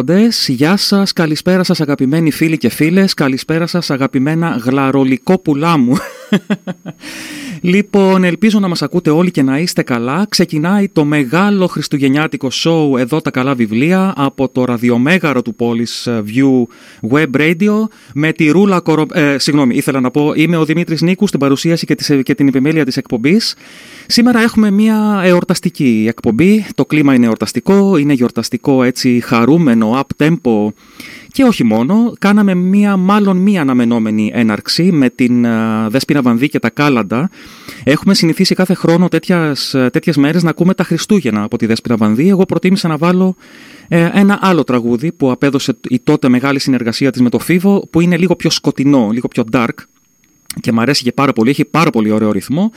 [0.00, 5.76] Καλησπέρα ανάρχοντες, γεια σας, καλησπέρα σας αγαπημένοι φίλοι και φίλες, καλησπέρα σας αγαπημένα γλαρολικό πουλά
[5.76, 5.96] μου.
[7.60, 10.26] Λοιπόν, ελπίζω να μας ακούτε όλοι και να είστε καλά.
[10.28, 16.22] Ξεκινάει το μεγάλο χριστουγεννιάτικο show εδώ τα καλά βιβλία από το ραδιομέγαρο του Πόλης ε,
[16.26, 16.62] View
[17.12, 19.06] Web Radio με τη Ρούλα Κορο...
[19.12, 22.84] Ε, συγγνώμη, ήθελα να πω, είμαι ο Δημήτρης Νίκους στην παρουσίαση και, και την επιμέλεια
[22.84, 23.54] της εκπομπής.
[24.06, 26.66] Σήμερα έχουμε μια εορταστική εκπομπή.
[26.74, 30.72] Το κλίμα είναι εορταστικό, είναι γιορταστικό έτσι χαρούμενο, up tempo
[31.32, 36.58] και όχι μόνο, κάναμε μία, μάλλον μία αναμενόμενη έναρξη με την uh, Δέσποινα Βανδύ και
[36.58, 37.30] τα Κάλαντα.
[37.84, 42.28] Έχουμε συνηθίσει κάθε χρόνο τέτοιες, τέτοιες μέρες να ακούμε τα Χριστούγεννα από τη Δέσποινα Βανδύ.
[42.28, 43.36] Εγώ προτίμησα να βάλω
[43.88, 48.00] ε, ένα άλλο τραγούδι που απέδωσε η τότε μεγάλη συνεργασία της με το Φίβο, που
[48.00, 49.68] είναι λίγο πιο σκοτεινό, λίγο πιο dark
[50.60, 52.70] και μου αρέσει και πάρα πολύ, έχει πάρα πολύ ωραίο ρυθμό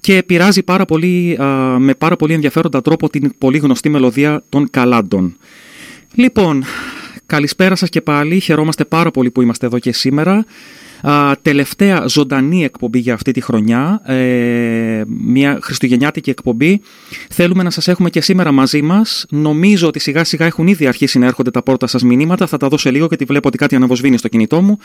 [0.00, 1.36] και πειράζει πάρα πολύ,
[1.78, 5.36] με πάρα πολύ ενδιαφέροντα τρόπο την πολύ γνωστή μελωδία των Καλάντων.
[6.14, 6.64] Λοιπόν,
[7.26, 10.44] Καλησπέρα σας και πάλι, χαιρόμαστε πάρα πολύ που είμαστε εδώ και σήμερα.
[11.02, 16.80] Α, τελευταία ζωντανή εκπομπή για αυτή τη χρονιά, ε, μια χριστουγεννιάτικη εκπομπή.
[17.30, 19.26] Θέλουμε να σας έχουμε και σήμερα μαζί μας.
[19.30, 22.46] Νομίζω ότι σιγά σιγά έχουν ήδη αρχίσει να έρχονται τα πρώτα σας μηνύματα.
[22.46, 24.78] Θα τα δώσω λίγο γιατί βλέπω ότι κάτι αναβοσβήνει στο κινητό μου.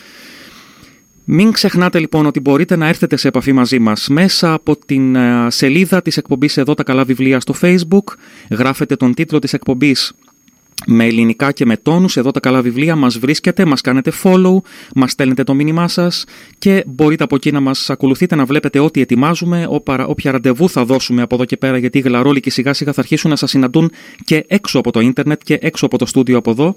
[1.23, 5.17] Μην ξεχνάτε λοιπόν ότι μπορείτε να έρθετε σε επαφή μαζί μας μέσα από την
[5.47, 8.13] σελίδα της εκπομπής εδώ τα καλά βιβλία στο facebook.
[8.49, 10.13] Γράφετε τον τίτλο της εκπομπής
[10.87, 14.55] με ελληνικά και με τόνους, εδώ τα καλά βιβλία μας βρίσκετε, μας κάνετε follow,
[14.95, 16.25] μας στέλνετε το μήνυμά σας
[16.57, 19.65] και μπορείτε από εκεί να μας ακολουθείτε, να βλέπετε ό,τι ετοιμάζουμε,
[20.07, 23.29] όποια ραντεβού θα δώσουμε από εδώ και πέρα, γιατί οι γλαρόλικοι σιγά σιγά θα αρχίσουν
[23.29, 23.91] να σας συναντούν
[24.23, 26.75] και έξω από το ίντερνετ και έξω από το στούντιο από εδώ.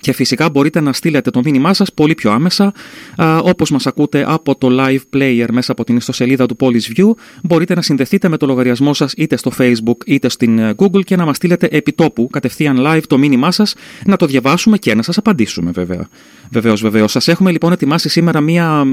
[0.00, 2.72] Και φυσικά μπορείτε να στείλετε το μήνυμά σας πολύ πιο άμεσα,
[3.16, 7.10] α, όπως μας ακούτε από το live player μέσα από την ιστοσελίδα του Polish View.
[7.42, 11.16] Μπορείτε να συνδεθείτε με το λογαριασμό σας είτε στο Facebook είτε στην ε, Google και
[11.16, 13.74] να μας στείλετε επιτόπου κατευθείαν live το μήνυμά σας,
[14.06, 16.08] να το διαβάσουμε και να σας απαντήσουμε βέβαια.
[16.50, 17.10] Βεβαίως, βεβαίως.
[17.10, 18.84] Σας έχουμε λοιπόν ετοιμάσει σήμερα μία,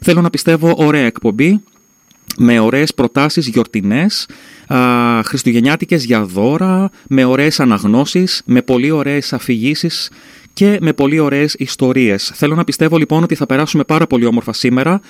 [0.00, 1.60] θέλω να πιστεύω, ωραία εκπομπή
[2.38, 4.26] με ωραίες προτάσεις γιορτινές,
[4.66, 4.78] α,
[5.22, 10.10] χριστουγεννιάτικες για δώρα, με ωραίες αναγνώσεις, με πολύ ωραίες αφηγήσεις
[10.52, 12.30] και με πολύ ωραίες ιστορίες.
[12.34, 15.00] Θέλω να πιστεύω λοιπόν ότι θα περάσουμε πάρα πολύ όμορφα σήμερα.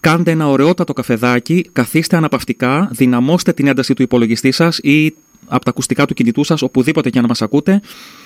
[0.00, 5.14] Κάντε ένα ωραιότατο καφεδάκι, καθίστε αναπαυτικά, δυναμώστε την ένταση του υπολογιστή σας ή
[5.46, 7.80] από τα ακουστικά του κινητού σας, οπουδήποτε και να μας ακούτε.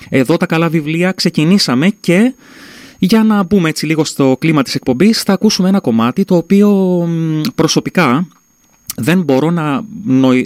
[0.08, 2.34] Εδώ τα καλά βιβλία ξεκινήσαμε και
[2.98, 7.08] για να μπούμε έτσι λίγο στο κλίμα της εκπομπής θα ακούσουμε ένα κομμάτι το οποίο
[7.54, 8.26] προσωπικά
[8.96, 9.84] δεν μπορώ, να,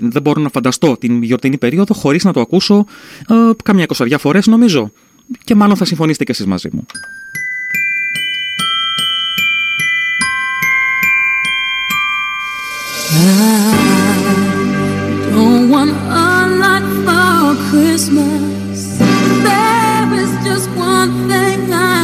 [0.01, 2.87] δεν μπορώ να φανταστώ την γιορτινή περίοδο χωρίς να το ακούσω
[3.29, 4.91] ε, καμιά εικοσαριά φορές νομίζω
[5.45, 6.87] και μάλλον θα συμφωνήσετε και εσείς μαζί μου.
[17.75, 18.99] Christmas.
[19.49, 22.04] There is just one thing I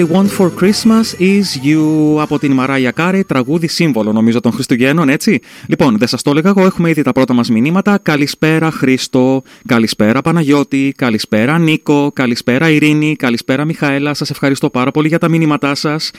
[0.00, 5.08] I Want for Christmas is You από την Μαράια Κάρη, τραγούδι σύμβολο νομίζω των Χριστουγέννων,
[5.08, 5.38] έτσι.
[5.66, 7.98] Λοιπόν, δεν σας το έλεγα εγώ, έχουμε ήδη τα πρώτα μας μηνύματα.
[8.02, 14.14] Καλησπέρα Χρήστο, καλησπέρα Παναγιώτη, καλησπέρα Νίκο, καλησπέρα Ειρήνη, καλησπέρα Μιχαέλα.
[14.14, 16.10] Σας ευχαριστώ πάρα πολύ για τα μηνύματά σας.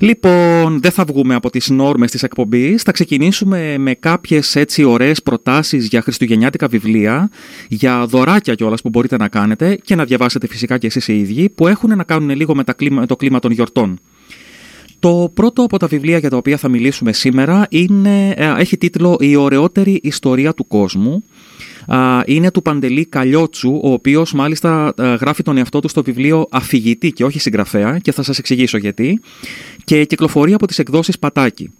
[0.00, 2.82] Λοιπόν, δεν θα βγούμε από τις νόρμες της εκπομπής.
[2.82, 7.30] Θα ξεκινήσουμε με κάποιες έτσι ωραίες προτάσεις για χριστουγεννιάτικα βιβλία,
[7.68, 11.50] για δωράκια κιόλας που μπορείτε να κάνετε και να διαβάσετε φυσικά κι εσείς οι ίδιοι,
[11.50, 13.98] που έχουν να κάνουν λίγο με, τα κλίμα, το κλίμα των γιορτών.
[14.98, 19.16] Το πρώτο από τα βιβλία για τα οποία θα μιλήσουμε σήμερα είναι, ε, έχει τίτλο
[19.20, 21.24] «Η ωραιότερη ιστορία του κόσμου».
[22.26, 27.12] Είναι του Παντελή Καλιότσου, ο οποίος μάλιστα ε, γράφει τον εαυτό του στο βιβλίο αφηγητή
[27.12, 29.20] και όχι συγγραφέα και θα σας εξηγήσω γιατί
[29.84, 31.70] και κυκλοφορεί από τις εκδόσεις Πατάκη.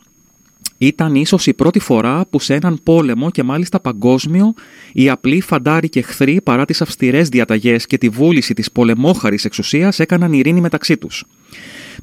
[0.79, 4.55] Ήταν ίσως η πρώτη φορά που σε έναν πόλεμο και μάλιστα παγκόσμιο
[4.93, 9.99] οι απλοί φαντάροι και εχθροί παρά τις αυστηρές διαταγές και τη βούληση της πολεμόχαρης εξουσίας
[9.99, 11.25] έκαναν ειρήνη μεταξύ τους.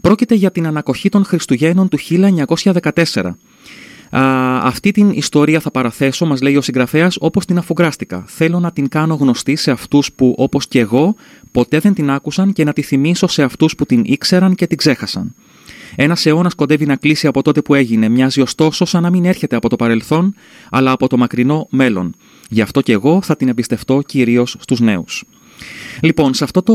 [0.01, 3.37] Πρόκειται για την ανακοχή των Χριστουγέννων του 1914.
[4.63, 8.23] αυτή την ιστορία θα παραθέσω, μας λέει ο συγγραφέας, όπως την αφουγκράστηκα.
[8.27, 11.15] Θέλω να την κάνω γνωστή σε αυτούς που, όπως και εγώ,
[11.51, 14.77] ποτέ δεν την άκουσαν και να τη θυμίσω σε αυτούς που την ήξεραν και την
[14.77, 15.35] ξέχασαν.
[15.95, 18.09] Ένας αιώνας κοντεύει να κλείσει από τότε που έγινε.
[18.09, 20.35] Μοιάζει ωστόσο σαν να μην έρχεται από το παρελθόν,
[20.69, 22.15] αλλά από το μακρινό μέλλον.
[22.49, 25.23] Γι' αυτό και εγώ θα την εμπιστευτώ κυρίως στους νέους.
[26.01, 26.73] Λοιπόν, σε αυτό το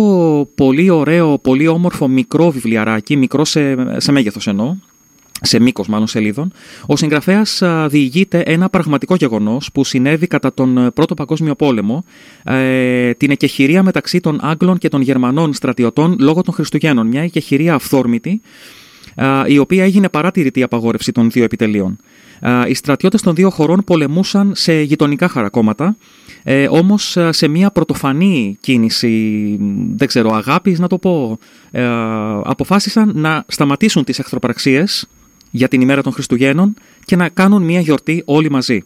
[0.55, 4.77] πολύ ωραίο, πολύ όμορφο μικρό βιβλιαράκι, μικρό σε, σε μέγεθος εννοώ,
[5.41, 6.53] σε μήκος μάλλον σελίδων,
[6.87, 12.05] ο συγγραφέας διηγείται ένα πραγματικό γεγονός που συνέβη κατά τον Πρώτο Παγκόσμιο Πόλεμο,
[12.45, 17.07] ε, την εκεχηρία μεταξύ των Άγγλων και των Γερμανών στρατιωτών λόγω των Χριστουγέννων.
[17.07, 18.41] Μια εκεχηρία αυθόρμητη,
[19.47, 21.97] η οποία έγινε παράτηρητη απαγόρευση των δύο επιτελείων.
[22.69, 25.97] Οι στρατιώτες των δύο χωρών πολεμούσαν σε γειτονικά χαρακόμματα,
[26.43, 29.57] ε, όμως σε μια πρωτοφανή κίνηση,
[29.95, 31.39] δεν ξέρω, αγάπης να το πω,
[31.71, 31.85] ε,
[32.45, 35.09] αποφάσισαν να σταματήσουν τις εχθροπραξίες
[35.51, 38.83] για την ημέρα των Χριστουγέννων και να κάνουν μια γιορτή όλοι μαζί.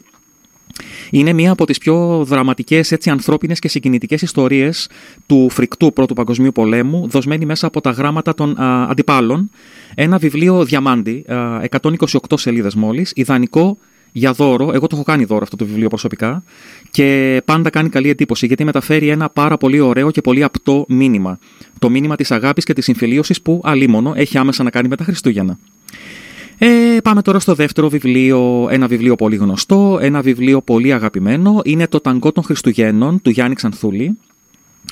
[1.11, 4.89] Είναι μία από τις πιο δραματικές, έτσι, ανθρώπινες και συγκινητικές ιστορίες
[5.27, 9.51] του φρικτού Πρώτου Παγκοσμίου Πολέμου, δοσμένη μέσα από τα γράμματα των αντιπάλων.
[9.95, 11.25] Ένα βιβλίο διαμάντη,
[11.71, 13.79] 128 σελίδες μόλις, ιδανικό
[14.13, 14.71] για δώρο.
[14.73, 16.43] Εγώ το έχω κάνει δώρο αυτό το βιβλίο προσωπικά
[16.91, 21.39] και πάντα κάνει καλή εντύπωση γιατί μεταφέρει ένα πάρα πολύ ωραίο και πολύ απτό μήνυμα.
[21.79, 25.05] Το μήνυμα της αγάπης και της συμφιλίωσης που αλίμονο έχει άμεσα να κάνει με τα
[25.05, 25.59] Χριστούγεννα.
[26.63, 31.61] Ε, πάμε τώρα στο δεύτερο βιβλίο, ένα βιβλίο πολύ γνωστό, ένα βιβλίο πολύ αγαπημένο.
[31.65, 34.19] Είναι το Ταγκό των Χριστουγέννων του Γιάννη Ξανθούλη,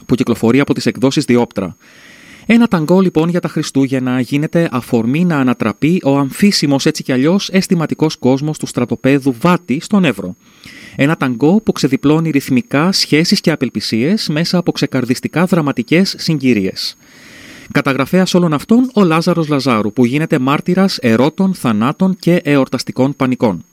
[0.06, 1.76] που κυκλοφορεί από τις εκδόσεις Διόπτρα.
[2.46, 7.48] Ένα ταγκό λοιπόν για τα Χριστούγεννα γίνεται αφορμή να ανατραπεί ο αμφίσιμος έτσι κι αλλιώς
[7.52, 10.36] αισθηματικός κόσμος του στρατοπέδου Βάτη στον Εύρο.
[10.96, 16.96] Ένα ταγκό που ξεδιπλώνει ρυθμικά σχέσεις και απελπισίες μέσα από ξεκαρδιστικά δραματικές συγκυρίες.
[17.72, 23.64] Καταγραφέας όλων αυτών ο Λάζαρος Λαζάρου, που γίνεται μάρτυρας ερώτων, θανάτων και εορταστικών πανικών.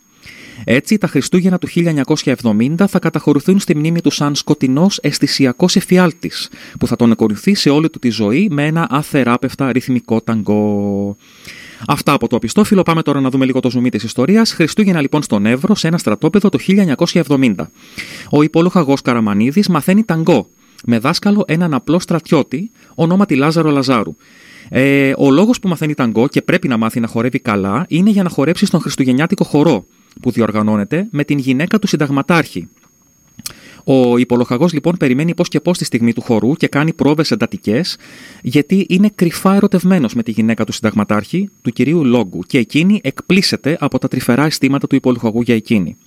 [0.64, 6.50] Έτσι, τα Χριστούγεννα του 1970 θα καταχωρηθούν στη μνήμη του σαν σκοτεινός αισθησιακός εφιάλτης,
[6.80, 11.16] που θα τον ακολουθεί σε όλη του τη ζωή με ένα αθεράπευτα ρυθμικό ταγκό.
[11.88, 12.84] Αυτά από το απιστόφυλλο.
[12.84, 14.52] Πάμε τώρα να δούμε λίγο το ζουμί της ιστορίας.
[14.54, 16.60] Χριστούγεννα λοιπόν στον Εύρο σε ένα στρατόπεδο το
[17.28, 17.56] 1970.
[18.30, 20.48] Ο υπόλοχαγό Καραμανίδης μαθαίνει ταγκό
[20.86, 24.16] με δάσκαλο έναν απλό στρατιώτη, ονόματι Λάζαρο Λαζάρου.
[24.70, 28.24] Ε, ο λόγος που μαθαίνει ταγκό και πρέπει να μάθει να χορεύει καλά είναι για
[28.24, 29.86] να χορέψει στον Χριστουγεννιάτικο χορό
[30.22, 32.68] που διοργανώνεται με την γυναίκα του συνταγματάρχη.
[33.88, 37.98] Ο υπολοχαγός λοιπόν περιμένει πώς και πώς τη στιγμή του χορού και κάνει πρόβες εντατικές,
[38.42, 43.78] γιατί είναι κρυφά ερωτευμένος με τη γυναίκα του συνταγματάρχη, του κυρίου Λόγκου, και εκείνη εκπλήσεται
[43.80, 45.98] από τα τρυφερά αισθήματα του υπολοχαγού για εκείνη.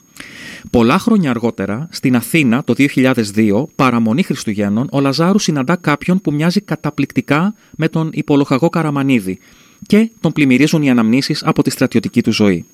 [0.70, 6.60] Πολλά χρόνια αργότερα, στην Αθήνα το 2002, παραμονή Χριστουγέννων, ο Λαζάρου συναντά κάποιον που μοιάζει
[6.60, 9.38] καταπληκτικά με τον υπολοχαγό Καραμανίδη
[9.86, 12.64] και τον πλημμυρίζουν οι αναμνήσεις από τη στρατιωτική του ζωή.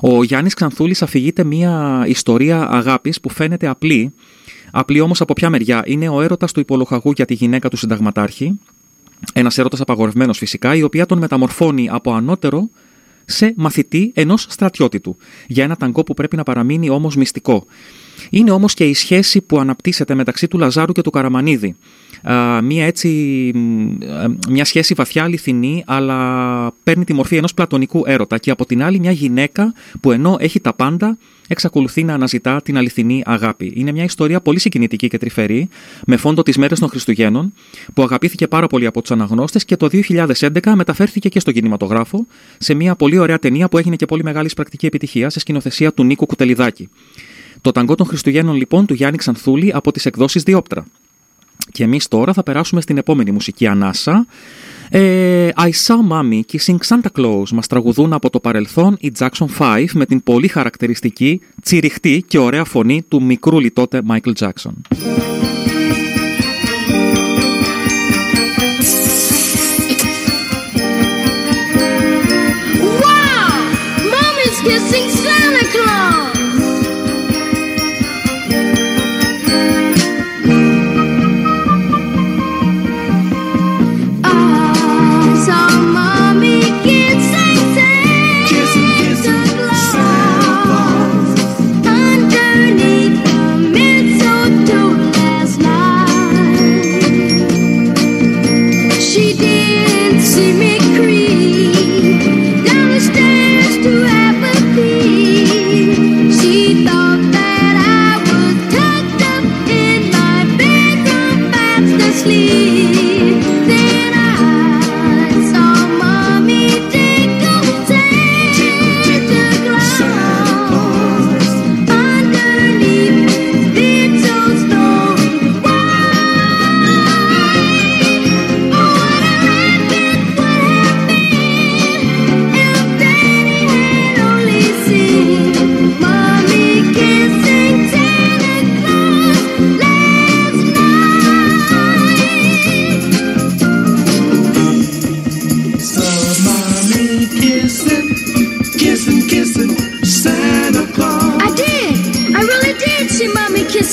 [0.00, 4.12] Ο Γιάννης Ξανθούλης αφηγείται μια ιστορία αγάπης που φαίνεται απλή,
[4.70, 8.58] απλή όμως από ποια μεριά είναι ο έρωτας του υπολοχαγού για τη γυναίκα του συνταγματάρχη,
[9.32, 12.68] ένας έρωτας απαγορευμένος φυσικά, η οποία τον μεταμορφώνει από ανώτερο
[13.30, 17.66] σε μαθητή ενός στρατιώτη του, για ένα ταγκό που πρέπει να παραμείνει όμως μυστικό.
[18.30, 21.76] Είναι όμως και η σχέση που αναπτύσσεται μεταξύ του Λαζάρου και του Καραμανίδη.
[22.62, 23.08] Μια, έτσι,
[24.48, 28.38] μια σχέση βαθιά αληθινή, αλλά παίρνει τη μορφή ενός πλατωνικού έρωτα.
[28.38, 31.18] Και από την άλλη, μια γυναίκα που ενώ έχει τα πάντα,
[31.52, 33.72] εξακολουθεί να αναζητά την αληθινή αγάπη.
[33.76, 35.68] Είναι μια ιστορία πολύ συγκινητική και τρυφερή,
[36.06, 37.52] με φόντο τις μέρες των Χριστουγέννων,
[37.94, 42.26] που αγαπήθηκε πάρα πολύ από τους αναγνώστες και το 2011 μεταφέρθηκε και στο κινηματογράφο
[42.58, 46.04] σε μια πολύ ωραία ταινία που έγινε και πολύ μεγάλης πρακτική επιτυχία σε σκηνοθεσία του
[46.04, 46.88] Νίκου Κουτελιδάκη.
[47.60, 50.84] Το ταγκό των Χριστουγέννων λοιπόν του Γιάννη Ξανθούλη από τις εκδόσεις Διόπτρα.
[51.72, 54.26] Και εμείς τώρα θα περάσουμε στην επόμενη μουσική ανάσα.
[54.92, 59.84] Ε, I saw mommy kissing Santa Claus μας τραγουδούν από το παρελθόν οι Jackson 5
[59.92, 65.29] με την πολύ χαρακτηριστική, τσιριχτή και ωραία φωνή του μικρού τότε Michael Jackson.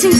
[0.00, 0.12] Την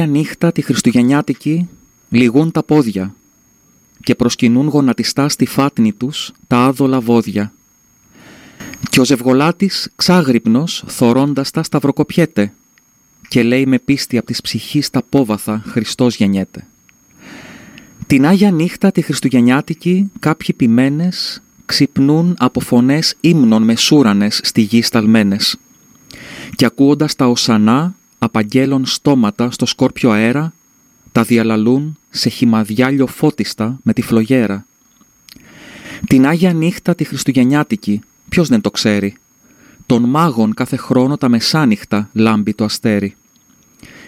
[0.00, 1.68] Άγια νύχτα τη Χριστουγεννιάτικη
[2.08, 3.14] λυγούν τα πόδια
[4.02, 7.52] και προσκυνούν γονατιστά στη φάτνη τους τα άδολα βόδια.
[8.90, 12.52] Και ο Ζευγολάτης ξάγρυπνος θωρώντας τα σταυροκοπιέται
[13.28, 16.66] και λέει με πίστη απ' της ψυχής τα πόβαθα Χριστός γεννιέται.
[18.06, 25.56] Την Άγια νύχτα τη Χριστουγεννιάτικη κάποιοι ποιμένες ξυπνούν από φωνές ύμνων μεσούρανες στη γη σταλμένες
[26.54, 30.52] και ακούοντας τα οσανά απαγγέλων στόματα στο σκόρπιο αέρα,
[31.12, 34.66] τα διαλαλούν σε χυμαδιά λιοφώτιστα με τη φλογέρα.
[36.06, 39.16] Την Άγια νύχτα τη Χριστουγεννιάτικη, ποιος δεν το ξέρει;
[39.86, 43.14] Τον μάγων κάθε χρόνο τα μεσάνυχτα λάμπει το αστέρι.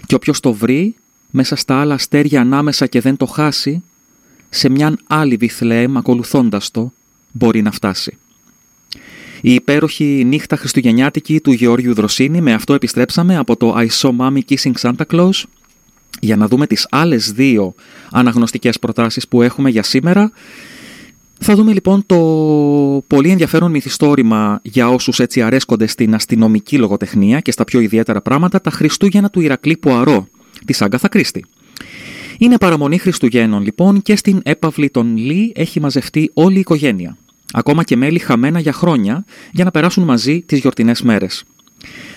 [0.06, 0.96] Και όποιος το βρει,
[1.30, 3.82] μέσα στα άλλα αστέρια ανάμεσα και δεν το χάσει,
[4.50, 6.92] σε μιαν άλλη Βιθλεέμ ακολουθώντας το,
[7.32, 8.18] μπορεί να φτάσει.
[9.40, 14.40] Η υπέροχη νύχτα χριστουγεννιάτικη του Γεώργιου Δροσίνη, με αυτό επιστρέψαμε από το I saw mommy
[14.48, 15.42] kissing Santa Claus
[16.20, 17.74] για να δούμε τις άλλες δύο
[18.10, 20.30] αναγνωστικές προτάσεις που έχουμε για σήμερα.
[21.40, 22.16] Θα δούμε λοιπόν το
[23.06, 28.60] πολύ ενδιαφέρον μυθιστόρημα για όσους έτσι αρέσκονται στην αστυνομική λογοτεχνία και στα πιο ιδιαίτερα πράγματα,
[28.60, 30.28] τα Χριστούγεννα του Ηρακλή Πουαρό,
[30.64, 31.44] της Άγκαθα Κρίστη.
[32.38, 37.16] Είναι παραμονή Χριστουγέννων λοιπόν και στην έπαυλη των Λί έχει μαζευτεί όλη η οικογένεια
[37.52, 41.44] ακόμα και μέλη χαμένα για χρόνια, για να περάσουν μαζί τις γιορτινές μέρες.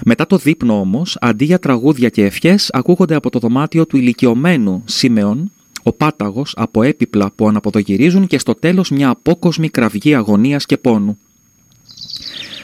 [0.06, 4.84] Μετά το δείπνο όμως, αντί για τραγούδια και ευχές, ακούγονται από το δωμάτιο του ηλικιωμένου
[4.86, 5.52] Σίμεων,
[5.84, 11.18] ο πάταγος από έπιπλα που αναποδογυρίζουν και στο τέλος μια απόκοσμη κραυγή αγωνίας και πόνου.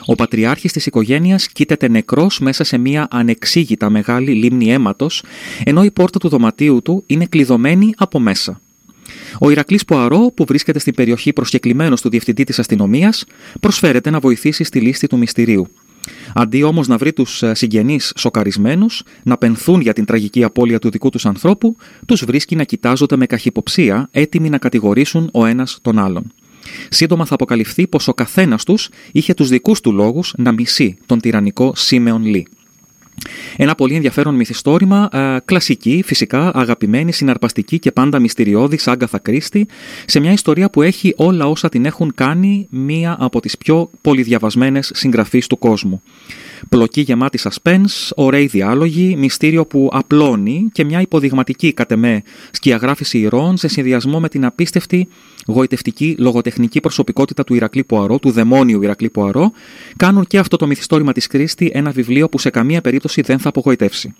[0.05, 5.23] Ο πατριάρχης της οικογένειας κοίταται νεκρός μέσα σε μια ανεξήγητα μεγάλη λίμνη αίματος,
[5.63, 8.61] ενώ η πόρτα του δωματίου του είναι κλειδωμένη από μέσα.
[9.39, 13.25] Ο Ηρακλής Ποαρό, που βρίσκεται στην περιοχή προσκεκλημένος του διευθυντή της αστυνομίας,
[13.59, 15.67] προσφέρεται να βοηθήσει στη λίστη του μυστηρίου.
[16.33, 21.09] Αντί όμως να βρει τους συγγενείς σοκαρισμένους, να πενθούν για την τραγική απώλεια του δικού
[21.09, 26.31] τους ανθρώπου, τους βρίσκει να κοιτάζονται με καχυποψία, έτοιμοι να κατηγορήσουν ο ένας τον άλλον.
[26.89, 31.19] Σύντομα θα αποκαλυφθεί πως ο καθένας τους είχε τους δικούς του λόγους να μισεί τον
[31.19, 32.47] τυραννικό Σίμεον Λί.
[33.57, 39.67] Ένα πολύ ενδιαφέρον μυθιστόρημα, ε, κλασική, φυσικά, αγαπημένη, συναρπαστική και πάντα μυστηριώδη Άγκαθα Κρίστη,
[40.05, 44.91] σε μια ιστορία που έχει όλα όσα την έχουν κάνει μία από τις πιο πολυδιαβασμένες
[44.93, 46.01] συγγραφείς του κόσμου.
[46.69, 53.57] Πλοκή γεμάτη suspense, ωραίοι διάλογοι, μυστήριο που απλώνει και μια υποδειγματική κατ' εμέ σκιαγράφηση ηρώων
[53.57, 55.07] σε συνδυασμό με την απίστευτη
[55.47, 59.51] γοητευτική λογοτεχνική προσωπικότητα του Ηρακλή Ποαρό, του δαιμόνιου Ηρακλή Ποαρό,
[59.97, 63.49] κάνουν και αυτό το μυθιστόρημα της Κρίστη ένα βιβλίο που σε καμία περίπτωση δεν θα
[63.49, 64.13] απογοητεύσει.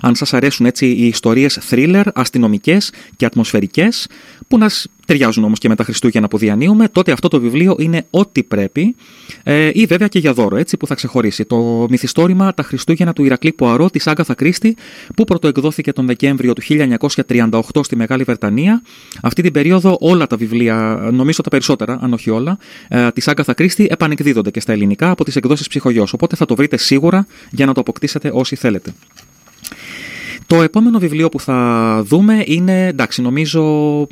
[0.00, 4.06] Αν σας αρέσουν έτσι οι ιστορίες thriller, αστυνομικές και ατμοσφαιρικές,
[4.48, 4.70] που να
[5.06, 8.94] ταιριάζουν όμως και με τα Χριστούγεννα που διανύουμε, τότε αυτό το βιβλίο είναι ό,τι πρέπει
[9.42, 11.44] ε, ή βέβαια και για δώρο, έτσι που θα ξεχωρίσει.
[11.44, 14.76] Το μυθιστόρημα «Τα Χριστούγεννα του Ηρακλή Ποαρό» της Άγκαθα Κρίστη,
[15.16, 18.82] που πρωτοεκδόθηκε τον Δεκέμβριο του 1938 στη Μεγάλη Βρετανία.
[19.22, 23.54] Αυτή την περίοδο όλα τα βιβλία, νομίζω τα περισσότερα, αν όχι όλα, ε, της Άγκαθα
[23.54, 27.66] Κρίστη επανεκδίδονται και στα ελληνικά από τις εκδόσεις ψυχογιός, οπότε θα το βρείτε σίγουρα για
[27.66, 28.94] να το αποκτήσετε όσοι θέλετε.
[30.46, 33.62] Το επόμενο βιβλίο που θα δούμε είναι, εντάξει, νομίζω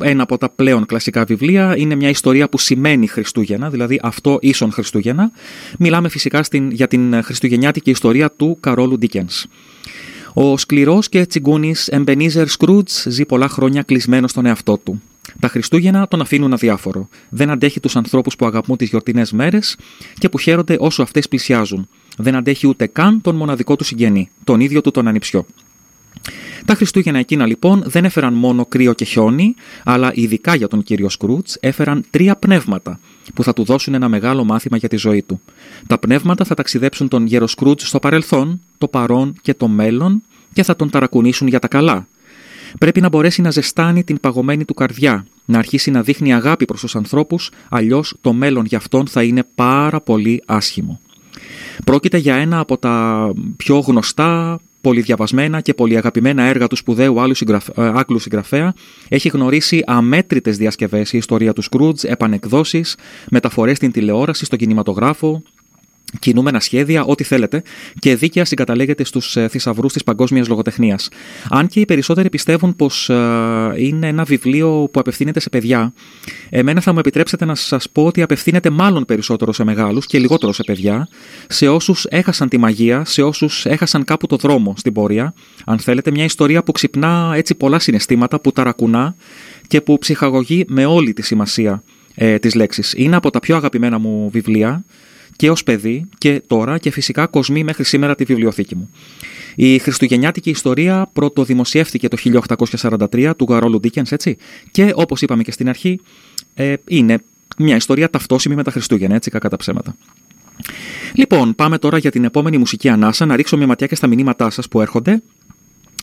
[0.02, 1.76] ένα από τα πλέον κλασικά βιβλία.
[1.76, 5.30] Είναι μια ιστορία που σημαίνει Χριστούγεννα, δηλαδή αυτό ίσον Χριστούγεννα.
[5.78, 9.46] Μιλάμε φυσικά στην, για την χριστουγεννιάτικη ιστορία του Καρόλου Ντίκενς.
[10.32, 15.02] Ο σκληρός και τσιγκούνης Εμπενίζερ Σκρούτ ζει πολλά χρόνια κλεισμένος στον εαυτό του.
[15.40, 17.08] Τα Χριστούγεννα τον αφήνουν αδιάφορο.
[17.28, 19.76] Δεν αντέχει τους ανθρώπους που αγαπούν τις γιορτινές μέρες
[20.18, 21.88] και που χαίρονται όσο αυτές πλησιάζουν.
[22.20, 25.46] Δεν αντέχει ούτε καν τον μοναδικό του συγγενή, τον ίδιο του τον ανιψιό.
[26.64, 29.54] Τα Χριστούγεννα εκείνα λοιπόν δεν έφεραν μόνο κρύο και χιόνι,
[29.84, 33.00] αλλά ειδικά για τον κύριο Σκρούτς έφεραν τρία πνεύματα
[33.34, 35.40] που θα του δώσουν ένα μεγάλο μάθημα για τη ζωή του.
[35.86, 40.62] Τα πνεύματα θα ταξιδέψουν τον γέρο Σκρούτς στο παρελθόν, το παρόν και το μέλλον και
[40.62, 42.06] θα τον ταρακουνήσουν για τα καλά.
[42.78, 46.80] Πρέπει να μπορέσει να ζεστάνει την παγωμένη του καρδιά, να αρχίσει να δείχνει αγάπη προς
[46.80, 51.00] τους ανθρώπους, αλλιώς το μέλλον για αυτόν θα είναι πάρα πολύ άσχημο.
[51.84, 57.34] Πρόκειται για ένα από τα πιο γνωστά, πολυδιαβασμένα και πολυαγαπημένα έργα του σπουδαίου άλλου
[57.74, 58.74] ε, Άγγλου συγγραφέα,
[59.08, 61.12] έχει γνωρίσει αμέτρητες διασκευές.
[61.12, 62.96] Η ιστορία του Σκρούτζ, επανεκδόσεις,
[63.30, 65.42] μεταφορές στην τηλεόραση, στον κινηματογράφο,
[66.20, 67.62] κινούμενα σχέδια, ό,τι θέλετε,
[67.98, 71.08] και δίκαια συγκαταλέγεται στους ε, θησαυρούς της παγκόσμιας λογοτεχνίας.
[71.50, 73.14] Αν και οι περισσότεροι πιστεύουν πως ε,
[73.76, 75.92] είναι ένα βιβλίο που απευθύνεται σε παιδιά,
[76.50, 80.52] εμένα θα μου επιτρέψετε να σας πω ότι απευθύνεται μάλλον περισσότερο σε μεγάλους και λιγότερο
[80.52, 81.08] σε παιδιά,
[81.48, 85.34] σε όσους έχασαν τη μαγεία, σε όσους έχασαν κάπου το δρόμο στην πορεία.
[85.64, 89.16] Αν θέλετε, μια ιστορία που ξυπνά έτσι πολλά συναισθήματα, που ταρακουνά
[89.66, 91.82] και που ψυχαγωγεί με όλη τη σημασία
[92.14, 92.94] ε, της λέξης.
[92.96, 94.84] Είναι από τα πιο αγαπημένα μου βιβλία
[95.38, 98.90] και ως παιδί και τώρα και φυσικά κοσμεί μέχρι σήμερα τη βιβλιοθήκη μου.
[99.54, 102.16] Η χριστουγεννιάτικη ιστορία πρωτοδημοσιεύτηκε το
[102.78, 104.36] 1843 του Γαρόλου Ντίκενς, έτσι,
[104.70, 106.00] και όπως είπαμε και στην αρχή,
[106.54, 107.18] ε, είναι
[107.58, 109.96] μια ιστορία ταυτόσιμη με τα Χριστούγεννα, έτσι, κακά τα ψέματα.
[111.14, 114.50] Λοιπόν, πάμε τώρα για την επόμενη μουσική ανάσα, να ρίξω μια ματιά και στα μηνύματά
[114.50, 115.22] σας που έρχονται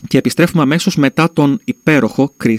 [0.08, 2.56] και επιστρέφουμε αμέσως μετά τον υπέροχο Chris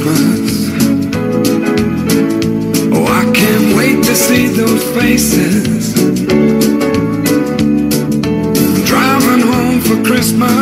[0.00, 0.70] Christmas.
[2.94, 5.92] Oh, I can't wait to see those faces.
[8.86, 10.61] Driving home for Christmas.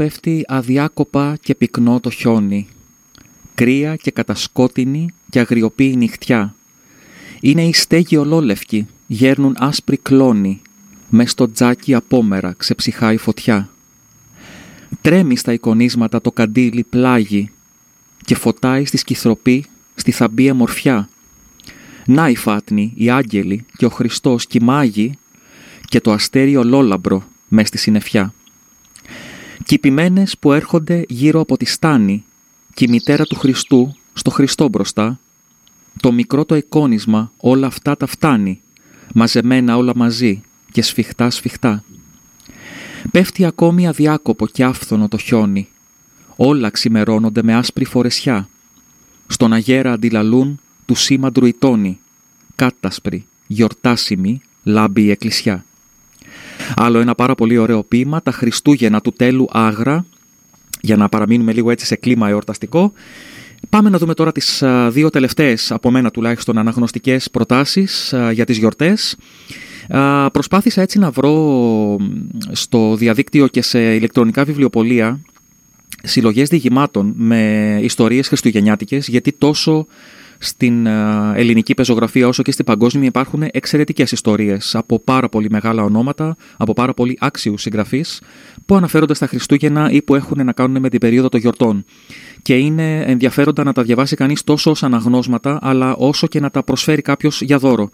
[0.00, 2.68] Πέφτει αδιάκοπα και πυκνό το χιόνι.
[3.54, 6.54] Κρύα και κατασκότεινη και αγριοποιεί η νυχτιά.
[7.40, 10.62] Είναι οι στέγη ολόλευκοι, γέρνουν άσπροι κλόνοι.
[11.08, 13.70] Μες στο τζάκι απόμερα ξεψυχάει φωτιά.
[15.00, 17.50] Τρέμει στα εικονίσματα το καντήλι πλάγι
[18.24, 21.08] και φωτάει στη σκυθροπή, στη θαμπία μορφιά.
[22.06, 25.18] Να οι φάτνοι, οι άγγελοι και ο Χριστός κοιμάγει
[25.84, 28.34] και το αστέρι ολόλαμπρο μες στη συννεφιά.
[29.70, 32.24] Κυπημένες που έρχονται γύρω από τη στάνη
[32.74, 35.20] και η μητέρα του Χριστού στο Χριστό μπροστά.
[36.00, 38.60] Το μικρό το εικόνισμα όλα αυτά τα φτάνει,
[39.14, 41.84] μαζεμένα όλα μαζί και σφιχτά σφιχτά.
[43.10, 45.68] Πέφτει ακόμη αδιάκοπο και άφθονο το χιόνι.
[46.36, 48.48] Όλα ξημερώνονται με άσπρη φορεσιά.
[49.26, 51.98] Στον αγέρα αντιλαλούν του σήμαντρου οι τόνοι.
[52.54, 55.64] Κάτασπρη, γιορτάσιμη, λάμπει η εκκλησιά.
[56.76, 60.04] Άλλο ένα πάρα πολύ ωραίο ποίημα, τα Χριστούγεννα του τέλου Άγρα,
[60.80, 62.92] για να παραμείνουμε λίγο έτσι σε κλίμα εορταστικό.
[63.68, 68.44] Πάμε να δούμε τώρα τις α, δύο τελευταίες, από μένα τουλάχιστον, αναγνωστικές προτάσεις α, για
[68.44, 69.16] τις γιορτές.
[69.88, 71.32] Α, Προσπάθησα έτσι να βρω
[72.00, 72.04] μ,
[72.50, 75.20] στο διαδίκτυο και σε ηλεκτρονικά βιβλιοπολία
[76.02, 79.86] συλλογές διηγημάτων με ιστορίες χριστουγεννιάτικες, γιατί τόσο
[80.42, 85.82] στην α, ελληνική πεζογραφία όσο και στην παγκόσμια υπάρχουν εξαιρετικές ιστορίες από πάρα πολύ μεγάλα
[85.82, 88.20] ονόματα, από πάρα πολύ άξιους συγγραφείς
[88.66, 91.84] που αναφέρονται στα Χριστούγεννα ή που έχουν να κάνουν με την περίοδο των γιορτών.
[92.42, 96.62] Και είναι ενδιαφέροντα να τα διαβάσει κανείς τόσο ως αναγνώσματα, αλλά όσο και να τα
[96.62, 97.90] προσφέρει κάποιος για δώρο.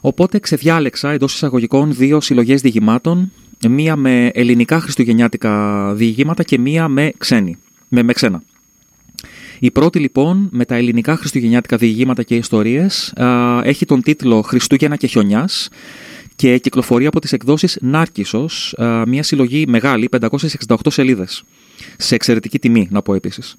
[0.00, 3.32] Οπότε ξεδιάλεξα εντός εισαγωγικών δύο συλλογές διηγημάτων,
[3.68, 7.56] μία με ελληνικά χριστουγεννιάτικα διηγήματα και μία με, ξένη,
[7.88, 8.42] με, με ξένα.
[9.62, 14.96] Η πρώτη λοιπόν με τα ελληνικά χριστουγεννιάτικα διηγήματα και ιστορίες α, έχει τον τίτλο «Χριστούγεννα
[14.96, 15.68] και χιονιάς»
[16.36, 20.08] και κυκλοφορεί από τις εκδόσεις Νάρκισσος, α, μια συλλογή μεγάλη,
[20.66, 21.42] 568 σελίδες,
[21.96, 23.56] σε εξαιρετική τιμή να πω επίσης.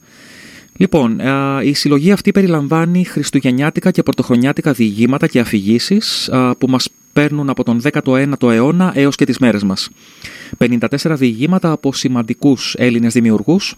[0.76, 7.50] Λοιπόν, α, η συλλογή αυτή περιλαμβάνει χριστουγεννιάτικα και πρωτοχρονιάτικα διηγήματα και αφηγήσεις που μας παίρνουν
[7.50, 9.90] από τον 19ο αιώνα έως και τις μέρες μας.
[10.58, 10.88] 54
[11.18, 13.76] διηγήματα από σημαντικούς Έλληνες δημιουργούς,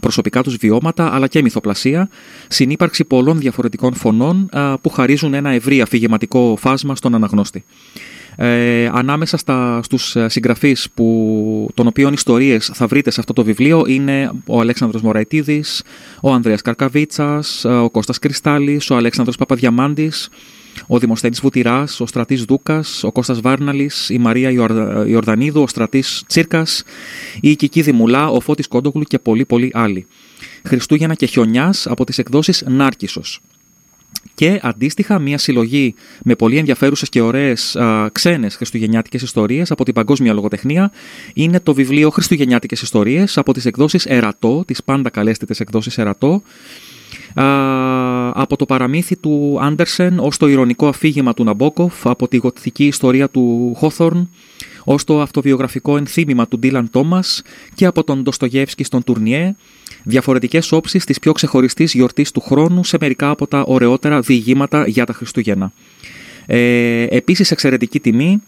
[0.00, 2.08] προσωπικά τους βιώματα αλλά και μυθοπλασία,
[2.48, 7.64] συνύπαρξη πολλών διαφορετικών φωνών α, που χαρίζουν ένα ευρύ αφηγηματικό φάσμα στον αναγνώστη.
[8.36, 13.44] Ε, ανάμεσα στα, στους ε, συγγραφείς που, των οποίων ιστορίες θα βρείτε σε αυτό το
[13.44, 15.82] βιβλίο είναι ο Αλέξανδρος Μωραϊτίδης,
[16.20, 20.28] ο Ανδρέας Καρκαβίτσας, ε, ο Κώστας Κρυστάλλης, ο Αλέξανδρος Παπαδιαμάντης,
[20.86, 26.22] ο Δημοσθένης Βουτυράς, ο Στρατής Δούκας, ο Κώστας Βάρναλης, η Μαρία Ιορδα- Ιορδανίδου, ο Στρατής
[26.26, 26.82] Τσίρκας,
[27.40, 30.06] η Κική Δημουλά, ο Φώτης Κόντογλου και πολλοί πολλοί άλλοι.
[30.64, 33.40] Χριστούγεννα και χιονιάς από τις εκδόσεις Νάρκισσος.
[34.34, 37.76] Και αντίστοιχα, μια συλλογή με πολύ ενδιαφέρουσες και ωραίες
[38.12, 40.90] ξένες χριστουγεννιάτικες ιστορίες από την παγκόσμια λογοτεχνία
[41.34, 46.42] είναι το βιβλίο Χριστουγεννιάτικες Ιστορίες από τις εκδόσεις Ερατό, τις πάντα καλέσθητε εκδόσεις Ερατό.
[47.34, 47.44] Α,
[48.34, 53.28] από το παραμύθι του Άντερσεν ως το ηρωνικό αφήγημα του Ναμπόκοφ, από τη γοτθική ιστορία
[53.28, 54.28] του Χόθορν,
[54.84, 57.42] ως το αυτοβιογραφικό ενθύμημα του Ντίλαν Τόμας
[57.74, 59.54] και από τον Ντοστογεύσκη στον Τουρνιέ,
[60.04, 65.06] διαφορετικές όψεις της πιο ξεχωριστής γιορτής του χρόνου σε μερικά από τα ωραιότερα διηγήματα για
[65.06, 65.72] τα Χριστούγεννα.
[66.46, 68.42] Ε, επίσης εξαιρετική τιμή,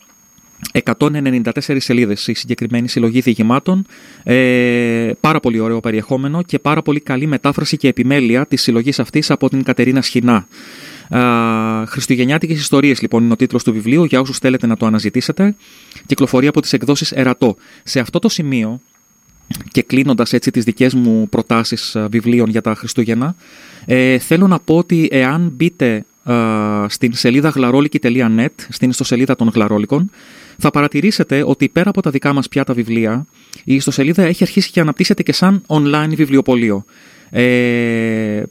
[0.98, 3.86] 194 σελίδες η συγκεκριμένη συλλογή διηγημάτων,
[4.22, 9.30] ε, πάρα πολύ ωραίο περιεχόμενο και πάρα πολύ καλή μετάφραση και επιμέλεια της συλλογής αυτής
[9.30, 10.46] από την Κατερίνα Σχοινά.
[11.86, 15.54] Χριστουγεννιάτικες ιστορίες λοιπόν είναι ο τίτλος του βιβλίου για όσους θέλετε να το αναζητήσετε.
[16.06, 17.56] Κυκλοφορεί από τις εκδόσεις Ερατό.
[17.82, 18.80] Σε αυτό το σημείο
[19.70, 23.34] και κλείνοντας έτσι τις δικές μου προτάσεις βιβλίων για τα Χριστούγεννα
[23.86, 26.04] ε, θέλω να πω ότι εάν μπείτε
[26.86, 30.10] στην σελίδα γλαρόλικη.net, στην ιστοσελίδα των γλαρόλικων,
[30.58, 33.26] θα παρατηρήσετε ότι πέρα από τα δικά μας πια τα βιβλία,
[33.64, 36.84] η ιστοσελίδα έχει αρχίσει και αναπτύσσεται και σαν online βιβλιοπωλείο.
[37.30, 38.42] Ε,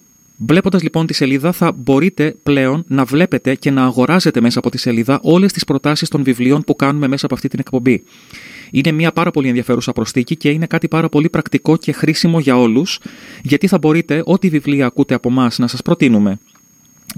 [0.45, 4.77] Βλέποντας λοιπόν τη σελίδα, θα μπορείτε πλέον να βλέπετε και να αγοράζετε μέσα από τη
[4.77, 8.03] σελίδα όλες τις προτάσεις των βιβλίων που κάνουμε μέσα από αυτή την εκπομπή.
[8.71, 12.57] Είναι μια πάρα πολύ ενδιαφέρουσα προστίκη και είναι κάτι πάρα πολύ πρακτικό και χρήσιμο για
[12.57, 12.99] όλους,
[13.43, 16.39] γιατί θα μπορείτε ό,τι βιβλία ακούτε από εμά να σας προτείνουμε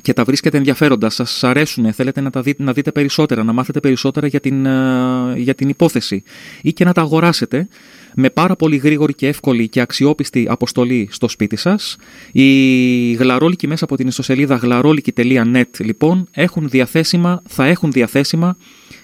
[0.02, 3.80] και τα βρίσκετε ενδιαφέροντα, σας αρέσουν, θέλετε να, τα δείτε, να δείτε περισσότερα, να μάθετε
[3.80, 6.24] περισσότερα για την, ε, για την υπόθεση
[6.62, 7.68] ή και να τα αγοράσετε
[8.16, 11.96] με πάρα πολύ γρήγορη και εύκολη και αξιόπιστη αποστολή στο σπίτι σας.
[12.32, 18.58] Οι γλαρόλικοι μέσα από την ιστοσελίδα γλαρόλικη.net λοιπόν έχουν διαθέσιμα, θα έχουν διαθέσιμα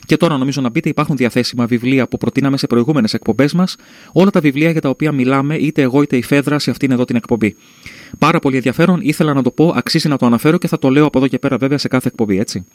[0.06, 3.75] και τώρα νομίζω να μπείτε υπάρχουν διαθέσιμα βιβλία που προτείναμε σε προηγούμενες εκπομπές μας,
[4.12, 7.06] όλα τα βιβλία για τα οποία μιλάμε είτε εγώ είτε η Φέδρα σε αυτήν εδώ
[7.06, 7.56] την εκπομπή.
[8.17, 11.06] Πάρα πολύ ενδιαφέρον, ήθελα να το πω, αξίζει να το αναφέρω και θα το λέω
[11.06, 12.65] από εδώ και πέρα βέβαια σε κάθε εκπομπή, έτσι.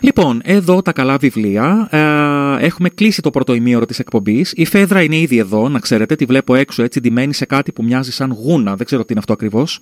[0.00, 1.88] Λοιπόν, εδώ τα καλά βιβλία.
[1.90, 4.52] Ε, έχουμε κλείσει το πρώτο ημίωρο της εκπομπής.
[4.56, 6.16] Η Φέδρα είναι ήδη εδώ, να ξέρετε.
[6.16, 8.76] Τη βλέπω έξω έτσι, ντυμένη σε κάτι που μοιάζει σαν γούνα.
[8.76, 9.80] Δεν ξέρω τι είναι αυτό ακριβώς.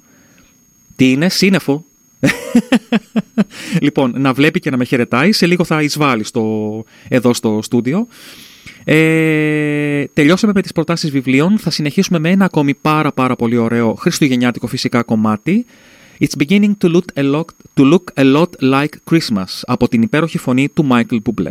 [0.96, 1.84] Τι είναι, σύννεφο.
[3.80, 5.32] λοιπόν, να βλέπει και να με χαιρετάει.
[5.32, 8.06] Σε λίγο θα εισβάλλει στο, εδώ στο στούντιο.
[8.84, 11.58] Ε, τελειώσαμε με τις προτάσεις βιβλίων.
[11.58, 15.66] Θα συνεχίσουμε με ένα ακόμη πάρα πάρα πολύ ωραίο χριστουγεννιάτικο φυσικά κομμάτι.
[16.20, 17.44] It's beginning to look a lot,
[17.76, 21.50] to look a lot like Christmas από την υπέροχη φωνή του Michael Bublé.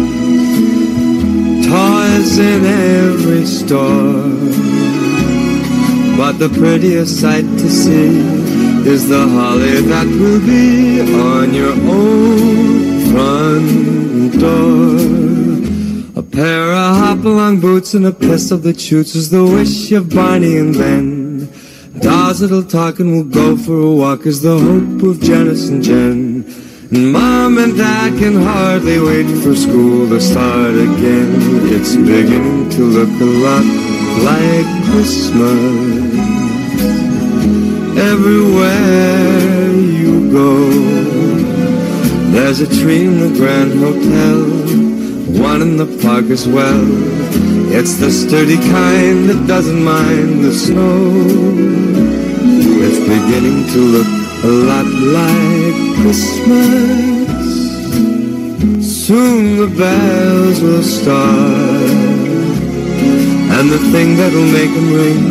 [2.11, 4.29] in every store.
[6.17, 8.19] But the prettiest sight to see
[8.85, 14.99] is the holly that will be on your own front door.
[16.15, 20.57] A pair of hop-along boots and a pistol that shoots is the wish of Barney
[20.57, 21.49] and Ben.
[21.99, 25.81] Dolls that'll talk and will go for a walk is the hope of Janice and
[25.81, 26.70] Jen.
[26.93, 31.31] Mom and Dad can hardly wait for school to start again.
[31.71, 33.63] It's beginning to look a lot
[34.27, 36.11] like Christmas.
[37.97, 40.69] Everywhere you go,
[42.33, 44.41] there's a tree in the Grand Hotel,
[45.41, 46.87] one in the park as well.
[47.71, 51.23] It's the sturdy kind that doesn't mind the snow.
[52.83, 57.51] It's beginning to look a lot like Christmas.
[59.05, 61.91] Soon the bells will start,
[63.55, 65.23] and the thing that'll make them ring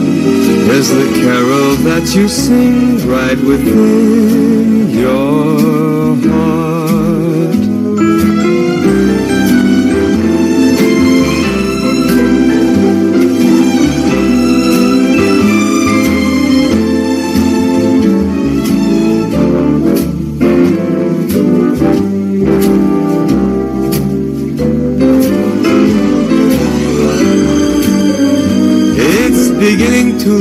[0.70, 4.59] is the carol that you sing right within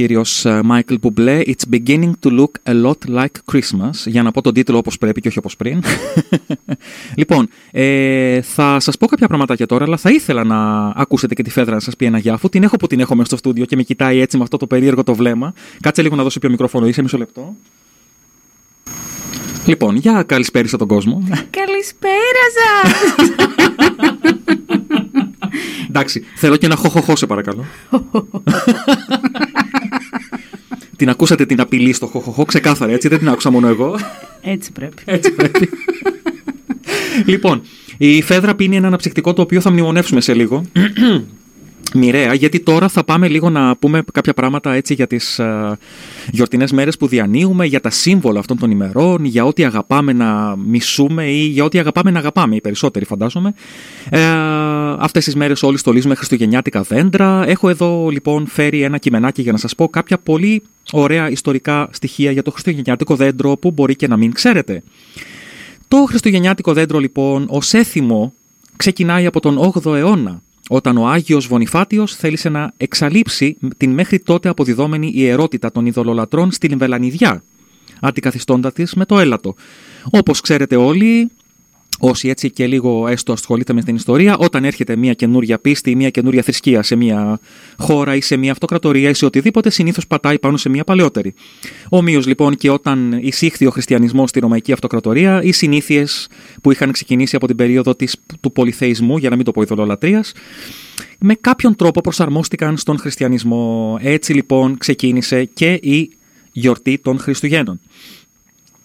[0.00, 3.90] Κύριος Μάικλ Μπουμπλέ It's beginning to look a lot like Christmas.
[4.06, 5.82] Για να πω τον τίτλο όπως πρέπει και όχι όπως πριν.
[7.20, 11.50] Λοιπόν, ε, θα σας πω κάποια πραγματάκια τώρα Αλλά θα ήθελα να ακούσετε και τη
[11.50, 13.64] Φέδρα να σας πει ένα γεια Αφού την έχω που την έχω μέσα στο στούντιο
[13.64, 15.52] Και με κοιτάει έτσι με αυτό το περίεργο το βλέμμα.
[15.80, 17.54] Κάτσε λίγο να δώσω πιο μικρόφωνο Είσαι μισό λεπτό.
[19.66, 21.22] Λοιπόν, για καλησπέρισα τον κόσμο.
[21.60, 23.30] Καλησπέρα σας!
[25.88, 27.64] Εντάξει, θέλω και ένα χοχοχό σε παρακαλώ
[31.00, 33.98] Την ακούσατε την απειλή στο χοχοχό ξεκάθαρα έτσι Δεν την άκουσα μόνο εγώ
[34.40, 35.02] Έτσι πρέπει.
[35.04, 35.68] Έτσι πρέπει.
[37.32, 37.62] λοιπόν,
[37.96, 40.62] η Φέδρα πίνει ένα αναψυκτικό το οποίο θα μνημονεύσουμε σε λίγο.
[41.94, 45.72] Μοιραία, γιατί τώρα θα πάμε λίγο να πούμε κάποια πράγματα έτσι για τις uh,
[46.30, 51.24] γιορτινές μέρες που διανύουμε, για τα σύμβολα αυτών των ημερών, για ό,τι αγαπάμε να μισούμε
[51.30, 53.54] ή για ό,τι αγαπάμε να αγαπάμε, οι περισσότεροι φαντάζομαι.
[54.10, 54.20] Ε,
[54.98, 57.44] αυτές τις μέρες όλοι στολίζουμε χριστουγεννιάτικα δέντρα.
[57.46, 60.62] Έχω εδώ λοιπόν φέρει ένα κειμενάκι για να σας πω κάποια πολύ
[60.92, 64.82] ωραία ιστορικά στοιχεία για το χριστουγεννιάτικο δέντρο που μπορεί και να μην ξέρετε.
[65.88, 68.32] Το χριστουγεννιάτικο δέντρο λοιπόν ως έθιμο
[68.76, 70.42] ξεκινάει από τον 8ο αιώνα
[70.72, 76.78] όταν ο Άγιος Βονιφάτιος θέλησε να εξαλείψει την μέχρι τότε αποδιδόμενη ιερότητα των ειδωλολατρών στην
[76.78, 77.42] Βελανιδιά,
[78.00, 79.54] αντικαθιστώντας της με το έλατο.
[80.10, 81.30] Όπως ξέρετε όλοι,
[82.00, 85.94] όσοι έτσι και λίγο έστω ασχολείται με την ιστορία, όταν έρχεται μια καινούρια πίστη ή
[85.94, 87.40] μια καινούρια θρησκεία σε μια
[87.78, 91.34] χώρα ή σε μια αυτοκρατορία ή σε οτιδήποτε, συνήθως πατάει πάνω σε μια παλαιότερη.
[91.88, 96.28] Ομοίως λοιπόν και όταν εισήχθη ο χριστιανισμός στη Ρωμαϊκή Αυτοκρατορία, οι συνήθειες
[96.62, 100.32] που είχαν ξεκινήσει από την περίοδο της, του πολυθεϊσμού, για να μην το πω ειδωλολατρίας,
[101.18, 103.98] με κάποιον τρόπο προσαρμόστηκαν στον χριστιανισμό.
[104.00, 106.10] Έτσι λοιπόν ξεκίνησε και η
[106.52, 107.80] γιορτή των Χριστουγέννων.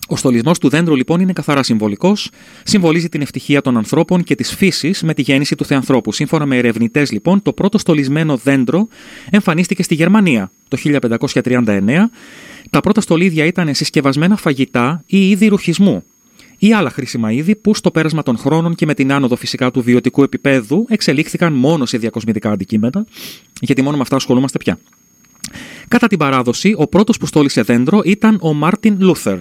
[0.07, 2.29] Ο στολισμός του δέντρου λοιπόν είναι καθαρά συμβολικός.
[2.63, 6.11] Συμβολίζει την ευτυχία των ανθρώπων και της φύσης με τη γέννηση του Θεανθρώπου.
[6.11, 8.87] Σύμφωνα με ερευνητές, λοιπόν, το πρώτο στολισμένο δέντρο
[9.29, 12.09] εμφανίστηκε στη Γερμανία το 1539.
[12.69, 16.03] Τα πρώτα στολίδια ήταν συσκευασμένα φαγητά ή είδη ρουχισμού
[16.57, 19.81] ή άλλα χρήσιμα είδη που στο πέρασμα των χρόνων και με την άνοδο φυσικά του
[19.81, 23.05] βιωτικού επίπεδου εξελίχθηκαν μόνο σε διακοσμητικά αντικείμενα,
[23.61, 24.79] γιατί μόνο με αυτά ασχολούμαστε πια.
[25.87, 29.37] Κατά την παράδοση, ο πρώτος που στόλισε δέντρο ήταν ο Μάρτιν Λούθερ.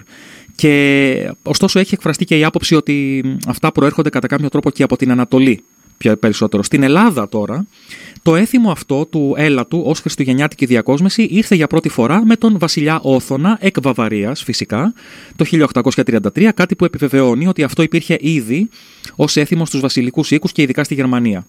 [0.57, 4.97] Και ωστόσο έχει εκφραστεί και η άποψη ότι αυτά προέρχονται κατά κάποιο τρόπο και από
[4.97, 5.65] την Ανατολή
[5.97, 6.63] πιο περισσότερο.
[6.63, 7.67] Στην Ελλάδα τώρα,
[8.23, 13.01] το έθιμο αυτό του έλατου ως χριστουγεννιάτικη διακόσμηση ήρθε για πρώτη φορά με τον βασιλιά
[13.03, 14.93] Όθωνα εκ Βαβαρίας φυσικά
[15.37, 15.45] το
[15.93, 18.69] 1833, κάτι που επιβεβαιώνει ότι αυτό υπήρχε ήδη
[19.17, 21.47] ως έθιμο στους βασιλικούς οίκους και ειδικά στη Γερμανία.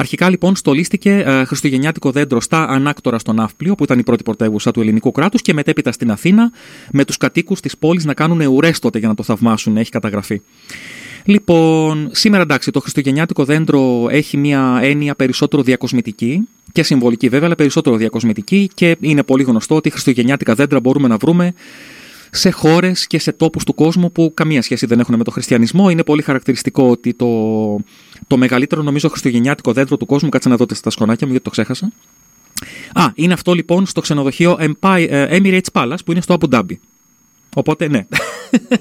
[0.00, 4.70] Αρχικά λοιπόν στολίστηκε ε, χριστουγεννιάτικο δέντρο στα ανάκτορα στο Ναύπλιο, που ήταν η πρώτη πρωτεύουσα
[4.70, 6.52] του ελληνικού κράτους, και μετέπειτα στην Αθήνα,
[6.92, 10.40] με τους κατοίκους της πόλης να κάνουν ουρές τότε για να το θαυμάσουν, έχει καταγραφεί.
[11.24, 17.54] Λοιπόν, σήμερα εντάξει, το χριστουγεννιάτικο δέντρο έχει μια έννοια περισσότερο διακοσμητική και συμβολική βέβαια, αλλά
[17.54, 21.54] περισσότερο διακοσμητική και είναι πολύ γνωστό ότι χριστουγεννιάτικα δέντρα μπορούμε να βρούμε
[22.30, 25.90] σε χώρες και σε τόπους του κόσμου που καμία σχέση δεν έχουν με το χριστιανισμό.
[25.90, 27.28] Είναι πολύ χαρακτηριστικό ότι το,
[28.26, 31.50] το μεγαλύτερο νομίζω χριστουγεννιάτικο δέντρο του κόσμου, κάτσε να δω στα σκονάκια μου γιατί το
[31.50, 31.92] ξέχασα.
[32.92, 36.76] Α, είναι αυτό λοιπόν στο ξενοδοχείο Empire, ε, Emirates Palace που είναι στο Abu Dhabi.
[37.54, 38.06] Οπότε ναι.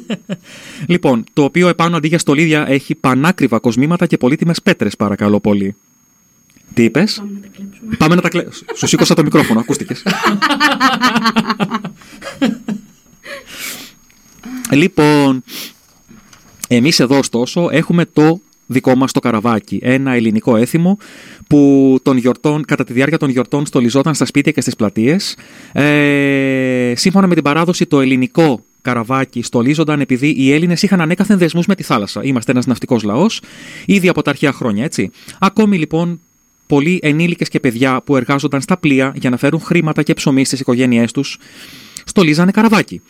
[0.93, 5.75] λοιπόν, το οποίο επάνω αντί για στολίδια έχει πανάκριβα κοσμήματα και πολύτιμες πέτρες, παρακαλώ πολύ.
[6.73, 7.95] Τι είπες, Πάμε να τα κλέψουμε.
[7.97, 8.71] Πάμε να τα κλέψουμε.
[8.75, 10.03] Σου σήκωσα το μικρόφωνο, ακούστηκες.
[14.71, 15.43] λοιπόν,
[16.67, 19.79] εμείς εδώ ωστόσο έχουμε το δικό μας το καραβάκι.
[19.81, 20.97] Ένα ελληνικό έθιμο
[21.47, 25.35] που των γιορτών, κατά τη διάρκεια των γιορτών στολιζόταν στα σπίτια και στις πλατείες.
[25.71, 31.65] Ε, σύμφωνα με την παράδοση το ελληνικό καραβάκι στολίζονταν επειδή οι Έλληνες είχαν ανέκαθεν δεσμούς
[31.65, 32.23] με τη θάλασσα.
[32.23, 33.41] Είμαστε ένας ναυτικός λαός,
[33.85, 35.11] ήδη από τα αρχαία χρόνια, έτσι.
[35.39, 36.19] Ακόμη λοιπόν
[36.67, 40.59] πολλοί ενήλικες και παιδιά που εργάζονταν στα πλοία για να φέρουν χρήματα και ψωμί στις
[40.59, 41.37] οικογένειές τους,
[42.05, 43.01] στολίζανε καραβάκι.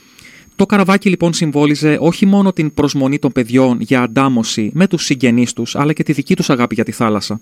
[0.57, 5.53] Το καραβάκι λοιπόν συμβόλιζε όχι μόνο την προσμονή των παιδιών για αντάμωση με τους συγγενείς
[5.53, 7.39] τους, αλλά και τη δική τους αγάπη για τη θάλασσα.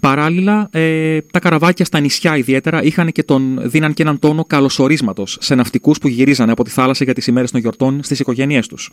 [0.00, 5.36] Παράλληλα, ε, τα καραβάκια στα νησιά ιδιαίτερα είχαν και τον, δίναν και έναν τόνο καλωσορίσματος
[5.40, 8.90] σε ναυτικούς που γυρίζανε από τη θάλασσα για τις ημέρες των γιορτών στις οικογένειές τους.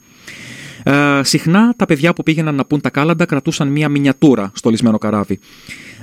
[0.84, 4.98] Ε, συχνά τα παιδιά που πήγαιναν να πούν τα κάλαντα κρατούσαν μία μινιατούρα στο λισμένο
[4.98, 5.40] καράβι.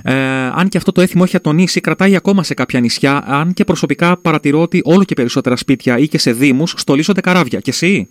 [0.03, 0.13] Ε,
[0.53, 4.17] αν και αυτό το έθιμο έχει ατονίσει, κρατάει ακόμα σε κάποια νησιά, αν και προσωπικά
[4.17, 7.59] παρατηρώ ότι όλο και περισσότερα σπίτια ή και σε δήμους στολίζονται καράβια.
[7.59, 8.09] Και εσύ,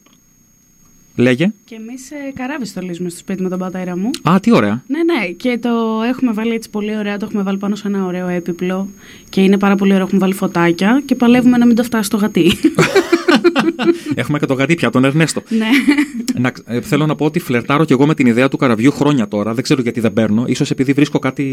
[1.18, 1.52] λέγε.
[1.64, 4.10] Και εμείς καράβι στολίζουμε στο σπίτι με τον πατέρα μου.
[4.22, 4.82] Α, τι ωραία.
[4.86, 5.68] Ναι, ναι, και το
[6.08, 7.16] έχουμε βάλει έτσι πολύ ωραία.
[7.16, 8.88] Το έχουμε βάλει πάνω σε ένα ωραίο έπιπλο.
[9.28, 10.04] Και είναι πάρα πολύ ωραίο.
[10.04, 12.52] Έχουμε βάλει φωτάκια και παλεύουμε να μην το φτάσει στο γατί.
[14.14, 15.42] Έχουμε και το γατί πια, τον Ερνέστο.
[15.48, 15.66] ναι.
[16.38, 19.28] Να, ε, θέλω να πω ότι φλερτάρω κι εγώ με την ιδέα του καραβιού χρόνια
[19.28, 19.54] τώρα.
[19.54, 20.46] Δεν ξέρω γιατί δεν παίρνω.
[20.54, 21.44] σω επειδή βρίσκω κάτι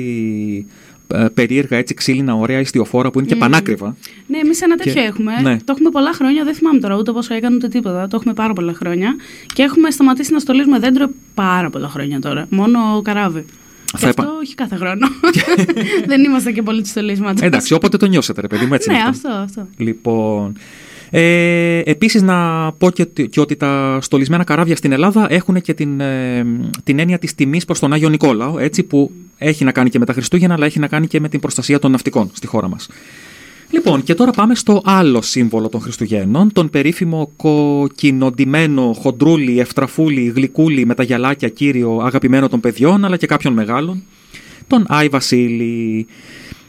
[0.94, 0.95] ε,
[1.34, 3.96] περίεργα, έτσι ξύλινα, ωραία ιστιοφόρα που είναι και πανάκριβα.
[4.28, 5.32] Ναι, εμείς ένα τέτοιο Και- έχουμε.
[5.42, 5.58] ναι.
[5.58, 6.44] Το έχουμε πολλά χρόνια.
[6.44, 8.08] Δεν θυμάμαι τώρα ούτε πόσο έκανε ούτε τίποτα.
[8.08, 9.16] Το έχουμε πάρα πολλά χρόνια.
[9.54, 12.46] Και έχουμε σταματήσει να στολίζουμε δέντρο πάρα πολλά χρόνια τώρα.
[12.50, 13.46] Μόνο καράβι.
[13.92, 15.08] Θα Και αυτό επα- όχι κάθε χρόνο.
[16.08, 17.46] Δεν είμαστε και πολύ του στολίσματο.
[17.46, 18.90] Εντάξει, όποτε το νιώσετε, ρε παιδί μου, έτσι.
[18.90, 19.30] Ναι, είναι αυτό.
[19.30, 19.68] αυτό, αυτό.
[19.78, 20.54] Λοιπόν.
[21.10, 25.74] Ε, επίσης να πω και, ότι- και ότι τα στολισμένα καράβια στην Ελλάδα έχουν και
[25.74, 26.46] την, ε,
[26.84, 30.06] την έννοια της τιμής προς τον Άγιο Νικόλαο, έτσι που έχει να κάνει και με
[30.06, 32.88] τα Χριστούγεννα, αλλά έχει να κάνει και με την προστασία των ναυτικών στη χώρα μας.
[33.70, 40.86] Λοιπόν, και τώρα πάμε στο άλλο σύμβολο των Χριστουγέννων, τον περίφημο κοκκινοντημένο χοντρούλι, ευτραφούλι, γλυκούλι
[40.86, 44.04] με τα γυαλάκια κύριο αγαπημένο των παιδιών, αλλά και κάποιων μεγάλων,
[44.68, 46.08] τον Άι Βασίλη.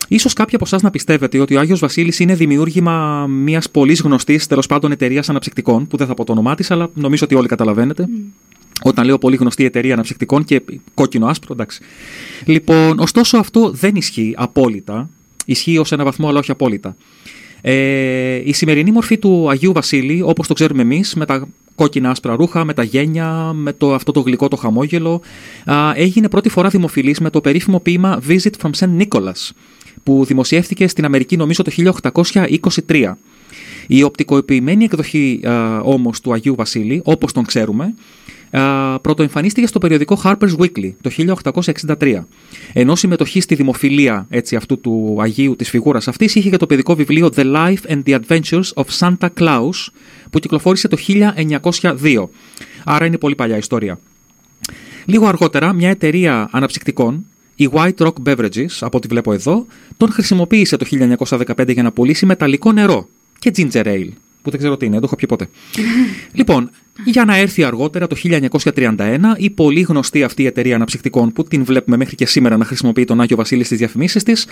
[0.08, 4.46] Ίσως κάποιοι από εσάς να πιστεύετε ότι ο Άγιος Βασίλης είναι δημιούργημα μιας πολύ γνωστής,
[4.46, 7.48] τέλος πάντων, εταιρείας αναψυκτικών, που δεν θα πω το όνομά της, αλλά νομίζω ότι όλοι
[7.48, 8.08] καταλαβαίνετε.
[8.82, 10.62] Όταν λέω πολύ γνωστή εταιρεία αναψυκτικών και
[10.94, 11.80] κόκκινο άσπρο, εντάξει.
[12.44, 15.08] Λοιπόν, ωστόσο αυτό δεν ισχύει απόλυτα.
[15.44, 16.96] Ισχύει ως ένα βαθμό, αλλά όχι απόλυτα.
[17.60, 22.36] Ε, η σημερινή μορφή του Αγίου Βασίλη, όπως το ξέρουμε εμείς, με τα κόκκινα άσπρα
[22.36, 25.20] ρούχα, με τα γένια, με το, αυτό το γλυκό το χαμόγελο,
[25.64, 28.88] α, έγινε πρώτη φορά δημοφιλής με το περίφημο ποίημα Visit from St.
[28.98, 29.50] Nicholas,
[30.02, 31.92] που δημοσιεύτηκε στην Αμερική νομίζω το
[32.86, 33.12] 1823.
[33.86, 37.94] Η οπτικοποιημένη εκδοχή α, όμως του Αγίου Βασίλη, όπως τον ξέρουμε, α,
[39.02, 41.10] πρωτοεμφανίστηκε στο περιοδικό Harper's Weekly το
[41.98, 42.24] 1863.
[42.72, 46.94] Ενώ συμμετοχή στη δημοφιλία έτσι, αυτού του Αγίου της φιγούρας αυτής είχε και το παιδικό
[46.94, 49.88] βιβλίο The Life and the Adventures of Santa Claus
[50.30, 52.28] που κυκλοφόρησε το 1902.
[52.84, 53.98] Άρα είναι πολύ παλιά ιστορία.
[55.04, 57.24] Λίγο αργότερα, μια εταιρεία αναψυκτικών,
[57.54, 59.66] η White Rock Beverages, από ό,τι βλέπω εδώ,
[59.96, 60.86] τον χρησιμοποίησε το
[61.28, 64.08] 1915 για να πουλήσει μεταλλικό νερό και ginger ale,
[64.46, 65.48] που δεν ξέρω τι είναι, δεν το έχω πιει ποτέ.
[66.38, 66.70] λοιπόν,
[67.04, 71.64] για να έρθει αργότερα το 1931 η πολύ γνωστή αυτή η εταιρεία αναψυκτικών που την
[71.64, 74.46] βλέπουμε μέχρι και σήμερα να χρησιμοποιεί τον Άγιο Βασίλη στις διαφημίσεις της,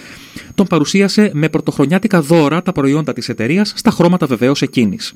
[0.54, 5.14] τον παρουσίασε με πρωτοχρονιάτικα δώρα τα προϊόντα της εταιρείας στα χρώματα βεβαίως εκείνης.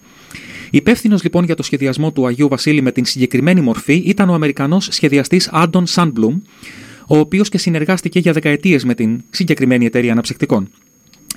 [0.70, 4.89] Υπεύθυνος λοιπόν για το σχεδιασμό του Αγίου Βασίλη με την συγκεκριμένη μορφή ήταν ο Αμερικανός
[4.91, 6.39] σχεδιαστής Άντων Σάνμπλουμ,
[7.07, 10.68] ο οποίος και συνεργάστηκε για δεκαετίες με την συγκεκριμένη εταιρεία αναψυκτικών.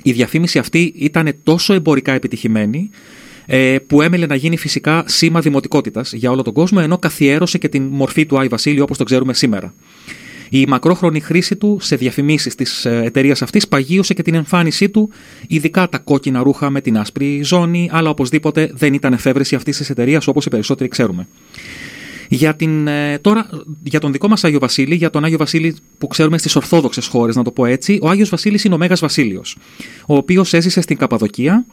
[0.03, 3.20] Η διαφήμιση αυτή ήταν τόσο εμπορικά επιτυχημένη, ε,
[3.87, 7.83] που έμελε να γίνει φυσικά σήμα δημοτικότητας για όλο τον κόσμο, ενώ καθιέρωσε και την
[7.83, 9.73] μορφή του Άι Βασίλη όπως το ξέρουμε σήμερα.
[10.53, 15.09] Η μακρόχρονη χρήση του σε διαφημίσεις της ε, εταιρείας αυτής παγίωσε και την εμφάνισή του,
[15.47, 19.89] ειδικά τα κόκκινα ρούχα με την άσπρη ζώνη, αλλά οπωσδήποτε δεν ήταν εφεύρεση αυτής της
[19.89, 21.27] εταιρείας όπως οι περισσότεροι ξέρουμε.
[22.29, 23.49] Για, την, ε, τώρα,
[23.83, 27.35] για τον δικό μας Άγιο Βασίλη, για τον Άγιο Βασίλη που ξέρουμε στις Ορθόδοξες χώρες,
[27.35, 29.57] να το πω έτσι, ο Άγιος Βασίλης είναι ο Μέγας Βασίλειος,
[30.05, 31.65] ο οποίος έζησε στην Καπαδοκία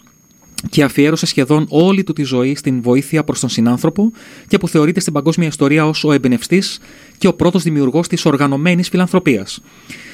[0.71, 4.13] και αφιέρωσε σχεδόν όλη του τη ζωή στην βοήθεια προς τον συνάνθρωπο
[4.47, 6.81] και που θεωρείται στην παγκόσμια ιστορία ως ο εμπνευστής
[7.19, 9.61] και ο πρώτος δημιουργός της οργανωμένης φιλανθρωπίας.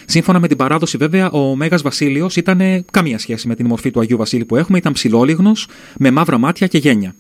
[0.05, 3.90] Σύμφωνα με την παράδοση, βέβαια, ο Μέγας Βασίλειος ήταν ε, καμία σχέση με την μορφή
[3.90, 5.66] του Αγίου Βασίλη που έχουμε, ήταν ψηλόλιγνος,
[5.99, 7.14] με μαύρα μάτια και γένια.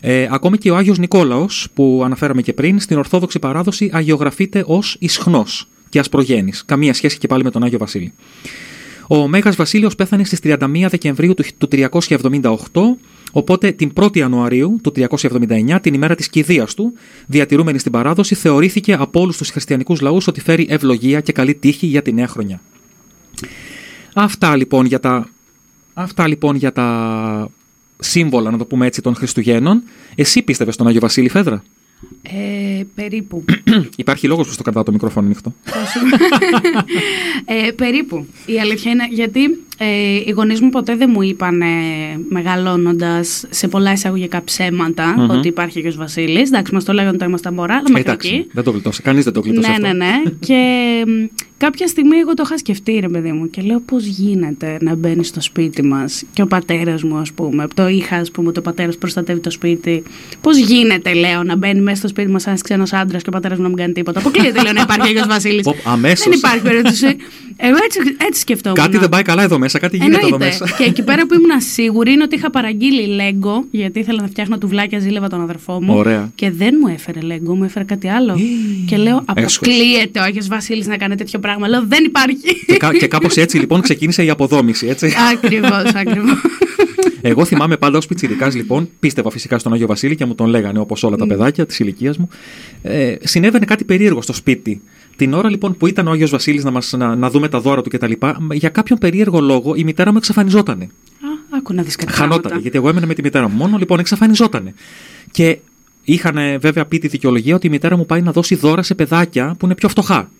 [0.00, 4.96] Ε, ακόμη και ο Άγιος Νικόλαος, που αναφέραμε και πριν, στην Ορθόδοξη παράδοση αγιογραφείται ως
[4.98, 6.64] ισχνός και ασπρογένης.
[6.64, 8.12] Καμία σχέση και πάλι με τον Άγιο Βασίλη.
[9.10, 12.52] Ο Μέγας Βασίλειος πέθανε στις 31 Δεκεμβρίου του του 378,
[13.32, 16.92] οπότε την 1η Ιανουαρίου του 379, την ημέρα της κηδείας του,
[17.26, 21.86] διατηρούμενη στην παράδοση, θεωρήθηκε από όλους τους χριστιανικούς λαούς ότι φέρει ευλογία και καλή τύχη
[21.86, 22.60] για τη νέα χρονιά.
[24.14, 25.28] Αυτά λοιπόν για τα,
[25.94, 27.48] αυτά λοιπόν για τα
[27.98, 29.82] σύμβολα, να το πούμε έτσι, των Χριστουγέννων.
[30.14, 31.62] Εσύ πίστευες στον Άγιο Βασίλη Φέδρα;
[32.22, 33.44] Ε, περίπου.
[33.96, 35.54] Υπάρχει λόγος που στο κρατάω το μικρόφωνο ανοιχτό.
[37.66, 38.26] ε, περίπου.
[38.46, 39.86] Η αλήθεια είναι γιατί Ε,
[40.26, 41.62] οι γονείς μου ποτέ δεν μου είπαν
[42.28, 45.30] μεγαλώνοντας σε πολλά εισαγωγικά ψέματα Μμμ.
[45.30, 46.48] ότι υπάρχει και ο Βασίλης.
[46.48, 48.48] Εντάξει, μας το λέγανε όταν ήμασταν μωρά, αλλά μέχρι Εντάξει, εκεί.
[48.52, 49.04] δεν το γλιτώσες.
[49.04, 49.86] Κανείς δεν το γλιτώσε Ναι, αυτό.
[49.86, 50.22] ναι, ναι.
[50.46, 50.60] και
[51.06, 51.24] μ,
[51.56, 55.24] κάποια στιγμή εγώ το είχα σκεφτεί, ρε παιδί μου, και λέω πώς γίνεται να μπαίνει
[55.24, 58.96] στο σπίτι μας και ο πατέρας μου, ας πούμε, το είχα, ας πούμε, το πατέρας
[58.96, 60.02] προστατεύει το σπίτι.
[60.40, 63.56] Πώς γίνεται, λέω, να μπαίνει μέσα στο σπίτι μας ένας ξένος άντρας και ο πατέρας
[63.56, 64.18] μου να μην κάνει τίποτα.
[64.20, 65.62] Αποκλείεται, λέω, να υπάρχει Άγιο Βασίλης.
[65.64, 66.24] Πω, αμέσως.
[66.28, 67.06] Δεν υπάρχει περίπτωση.
[67.60, 67.98] Εγώ έτσι,
[68.28, 68.78] έτσι σκεφτόμουν.
[68.78, 70.44] Κάτι δεν πάει καλά εδώ μέσα, κάτι γίνεται εδώ Εννοείται.
[70.44, 70.76] μέσα.
[70.76, 74.58] Και εκεί πέρα που ήμουν σίγουρη είναι ότι είχα παραγγείλει λέγκο, γιατί ήθελα να φτιάχνω
[74.58, 75.94] τουβλάκια, ζήλευα τον αδερφό μου.
[75.96, 76.30] Ωραία.
[76.34, 78.38] Και δεν μου έφερε λέγκο, μου έφερε κάτι άλλο.
[78.86, 79.56] και λέω, Έσχος.
[79.56, 81.68] αποκλείεται ο Άγιος Βασίλης να κάνει τέτοιο πράγμα.
[81.68, 82.36] Λέω, δεν υπάρχει.
[82.66, 85.12] και, κα- και κάπως έτσι λοιπόν ξεκίνησε η αποδόμηση, έτσι.
[85.32, 86.40] ακριβώς, ακριβώς.
[87.22, 90.78] Εγώ θυμάμαι πάντα ως πιτσιρικάς, λοιπόν, πίστευα φυσικά στον Άγιο Βασίλη και μου τον λέγανε
[90.78, 92.28] όπως όλα τα παιδάκια της ηλικίας μου.
[92.82, 94.80] Ε, συνέβαινε κάτι περίεργο στο σπίτι.
[95.18, 97.82] Την ώρα λοιπόν που ήταν ο Άγιος Βασίλης να, μας, να, να δούμε τα δώρα
[97.82, 98.12] του κτλ.,
[98.52, 100.84] για κάποιον περίεργο λόγο η μητέρα μου εξαφανιζότανε.
[100.84, 102.12] Α, άκου να δεις κάτι.
[102.12, 102.62] Χανότανε, πράγματα.
[102.62, 104.74] γιατί εγώ έμενα με τη μητέρα μου μόνο, λοιπόν εξαφανιζότανε.
[105.30, 105.58] Και
[106.04, 108.94] είχαν ε, βέβαια πει τη δικαιολογία ότι η μητέρα μου πάει να δώσει δώρα σε
[108.94, 110.30] παιδάκια που είναι πιο φτωχά.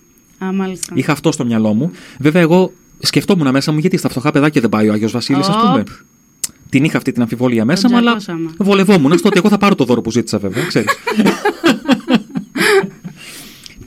[0.43, 0.93] Α, μάλιστα.
[0.95, 1.91] Είχα αυτό στο μυαλό μου.
[2.19, 5.55] Βέβαια, εγώ σκεφτόμουν μέσα μου γιατί στα φτωχά παιδάκια δεν πάει ο Άγιος Βασίλης, ας
[5.55, 5.61] Οπ.
[5.61, 5.83] πούμε.
[6.69, 8.49] Την είχα αυτή την αμφιβολία μέσα Τον μου, αλλά τζακώσαμε.
[8.57, 10.89] βολευόμουν στο ότι εγώ θα πάρω το δώρο που ζήτησα, βέβαια, ξέρεις.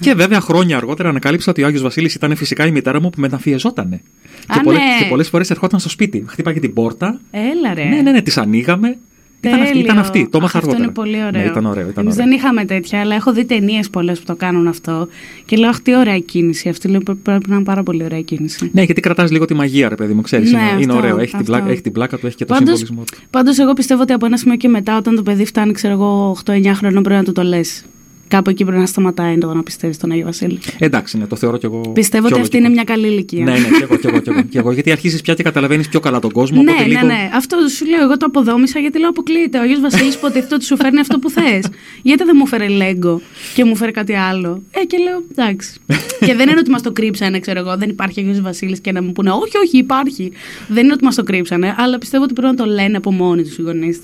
[0.02, 3.20] και βέβαια χρόνια αργότερα ανακάλυψα ότι ο Άγιος Βασίλης ήταν φυσικά η μητέρα μου που
[3.20, 4.00] μεταφιεζότανε.
[4.46, 5.02] Α, και, πολλές, ναι.
[5.04, 6.24] και πολλές φορές ερχόταν στο σπίτι.
[6.28, 7.20] Χτύπαγε την πόρτα.
[7.30, 7.84] Έλα ρε.
[7.84, 8.96] Ναι, ναι, ναι, τη ανοίγαμε.
[9.44, 9.84] Ήταν αυτή, Τέλειο.
[9.84, 10.28] ήταν αυτή.
[10.30, 10.88] Το έμαθα Αχ, αργότερα.
[10.88, 11.42] Αυτό είναι πολύ ωραίο.
[11.42, 11.88] Ναι, ήταν ωραίο.
[11.88, 12.26] Ήταν Εμείς ωραίο.
[12.28, 15.08] δεν είχαμε τέτοια, αλλά έχω δει ταινίες πολλές που το κάνουν αυτό.
[15.44, 16.68] Και λέω, Αχ, τι ωραία κίνηση.
[16.68, 18.70] Αυτή λέω, πρέ- πρέπει να είναι πάρα πολύ ωραία κίνηση.
[18.72, 20.52] Ναι, γιατί κρατάς λίγο τη μαγεία, ρε παιδί μου, ξέρεις.
[20.52, 21.18] Ναι, είναι, είναι αυτό, ωραίο.
[21.18, 21.52] Έχει την, αυτό.
[21.52, 23.26] πλάκα, έχει την πλάκα του, έχει και το Πάντως, συμβολισμό του.
[23.30, 26.36] πάντως εγώ πιστεύω ότι από ένα σημείο και μετά, όταν το παιδί φτάνει, ξέρω εγώ,
[26.46, 27.84] 8-9 χρονών, πρέπει να του το λες.
[28.32, 30.58] Κάπου εκεί πρέπει να σταματάει το να πιστεύεις στον Άγιο Βασίλη.
[30.78, 31.80] Εντάξει, ναι, το θεωρώ κι εγώ.
[31.80, 32.72] Πιστεύω πιο ότι αυτή λογικό.
[32.72, 33.44] είναι μια καλή ηλικία.
[33.44, 34.72] Ναι, ναι, κι εγώ, κι εγώ, κι εγώ, κι εγώ.
[34.72, 36.62] Γιατί αρχίζεις πια και καταλαβαίνεις πιο καλά τον κόσμο.
[36.62, 37.06] Ναι, οπότε ναι, λίγο...
[37.06, 37.30] ναι.
[37.34, 38.02] Αυτό σου λέω.
[38.02, 39.58] Εγώ το αποδόμησα γιατί λέω αποκλείεται.
[39.58, 41.66] Ο Άγιος Βασίλης υποτίθεται ότι σου φέρνει αυτό που θες.
[42.02, 43.20] Γιατί δεν μου φέρε λέγκο
[43.54, 45.80] και μου φέρε κάτι άλλο; Ε, και λέω εντάξει.
[46.26, 47.76] και δεν είναι ότι μας το κρύψανε, ξέρω εγώ.
[47.76, 50.32] Δεν υπάρχει Άγιος Βασίλης και να μου πούνε Όχι, όχι, υπάρχει.
[50.68, 53.42] Δεν είναι ότι μας το κρύψανε, αλλά πιστεύω ότι πρέπει να το λένε από μόνοι
[53.42, 54.00] τους οι γονείς.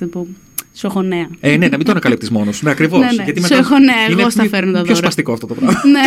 [0.80, 1.28] Τύπου, σου έχω νέα.
[1.40, 2.64] Ε, ναι, να μην το ανακαλύπτεις μόνος σου.
[2.64, 3.00] Ναι, ακριβώς.
[3.00, 3.06] Ναι,
[3.40, 3.46] ναι.
[3.46, 4.96] Σου έχω νέα, εγώ στα φέρνω τα Πιο δώρα.
[4.96, 5.80] σπαστικό αυτό το πράγμα.
[5.90, 6.00] ναι.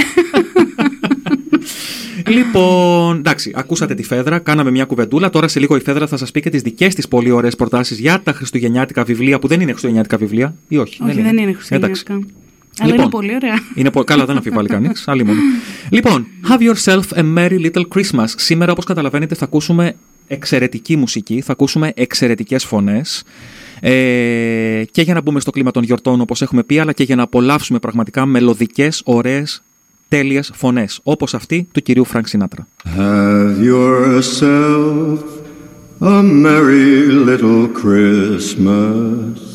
[2.35, 5.29] λοιπόν, εντάξει, ακούσατε τη Φέδρα, κάναμε μια κουβεντούλα.
[5.29, 7.99] Τώρα σε λίγο η Φέδρα θα σας πει και τις δικές της πολύ ωραίες προτάσεις
[7.99, 11.03] για τα χριστουγεννιάτικα βιβλία που δεν είναι χριστουγεννιάτικα βιβλία ή όχι.
[11.03, 11.53] Όχι, δεν είναι Εντάξει.
[11.55, 12.13] χριστουγεννιάτικα.
[12.79, 12.99] Αλλά Λοιπόν.
[13.01, 13.59] είναι πολύ ωραία.
[13.75, 15.03] Είναι πολύ καλά, δεν αμφιβάλλει κανείς.
[15.11, 15.39] Άλλη μόνο.
[15.89, 18.25] Λοιπόν, Have yourself a merry little Christmas.
[18.35, 19.95] Σήμερα, όπως καταλαβαίνετε, θα ακούσουμε
[20.27, 23.23] εξαιρετική μουσική, θα ακούσουμε εξαιρετικές φωνές.
[23.83, 27.15] Ε, και για να μπούμε στο κλίμα των γιορτών, όπως έχουμε πει, αλλά και για
[27.15, 29.63] να απολαύσουμε πραγματικά μελωδικές, ωραίες,
[30.07, 30.99] τέλειες φωνές.
[31.03, 32.67] Όπως αυτή του κυρίου Φρανκ Σινάτρα.
[32.97, 35.19] Have yourself
[36.01, 39.51] a merry little Christmas.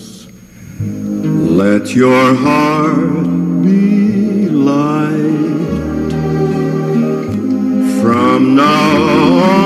[1.63, 3.27] Let your heart
[3.63, 5.57] be light.
[8.01, 8.91] From now
[9.51, 9.66] on,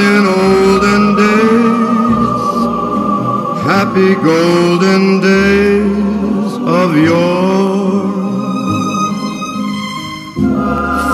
[0.00, 2.44] In olden days,
[3.70, 8.06] happy golden days of yore.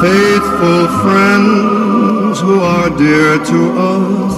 [0.00, 3.60] Faithful friends who are dear to
[3.94, 4.34] us,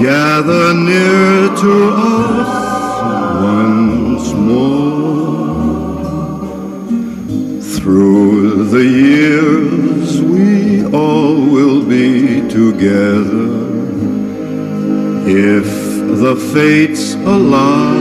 [0.00, 2.52] gather near to us
[3.42, 4.89] once more.
[7.82, 13.70] Through the years, we all will be together
[15.26, 15.64] if
[16.20, 17.94] the fates allow.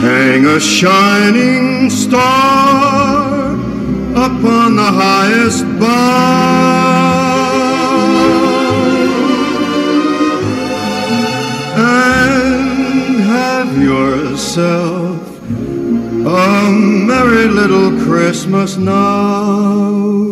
[0.00, 3.52] Hang a shining star
[4.26, 7.12] upon the highest bough
[11.76, 15.01] and have yourself
[16.26, 20.31] a merry little Christmas now.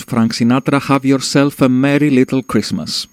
[0.00, 3.04] Υπέροχος Frank Sinatra Have Yourself a Merry Little Christmas.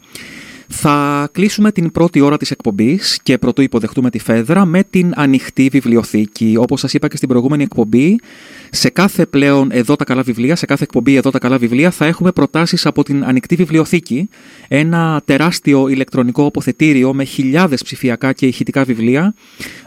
[0.67, 5.69] Θα κλείσουμε την πρώτη ώρα της εκπομπής και πρωτού υποδεχτούμε τη Φέδρα με την ανοιχτή
[5.71, 6.55] βιβλιοθήκη.
[6.57, 8.19] Όπως σας είπα και στην προηγούμενη εκπομπή,
[8.75, 12.05] σε κάθε πλέον εδώ τα καλά βιβλία, σε κάθε εκπομπή εδώ τα καλά βιβλία θα
[12.05, 14.29] έχουμε προτάσεις από την ανοιχτή βιβλιοθήκη.
[14.67, 19.33] Ένα τεράστιο ηλεκτρονικό αποθετήριο με χιλιάδες ψηφιακά και ηχητικά βιβλία.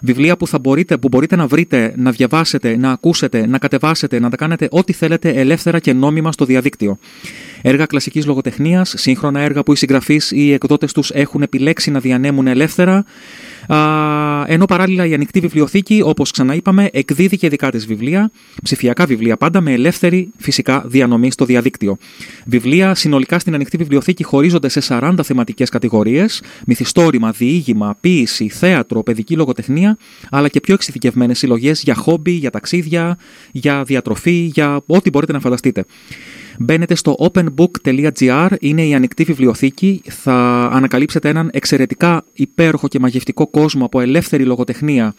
[0.03, 4.31] Βιβλία που, θα μπορείτε, που μπορείτε να βρείτε, να διαβάσετε, να ακούσετε, να κατεβάσετε, να
[4.31, 6.99] τα κάνετε ό,τι θέλετε ελεύθερα και νόμιμα στο διαδίκτυο.
[7.63, 12.01] Έργα κλασικής λογοτεχνίας, σύγχρονα έργα που οι συγγραφείς ή οι εκδότες τους έχουν επιλέξει να
[12.01, 13.05] διανέμουν ελεύθερα.
[13.69, 18.31] Α, ενώ παράλληλα η ανοιχτή βιβλιοθήκη, όπως ξαναείπαμε, εκδίδει και δικά της βιβλία,
[18.63, 21.97] ψηφιακά βιβλία πάντα, με ελεύθερη φυσικά διανομή στο διαδίκτυο.
[22.45, 29.37] Βιβλία συνολικά στην ανοιχτή βιβλιοθήκη χωρίζονται σε 40 θεματικές κατηγορίες, μυθιστόρημα, διήγημα, ποίηση, θέατρο, παιδική
[29.37, 29.99] λογοτεχνία,
[30.31, 33.19] αλλά και πιο εξειδικευμένες συλλογές για χόμπι, για ταξίδια,
[33.53, 35.85] για διατροφή, για ό,τι μπορείτε να φανταστείτε.
[36.59, 40.03] Μπαίνετε στο openbook.gr, είναι η ανοιχτή βιβλιοθήκη.
[40.09, 45.15] Θα ανακαλύψετε έναν εξαιρετικά υπέροχο και μαγευτικό κόσμο από ελεύθερη λογοτεχνία,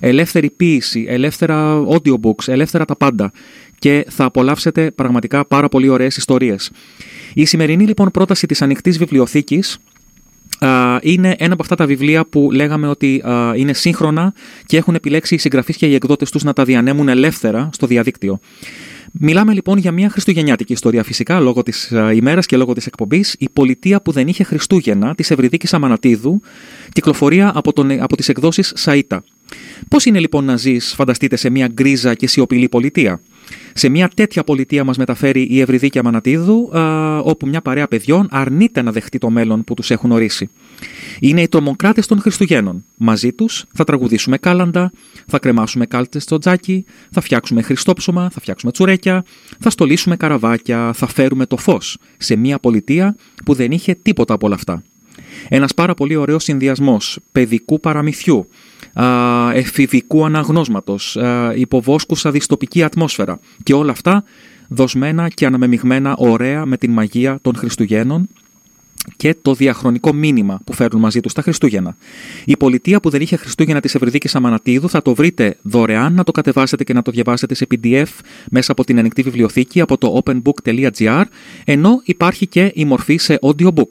[0.00, 3.32] ελεύθερη ποίηση, ελεύθερα audiobooks, ελεύθερα τα πάντα.
[3.78, 6.70] Και θα απολαύσετε πραγματικά πάρα πολύ ωραίες ιστορίες.
[7.34, 9.78] Η σημερινή λοιπόν πρόταση της ανοιχτής βιβλιοθήκης α,
[11.02, 14.34] είναι ένα από αυτά τα βιβλία που λέγαμε ότι α, είναι σύγχρονα
[14.66, 18.38] και έχουν επιλέξει οι συγγραφείς και οι εκδότες τους να τα διανέμουν ελεύθερα στο διαδίκτυο.
[19.12, 23.36] Μιλάμε λοιπόν για μια χριστουγεννιάτικη ιστορία φυσικά λόγω της ημέρας και λόγω της εκπομπής.
[23.38, 26.40] Η πολιτεία που δεν είχε Χριστούγεννα της Ευρυδίκης Αμανατίδου,
[26.92, 29.22] κυκλοφορία από, τον, από τις εκδόσεις Σαΐτα.
[29.88, 33.20] Πώς είναι λοιπόν να ζεις, φανταστείτε, σε μια γκρίζα και σιωπηλή πολιτεία;
[33.72, 38.82] Σε μια τέτοια πολιτεία μας μεταφέρει η Ευρυδίκη Αμανατίδου, α, όπου μια παρέα παιδιών αρνείται
[38.82, 40.48] να δεχτεί το μέλλον που τους έχουν ορίσει.
[41.20, 42.84] Είναι οι τρομοκράτες των Χριστουγέννων.
[42.96, 44.92] Μαζί τους θα τραγουδήσουμε κάλαντα,
[45.26, 49.24] θα κρεμάσουμε κάλτσε στο τζάκι, θα φτιάξουμε χριστόψωμα, θα φτιάξουμε τσουρέκια,
[49.60, 54.46] θα στολίσουμε καραβάκια, θα φέρουμε το φως σε μια πολιτεία που δεν είχε τίποτα από
[54.46, 54.82] όλα αυτά.
[55.48, 58.46] Ένας πάρα πολύ ωραίος συνδυασμός παιδικού παραμυθιού, α,
[59.54, 63.38] εφηβικού αναγνώσματος, α, υποβόσκουσα δυστοπική ατμόσφαιρα.
[63.62, 64.24] Και όλα αυτά
[64.68, 68.28] δοσμένα και αναμεμειγμένα ωραία με την μαγεία των Χριστουγέννων
[69.16, 71.96] και το διαχρονικό μήνυμα που φέρνουν μαζί τους τα Χριστούγεννα.
[72.44, 76.32] Η πολιτεία που δεν είχε Χριστούγεννα της Ευρυδίκης Αμανατίδου θα το βρείτε δωρεάν να το
[76.32, 78.06] κατεβάσετε και να το διαβάσετε σε PDF
[78.50, 81.24] μέσα από την ανοιχτή βιβλιοθήκη από το openbook.gr,
[81.64, 83.90] ενώ υπάρχει και η μορφή σε audiobook.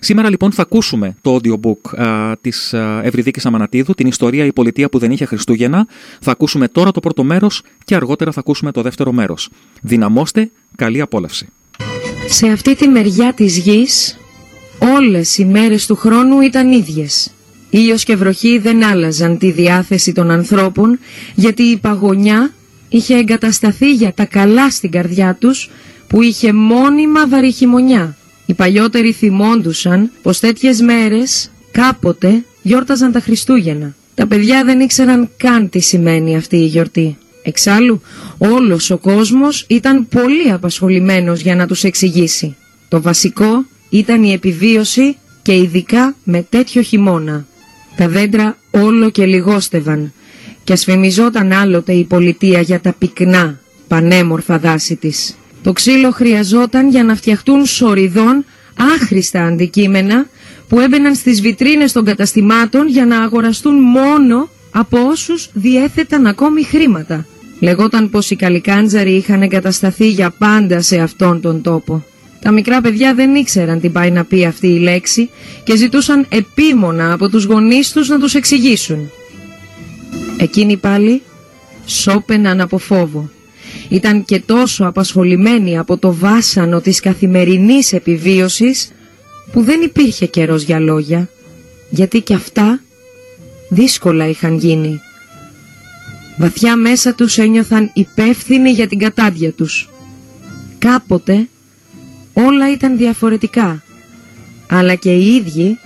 [0.00, 4.98] Σήμερα λοιπόν θα ακούσουμε το audiobook α, της Ευρυδίκης Αμανατίδου, την ιστορία Η πολιτεία που
[4.98, 5.86] δεν είχε Χριστούγεννα.
[6.20, 9.48] Θα ακούσουμε τώρα το πρώτο μέρος και αργότερα θα ακούσουμε το δεύτερο μέρος.
[9.82, 11.46] Δυναμώστε, καλή απόλαυση.
[12.26, 14.16] Σε αυτή τη μεριά της γης
[14.96, 17.32] όλες οι μέρες του χρόνου ήταν ίδιες.
[17.70, 20.98] Ήλιος και βροχή δεν άλλαζαν τη διάθεση των ανθρώπων
[21.34, 22.52] γιατί η παγωνιά
[22.88, 25.70] είχε εγκατασταθεί για τα καλά στην καρδιά τους
[26.06, 28.16] που είχε μόνιμα βαρυχημονιά.
[28.46, 33.94] Οι παλιότεροι θυμόντουσαν πως τέτοιες μέρες κάποτε γιόρταζαν τα Χριστούγεννα.
[34.14, 37.16] Τα παιδιά δεν ήξεραν καν τι σημαίνει αυτή η γιορτή.
[37.42, 38.00] Εξάλλου,
[38.38, 42.56] όλος ο κόσμος ήταν πολύ απασχολημένος για να τους εξηγήσει.
[42.88, 47.46] Το βασικό ήταν η επιβίωση και ειδικά με τέτοιο χειμώνα.
[47.96, 50.12] Τα δέντρα όλο και λιγόστευαν
[50.64, 55.36] και ασφεμιζόταν άλλοτε η πολιτεία για τα πυκνά, πανέμορφα δάση της.
[55.62, 58.44] Το ξύλο χρειαζόταν για να φτιαχτούν σοριδών
[58.94, 60.26] άχρηστα αντικείμενα
[60.68, 67.26] που έμπαιναν στις βιτρίνες των καταστημάτων για να αγοραστούν μόνο από όσους διέθεταν ακόμη χρήματα.
[67.60, 72.04] Λεγόταν πως οι καλικάντζαροι είχαν εγκατασταθεί για πάντα σε αυτόν τον τόπο.
[72.42, 75.30] Τα μικρά παιδιά δεν ήξεραν τι πάει να πει αυτή η λέξη
[75.64, 79.10] και ζητούσαν επίμονα από τους γονείς τους να τους εξηγήσουν.
[80.38, 81.22] Εκείνοι πάλι
[81.86, 83.30] σώπαιναν από φόβο.
[83.88, 88.90] Ήταν και τόσο απασχολημένοι από το βάσανο της καθημερινής επιβίωσης
[89.52, 91.28] που δεν υπήρχε καιρός για λόγια,
[91.90, 92.80] γιατί και αυτά
[93.68, 95.00] δύσκολα είχαν γίνει.
[96.38, 99.88] Βαθιά μέσα τους ένιωθαν υπεύθυνοι για την κατάδια τους.
[100.78, 101.46] κάποτε
[102.32, 103.82] όλα ήταν διαφορετικά,
[104.68, 105.78] αλλά και οι ίδιοι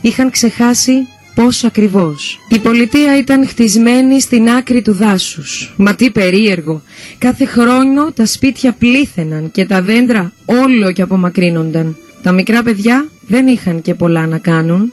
[0.00, 0.92] είχαν ξεχάσει
[1.34, 2.40] πώς ακριβώς.
[2.48, 5.74] Η πολιτεία ήταν χτισμένη στην άκρη του δάσους.
[5.76, 6.82] Μα τι περίεργο.
[7.18, 11.96] Κάθε χρόνο τα σπίτια πλήθαιναν και τα δέντρα όλο και απομακρύνονταν.
[12.22, 14.92] Τα μικρά παιδιά δεν είχαν και πολλά να κάνουν.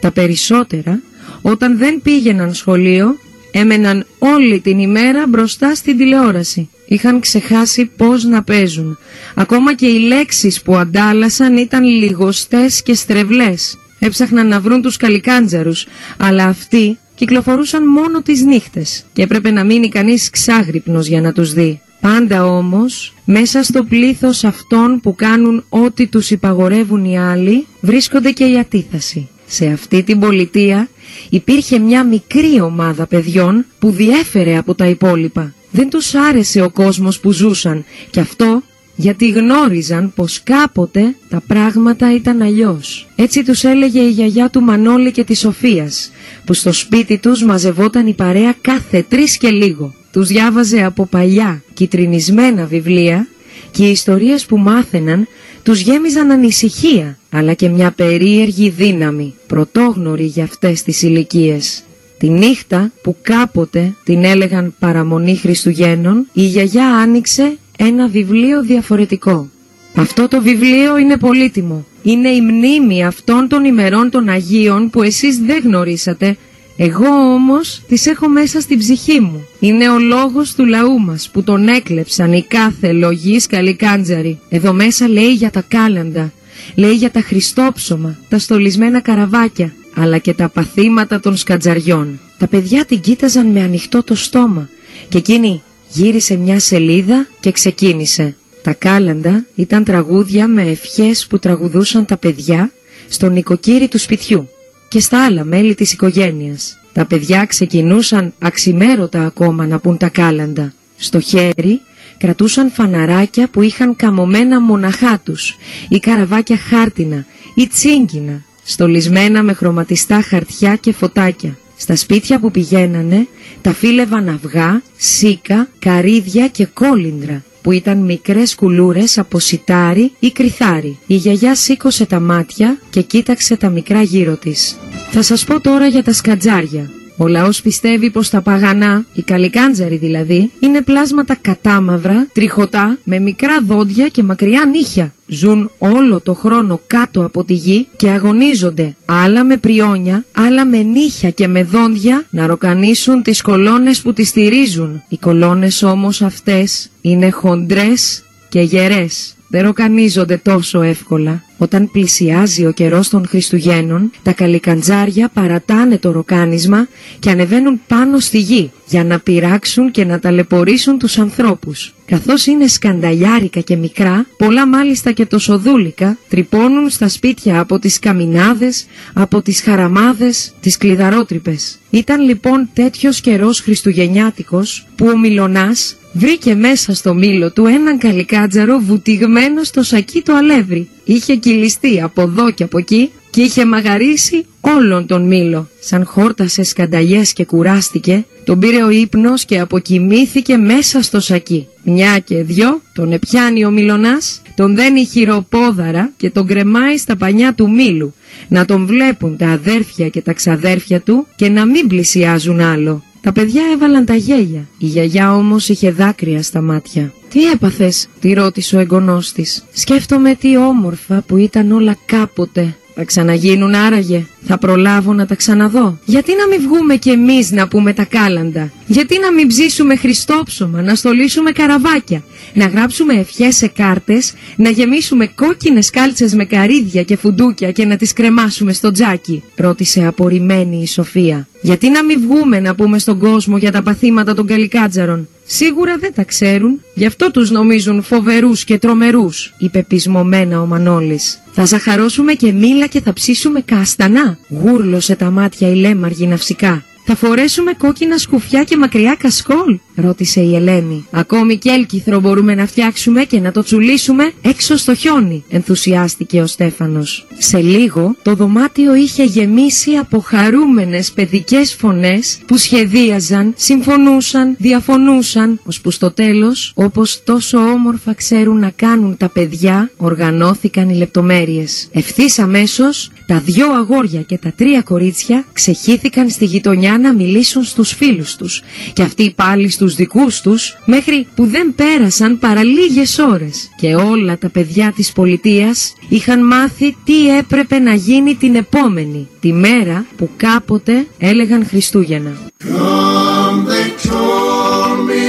[0.00, 1.00] Τα περισσότερα,
[1.42, 3.18] όταν δεν πήγαιναν σχολείο,
[3.58, 6.68] έμεναν όλη την ημέρα μπροστά στην τηλεόραση.
[6.86, 8.98] Είχαν ξεχάσει πώς να παίζουν.
[9.34, 13.78] Ακόμα και οι λέξεις που αντάλλασαν ήταν λιγοστές και στρεβλές.
[13.98, 15.86] Έψαχναν να βρουν τους καλικάντζαρους,
[16.16, 21.52] αλλά αυτοί κυκλοφορούσαν μόνο τις νύχτες και έπρεπε να μείνει κανείς ξάγρυπνος για να τους
[21.52, 21.80] δει.
[22.00, 28.44] Πάντα όμως, μέσα στο πλήθος αυτών που κάνουν ό,τι τους υπαγορεύουν οι άλλοι, βρίσκονται και
[28.44, 29.28] η αντίθεση.
[29.48, 30.88] Σε αυτή την πολιτεία
[31.30, 35.54] υπήρχε μια μικρή ομάδα παιδιών που διέφερε από τα υπόλοιπα.
[35.70, 38.62] Δεν τους άρεσε ο κόσμος που ζούσαν και αυτό
[38.96, 43.08] γιατί γνώριζαν πως κάποτε τα πράγματα ήταν αλλιώς.
[43.16, 46.10] Έτσι τους έλεγε η γιαγιά του Μανώλη και της Σοφίας,
[46.44, 49.94] που στο σπίτι τους μαζευόταν η παρέα κάθε τρεις και λίγο.
[50.12, 53.28] Τους διάβαζε από παλιά, κυτρινισμένα βιβλία
[53.70, 55.28] και οι ιστορίες που μάθαιναν
[55.68, 61.84] τους γέμιζαν ανησυχία, αλλά και μια περίεργη δύναμη, πρωτόγνωρη για αυτές τις ηλικίες.
[62.18, 69.48] Τη νύχτα που κάποτε την έλεγαν παραμονή Χριστουγέννων, η γιαγιά άνοιξε ένα βιβλίο διαφορετικό.
[69.94, 71.86] Αυτό το βιβλίο είναι πολύτιμο.
[72.02, 76.36] Είναι η μνήμη αυτών των ημερών των Αγίων που εσείς δεν γνωρίσατε.
[76.80, 79.46] Εγώ όμως τις έχω μέσα στην ψυχή μου.
[79.60, 84.38] Είναι ο λόγος του λαού μας που τον έκλεψαν οι κάθε λογής καλικάντζαροι.
[84.48, 86.32] Εδώ μέσα λέει για τα κάλαντα,
[86.74, 92.20] λέει για τα χριστόψωμα, τα στολισμένα καραβάκια, αλλά και τα παθήματα των σκατζαριών.
[92.38, 94.68] Τα παιδιά την κοίταζαν με ανοιχτό το στόμα
[95.08, 95.62] και εκείνη
[95.92, 98.36] Γύρισε μια σελίδα και ξεκίνησε.
[98.62, 102.72] Τα κάλαντα ήταν τραγούδια με ευχές που τραγουδούσαν τα παιδιά
[103.08, 104.48] στον νοικοκύρη του σπιτιού
[104.88, 106.78] και στα άλλα μέλη της οικογένειας.
[106.92, 110.72] Τα παιδιά ξεκινούσαν αξιμέρωτα ακόμα να πούν τα κάλαντα.
[110.96, 111.80] Στο χέρι
[112.18, 115.56] κρατούσαν φαναράκια που είχαν καμωμένα μοναχά τους
[115.88, 121.58] ή καραβάκια χάρτινα ή τσίγκινα στολισμένα με χρωματιστά χαρτιά και φωτάκια.
[121.76, 123.26] Στα σπίτια που πηγαίνανε
[123.60, 130.98] τα φύλευαν αυγά, σίκα, καρύδια και κόλυντρα που ήταν μικρές κουλούρες από σιτάρι ή κρυθάρι.
[131.06, 134.78] Η γιαγιά σήκωσε τα μάτια και κοίταξε τα μικρά γύρω της.
[135.10, 136.97] Θα σας πω τώρα για τα σκατζάρια.
[137.20, 143.60] Ο λαός πιστεύει πως τα παγανά, οι καλικάντζαροι δηλαδή, είναι πλάσματα κατάμαυρα, τριχωτά, με μικρά
[143.66, 145.12] δόντια και μακριά νύχια.
[145.26, 150.82] Ζουν όλο το χρόνο κάτω από τη γη και αγωνίζονται άλλα με πριόνια, άλλα με
[150.82, 155.02] νύχια και με δόντια να ροκανίσουν τις κολόνες που τις στηρίζουν.
[155.08, 161.42] Οι κολόνες όμως αυτές είναι χοντρές και γερές δεν ροκανίζονται τόσο εύκολα.
[161.58, 166.88] Όταν πλησιάζει ο καιρός των Χριστουγέννων, τα καλικαντζάρια παρατάνε το ροκάνισμα
[167.18, 171.94] και ανεβαίνουν πάνω στη γη για να πειράξουν και να ταλαιπωρήσουν τους ανθρώπους.
[172.04, 178.86] Καθώς είναι σκανταλιάρικα και μικρά, πολλά μάλιστα και τοσοδούλικα, τρυπώνουν στα σπίτια από τις καμινάδες,
[179.12, 181.78] από τις χαραμάδες, τις κλειδαρότρυπες.
[181.90, 188.78] Ήταν λοιπόν τέτοιος καιρός χριστουγεννιάτικος που ο Μιλονάς βρήκε μέσα στο μήλο του έναν καλικάτζαρο
[188.78, 190.88] βουτυγμένο στο σακί του αλεύρι.
[191.04, 195.68] Είχε κυλιστεί από εδώ και από εκεί και είχε μαγαρίσει όλον τον μήλο.
[195.80, 201.66] Σαν χόρτασε σκανταλιές και κουράστηκε, τον πήρε ο ύπνος και αποκοιμήθηκε μέσα στο σακί.
[201.82, 207.54] Μια και δυο τον επιάνει ο μιλονάς, τον δένει χειροπόδαρα και τον κρεμάει στα πανιά
[207.54, 208.14] του μήλου.
[208.48, 213.02] Να τον βλέπουν τα αδέρφια και τα ξαδέρφια του και να μην πλησιάζουν άλλο.
[213.28, 214.68] Τα παιδιά έβαλαν τα γέλια.
[214.78, 217.12] Η γιαγιά όμως είχε δάκρυα στα μάτια.
[217.28, 219.64] «Τι έπαθες» τη ρώτησε ο εγγονός της.
[219.72, 222.76] «Σκέφτομαι τι όμορφα που ήταν όλα κάποτε.
[222.94, 224.26] Θα ξαναγίνουν άραγε.
[224.46, 225.98] Θα προλάβω να τα ξαναδώ.
[226.04, 230.82] Γιατί να μην βγούμε κι εμείς να πούμε τα κάλαντα; Γιατί να μην ψήσουμε χριστόψωμα,
[230.82, 232.22] να στολίσουμε καραβάκια;
[232.58, 237.96] Να γράψουμε ευχές σε κάρτες, να γεμίσουμε κόκκινες κάλτσες με καρύδια και φουντούκια και να
[237.96, 239.42] τις κρεμάσουμε στο τζάκι.
[239.56, 241.48] Ρώτησε απορριμμένη η Σοφία.
[241.60, 246.12] Γιατί να μην βγούμε να πούμε στον κόσμο για τα παθήματα των καλικάτζαρων; Σίγουρα δεν
[246.14, 251.40] τα ξέρουν, γι' αυτό τους νομίζουν φοβερούς και τρομερούς, είπε πεισμωμένα ο Μανώλης.
[251.52, 256.84] Θα ζαχαρώσουμε και μήλα και θα ψήσουμε κάστανα, γούρλωσε τα μάτια η λέμαργη ναυσικά.
[257.10, 261.06] Θα φορέσουμε κόκκινα σκουφιά και μακριά κασκόλ, ρώτησε η Ελένη.
[261.10, 266.46] Ακόμη και έλκυθρο μπορούμε να φτιάξουμε και να το τσουλήσουμε έξω στο χιόνι, ενθουσιάστηκε ο
[266.46, 267.26] Στέφανος.
[267.38, 275.90] Σε λίγο το δωμάτιο είχε γεμίσει από χαρούμενες παιδικές φωνές που σχεδίαζαν, συμφωνούσαν, διαφωνούσαν, ώσπου
[275.90, 281.88] στο τέλος, όπως τόσο όμορφα ξέρουν να κάνουν τα παιδιά, οργανώθηκαν οι λεπτομέρειες.
[281.92, 287.92] Ευθύς αμέσως, τα δυο αγόρια και τα τρία κορίτσια ξεχύθηκαν στη γειτονιά να μιλήσουν στους
[287.92, 288.62] φίλους τους
[288.92, 294.38] και αυτοί πάλι στους δικούς τους μέχρι που δεν πέρασαν παρά λίγες ώρες και όλα
[294.38, 300.30] τα παιδιά της πολιτείας είχαν μάθει τι έπρεπε να γίνει την επόμενη, τη μέρα που
[300.36, 302.36] κάποτε έλεγαν Χριστούγεννα.
[302.64, 305.28] Come, they told me,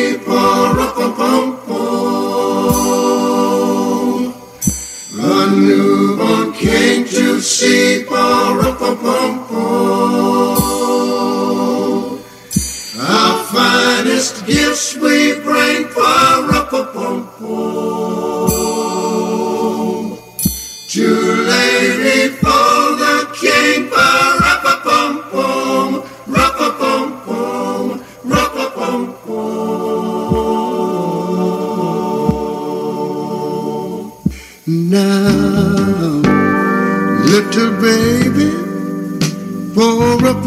[5.60, 9.49] newborn king to see Barapapam.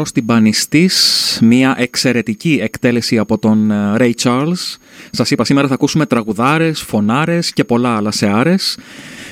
[0.00, 4.76] Ο μικρός τυμπανιστής, μια εξαιρετική εκτέλεση από τον ε, Ray Charles.
[5.10, 8.78] Σας είπα σήμερα θα ακούσουμε τραγουδάρες, φωνάρες και πολλά άλλα σε άρες.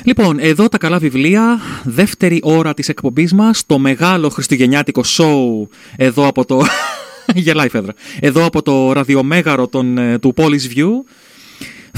[0.04, 6.26] Λοιπόν, εδώ τα καλά βιβλία, δεύτερη ώρα της εκπομπής μας, το μεγάλο χριστουγεννιάτικο show εδώ
[6.26, 6.62] από το...
[7.34, 7.92] Γελάει η Φέδρα.
[8.20, 10.90] Εδώ από το ραδιομέγαρο των, ε, του Police View.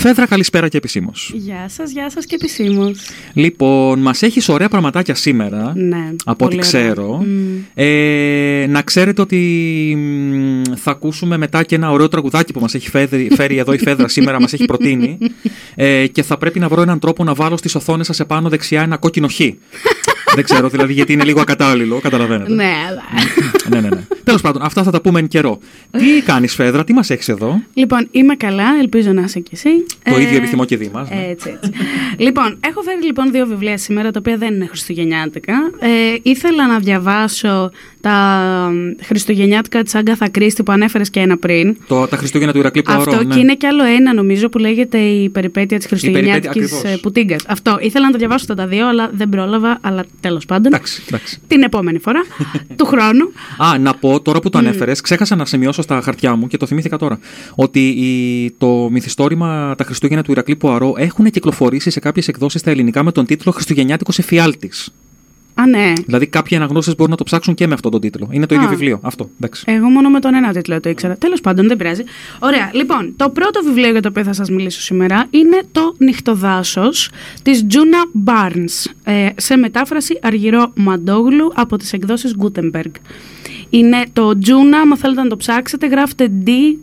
[0.03, 1.33] Φέδρα, καλησπέρα και επισήμως.
[1.35, 3.01] Γεια σας, γεια σας και επισήμως.
[3.35, 5.73] Λοιπόν, μας έχεις ωραία πραγματάκια σήμερα.
[5.77, 7.07] Ναι, από ό,τι πολύ ξέρω.
[7.09, 7.27] ωραία.
[7.27, 7.65] Μμ.
[7.75, 9.37] Ε, να ξέρετε ότι
[9.97, 13.79] μ, θα ακούσουμε μετά και ένα ωραίο τραγουδάκι που μας έχει φέρει, φέρει εδώ η
[13.79, 15.19] Φέδρα σήμερα, μας έχει προτείνει
[15.75, 18.83] ε, και θα πρέπει να βρω έναν τρόπο να βάλω στις οθόνες σας επάνω δεξιά
[18.83, 19.41] ένα κόκκινο χ.
[20.35, 22.53] Δεν ξέρω δηλαδή γιατί είναι λίγο ακατάλληλο, καταλαβαίνετε.
[22.53, 23.03] Ναι, αλλά.
[23.69, 23.89] ναι, ναι.
[23.89, 24.03] ναι.
[24.25, 25.59] Τέλος πάντων, αυτά θα τα πούμε εν καιρό.
[25.91, 29.71] Τι κάνεις Φέδρα, τι μας έχεις εδώ; Λοιπόν, είμαι καλά, ελπίζω να είσαι κι εσύ.
[30.03, 31.27] Το Ε, ίδιο επιθυμώ και δει μας, ναι.
[31.31, 31.71] Έτσι, έτσι.
[32.17, 35.55] λοιπόν, έχω φέρει λοιπόν δύο βιβλία σήμερα, τα οποία δεν είναι χριστουγεννιάτικα.
[35.79, 35.89] Ε,
[36.23, 37.71] ήθελα να διαβάσω
[38.01, 38.13] τα
[38.73, 41.77] μ, χριστουγεννιάτικα της Άγκαθα Κρίστη που ανέφερες και ένα πριν.
[41.87, 43.01] Το, τα Χριστούγεννα του Ηρακλή Πουαρό.
[43.01, 43.35] Αυτό ναι.
[43.35, 46.83] και είναι κι άλλο ένα νομίζω που λέγεται η περιπέτεια της χριστουγεννιάτικης ακριβώς.
[46.83, 47.45] ε, πουτίγκας.
[47.47, 50.73] Αυτό, ήθελα να τα διαβάσω αυτά τα δύο, αλλά δεν πρόλαβα, αλλά τέλος πάντων.
[50.73, 51.39] Εντάξει, εντάξει.
[51.47, 52.21] Την επόμενη φορά,
[52.77, 53.33] του χρόνου.
[53.59, 56.67] Α, να πω τώρα που το ανέφερες, ξέχασα να σημειώσω στα χαρτιά μου και το
[56.67, 57.19] θυμήθηκα τώρα.
[57.55, 62.71] Ότι η, το μυθιστόρημα Τα Χριστούγεννα του Ηρακλή Πουαρό έχουν κυκλοφορήσει σε κάποιες εκδόσεις στα
[62.71, 64.93] ελληνικά με τον τίτλο Χριστουγεννιάτικος Εφιάλτης.
[65.61, 65.93] Α, ναι.
[66.05, 68.29] Δηλαδή κάποιοι αναγνώστες μπορούν να το ψάξουν και με αυτόν τον τίτλο.
[68.31, 68.71] Είναι το ίδιο Α.
[68.71, 68.99] βιβλίο.
[69.03, 69.31] Αυτό.
[69.37, 69.65] Εντάξει.
[69.67, 71.17] Εγώ μόνο με τον ένα τίτλο το ήξερα.
[71.17, 72.03] Τέλος πάντων, δεν πειράζει.
[72.39, 72.71] Ωραία.
[72.73, 77.11] Λοιπόν, το πρώτο βιβλίο για το οποίο θα σας μιλήσω σήμερα είναι το Νυχτοδάσος
[77.43, 78.91] της Τζούνα Barnes.
[79.05, 82.91] Ε, σε μετάφραση Αργυρό Μαντόγλου από τις εκδόσεις Gutenberg.
[83.71, 86.83] Είναι το Τζούνα, αν θέλετε να το ψάξετε, γράφετε D-J-U-N-A.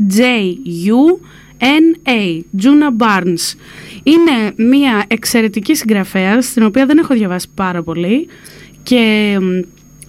[2.58, 3.56] Τζούνα Barnes.
[4.04, 8.28] Είναι μια εξαιρετική συγγραφέα, την οποία δεν έχω διαβάσει πάρα πολύ.
[8.88, 9.60] Και μ,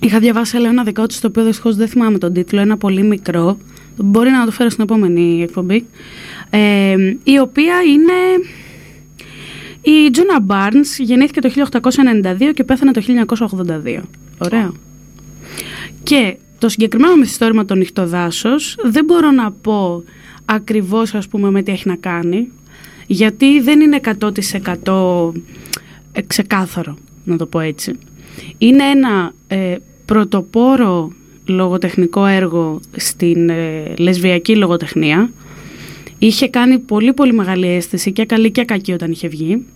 [0.00, 3.02] είχα διαβάσει άλλο ένα δικό της, το οποίο δυστυχώς δεν θυμάμαι τον τίτλο, ένα πολύ
[3.02, 3.58] μικρό.
[3.96, 5.86] Μπορεί να το φέρω στην επόμενη εκπομπή.
[6.50, 6.94] Ε,
[7.24, 8.12] η οποία είναι...
[9.80, 11.50] Η Τζούνα Barnes γεννήθηκε το
[12.48, 13.02] 1892 και πέθανε το
[13.86, 14.00] 1982.
[14.38, 14.72] Ωραία.
[16.02, 20.04] Και το συγκεκριμένο μυθιστόρημα το νυχτοδάσος δεν μπορώ να πω
[20.44, 22.48] ακριβώς ας πούμε με τι έχει να κάνει
[23.06, 24.00] γιατί δεν είναι
[24.84, 25.30] 100%
[26.12, 27.92] ε, ξεκάθαρο να το πω έτσι.
[28.58, 31.12] Είναι ένα ε, πρωτοπόρο
[31.46, 35.30] λογοτεχνικό έργο στην ε, λεσβιακή λογοτεχνία.
[36.18, 39.66] Είχε κάνει πολύ πολύ μεγάλη αίσθηση και καλή και κακή όταν είχε βγει.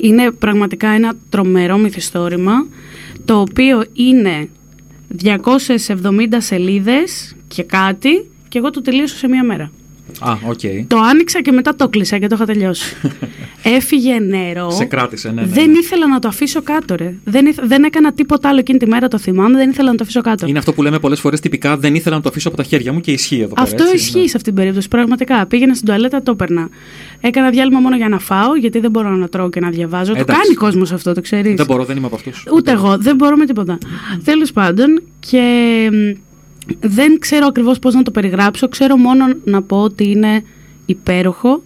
[0.00, 2.66] Είναι πραγματικά ένα τρομερό μυθιστόρημα
[3.24, 4.48] το οποίο είναι
[5.24, 5.32] 270
[6.36, 9.70] σελίδες και κάτι και εγώ το τελείωσα σε μία μέρα.
[10.20, 10.60] Α, οκ.
[10.86, 12.96] Το άνοιξα και μετά το κλείσα και το είχα τελειώσει.
[13.76, 14.70] Έφυγε νερό.
[14.70, 15.78] Σε κράτησε, ναι, ναι, Δεν ναι.
[15.78, 17.14] ήθελα να το αφήσω κάτω, ρε.
[17.24, 19.56] Δεν, ήθε- δεν έκανα τίποτα άλλο εκείνη τη μέρα, το θυμάμαι.
[19.58, 20.46] Δεν ήθελα να το αφήσω κάτω.
[20.46, 22.92] Είναι αυτό που λέμε πολλές φορές τυπικά δεν ήθελα να το αφήσω από τα χέρια
[22.92, 23.62] μου και ισχύει εδώ πέρα.
[23.66, 24.26] Αυτό έτσι, ισχύει ναι.
[24.26, 24.88] σε αυτήν την περίπτωση.
[24.88, 25.46] Πραγματικά.
[25.46, 26.68] Πήγαινα στην τουαλέτα, το έπαιρνα.
[27.20, 30.12] Έκανα διάλειμμα μόνο για να φάω, γιατί δεν μπορώ να τρώω και να διαβάζω.
[30.12, 30.42] Το Εντάξει.
[30.42, 31.54] κάνει κόσμος αυτό, το ξέρεις.
[31.54, 32.44] Δεν μπορώ, δεν είμαι από αυτούς.
[32.52, 33.78] Ούτε εγώ, δεν μπορώ με τίποτα.
[34.24, 35.42] Τέλος πάντων, και
[35.92, 36.18] μ,
[36.80, 38.68] δεν ξέρω ακριβώς πώς να το περιγράψω.
[38.68, 40.42] Ξέρω μόνο να πω ότι είναι
[40.86, 41.62] υπέροχο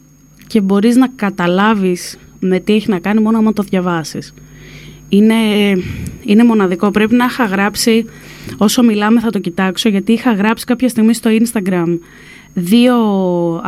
[0.47, 4.35] και μπορείς να καταλάβεις με τι έχει να κάνει μόνο άμα το διαβάσεις.
[5.09, 5.35] Είναι,
[6.25, 6.91] είναι μοναδικό.
[6.91, 8.05] Πρέπει να είχα γράψει,
[8.57, 11.99] όσο μιλάμε θα το κοιτάξω, γιατί είχα γράψει κάποια στιγμή στο Instagram
[12.55, 12.97] δύο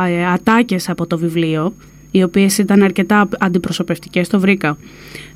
[0.07, 1.73] ε, ατάκες από το βιβλίο,
[2.11, 4.77] οι οποίες ήταν αρκετά αντιπροσωπευτικές, το βρήκα.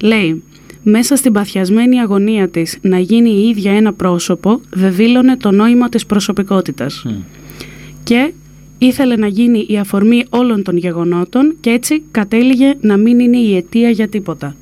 [0.02, 0.44] Λέει,
[0.84, 6.06] μέσα στην παθιασμένη αγωνία της να γίνει η ίδια ένα πρόσωπο, βεβήλωνε το νόημα της
[6.06, 7.06] προσωπικότητας.
[8.04, 8.34] Και
[8.78, 13.56] ήθελε να γίνει η αφορμή όλων των γεγονότων και έτσι κατέληγε να μην είναι η
[13.56, 14.56] αιτία για τίποτα.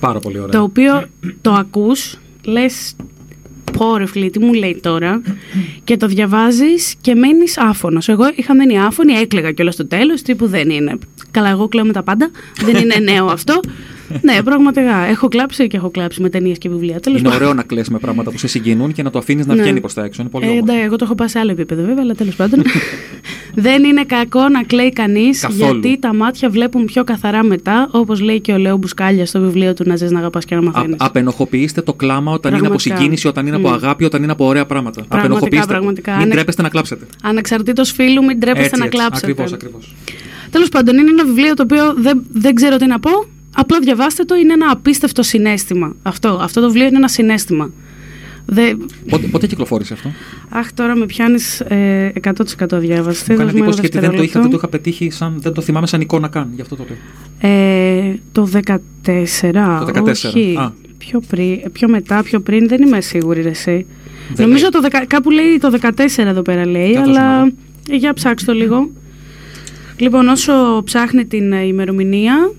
[0.00, 0.50] Πάρα πολύ ωραία.
[0.50, 1.04] Το οποίο
[1.40, 2.96] το ακούς, λες
[3.78, 5.22] πω ρε φίλε, τι μου λέει τώρα
[5.84, 8.08] και το διαβάζεις και μένεις άφωνος.
[8.08, 10.98] Εγώ είχα μένει άφωνη, έκλαιγα κιόλας στο τέλος, τύπου δεν είναι.
[11.30, 12.30] Καλά, εγώ κλαίω με τα πάντα,
[12.64, 13.60] δεν είναι νέο αυτό.
[14.22, 17.00] Ναι, πραγματικά, έχω κλάψει και έχω κλάψει με ταινίες και βιβλία.
[17.00, 17.42] Τέλος Είναι πάντων.
[17.42, 19.62] ωραίο να κλαις με πράγματα που σε συγκινούν και να το αφήνεις να Ναι.
[19.62, 20.20] βγαίνει προς τα έξω.
[20.22, 20.64] Είναι πολύ Ε, όμορφο.
[20.66, 22.62] εντάξει, εγώ το έχω πάει σε άλλο επίπεδο βέβαια, αλλά τέλος πάντων.
[23.54, 25.78] δεν είναι κακό να κλαίει κανείς, Καθόλου.
[25.80, 29.74] γιατί τα μάτια βλέπουν πιο καθαρά μετά, όπως λέει και ο Λέο Μπουσκάλια στο βιβλίο
[29.74, 30.94] του Να ζεις να αγαπάς και να Α- μαθαίνει.
[30.98, 32.96] απενοχοποιήστε το κλάμα όταν είναι από Πραγματικά.
[32.96, 33.72] συγκίνηση, όταν είναι από Μμ.
[33.72, 35.04] αγάπη, όταν είναι από ωραία πράγματα.
[35.08, 35.66] Απενοχοποιήστε.
[35.66, 35.72] το.
[35.72, 36.12] πραγματικά.
[36.12, 37.06] Μην Ανε- τρέπεστε να κλάψετε.
[37.22, 39.30] Ανεξαρτήτως φίλου, μην τρέπεστε να κλάψετε.
[39.30, 39.94] Ακριβώς, ακριβώς.
[40.50, 43.10] Τέλος πάντων, είναι ένα βιβλίο το οποίο δεν, δεν ξέρω τι να πω.
[43.54, 45.96] Απλά διαβάστε το, είναι ένα απίστευτο συνέστημα.
[46.02, 47.70] Αυτό, αυτό το βιβλίο είναι ένα συνέστημα.
[48.46, 48.74] Δε...
[49.08, 50.10] Πότε, πότε κυκλοφόρησε αυτό;
[50.48, 52.32] Αχ, τώρα με πιάνεις ε, 100%
[52.72, 53.32] διάβαση.
[53.32, 54.40] Μου κάνει Δώσ' μου ένα εντύπωση γιατί δεν το, είχα, δευτερόλεπτο.
[54.40, 56.48] δεν το είχα πετύχει, σαν, δεν το θυμάμαι σαν εικόνα καν.
[56.54, 57.50] Γι' αυτό το λέω.
[57.52, 58.60] Ε, το 14.
[59.04, 60.10] Το 14.
[60.10, 60.56] Όχι.
[60.58, 60.72] Α.
[60.98, 63.86] Πιο, πριν, πιο μετά, πιο πριν, δεν είμαι σίγουρη ρε, εσύ.
[64.34, 64.70] Δεν Νομίζω λέει.
[64.70, 67.52] το δεκα- κάπου λέει το 14 εδώ πέρα λέει, Για δώσε αλλά μου,
[67.90, 68.90] ε, για ψάξτε το λίγο.
[69.96, 72.52] Λοιπόν, όσο ψάχνει την ε, ημερομηνία,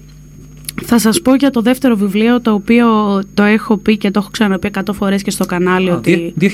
[0.84, 2.88] θα σας πω για το δεύτερο βιβλίο, το οποίο
[3.34, 6.34] το έχω πει και το έχω ξαναπεί 100 φορές και στο κανάλι Α, ότι...
[6.40, 6.48] 2019,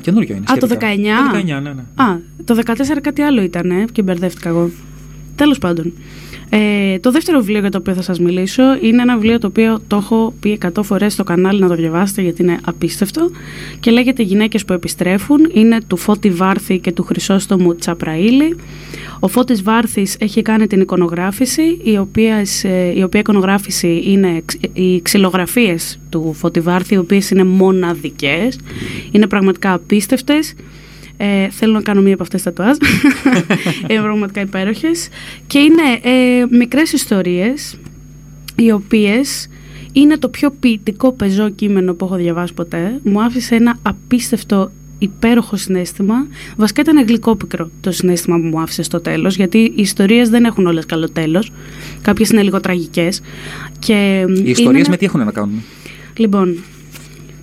[0.00, 0.44] καινούριο είναι.
[0.50, 0.88] Α, το σχετικά.
[0.88, 1.32] 19.
[1.32, 1.82] Το 19, ναι, ναι.
[1.94, 2.72] Α, το 14
[3.02, 4.70] κάτι άλλο ήταν ε, και μπερδεύτηκα εγώ.
[5.36, 5.92] Τέλος πάντων.
[6.54, 9.80] Ε, το δεύτερο βιβλίο για το οποίο θα σας μιλήσω είναι ένα βιβλίο το οποίο
[9.86, 13.30] το έχω πει 100 φορές στο κανάλι να το διαβάσετε γιατί είναι απίστευτο
[13.80, 15.50] και λέγεται «Γυναίκες που επιστρέφουν».
[15.52, 18.56] Είναι του Φώτη Βάρθη και του Χρυσόστομου Τσαπραήλη.
[19.20, 24.64] Ο Φώτης Βάρθης έχει κάνει την εικονογράφηση, η οποίας, ε, η οποία εικονογράφηση είναι ξ-
[24.78, 28.58] οι ξυλογραφίες του Φώτη Βάρθη, οι οποίες είναι μοναδικές,
[29.10, 30.54] είναι πραγματικά απίστευτες.
[31.24, 32.76] Ε, θέλω να κάνω μία από αυτές τα τατουάζ.
[33.88, 35.08] είναι πραγματικά υπέροχες.
[35.46, 37.78] Και είναι ε, μικρές ιστορίες,
[38.56, 39.48] οι οποίες
[39.92, 43.00] είναι το πιο ποιητικό πεζό κείμενο που έχω διαβάσει ποτέ.
[43.02, 46.14] Μου άφησε ένα απίστευτο υπέροχο συνέστημα.
[46.56, 50.66] Βασικά ήταν γλυκόπικρο το συνέστημα που μου άφησε στο τέλος, γιατί οι ιστορίες δεν έχουν
[50.66, 51.52] όλες καλό τέλος.
[52.02, 53.20] Κάποιες είναι λίγο τραγικές.
[53.78, 55.62] Και Οι είναι ιστορίες ένα- με τι έχουν να κάνουν.
[56.16, 56.56] Λοιπόν,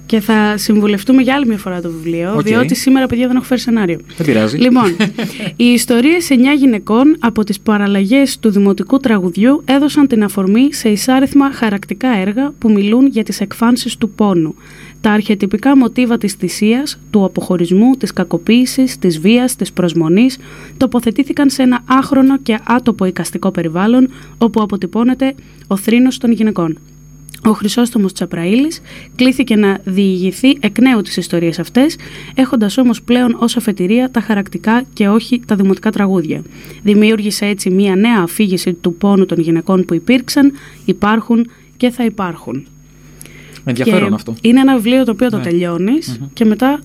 [0.09, 2.41] και θα συμβουλευτούμε για άλλη μια φορά το βιβλίο, Οκ.
[2.41, 3.99] διότι σήμερα, παιδιά, δεν έχω φέρει σενάριο.
[4.17, 4.57] Δεν πειράζει.
[4.57, 4.95] Λοιπόν,
[5.55, 11.51] οι ιστορίες εννιά γυναικών από τις παραλλαγές του δημοτικού τραγουδιού έδωσαν την αφορμή σε ισάριθμα
[11.51, 14.55] χαρακτικά έργα που μιλούν για τις εκφάνσεις του πόνου.
[15.01, 20.37] Τα αρχετυπικά μοτίβα της θυσίας, του αποχωρισμού, της κακοποίησης, της βίας, της προσμονής
[20.77, 25.35] τοποθετήθηκαν σε ένα άχρονο και άτοπο οικαστικό περιβάλλον όπου αποτυπώνεται
[25.67, 26.77] ο θρήνος των γυναικών.
[27.45, 28.81] Ο Χρυσόστομος Τσαπραήλης
[29.15, 31.95] κλήθηκε να διηγηθεί εκ νέου τις ιστορίες αυτές,
[32.33, 36.41] έχοντας όμως πλέον ως αφετηρία τα χαρακτικά και όχι τα δημοτικά τραγούδια.
[36.83, 40.51] Δημιούργησε έτσι μία νέα αφήγηση του πόνου των γυναικών που υπήρξαν,
[40.85, 42.67] υπάρχουν και θα υπάρχουν.
[43.63, 44.35] Ενδιαφέρον και αυτό.
[44.41, 45.43] Είναι ένα βιβλίο το οποίο το Ναι.
[45.43, 46.79] τελειώνεις και μετά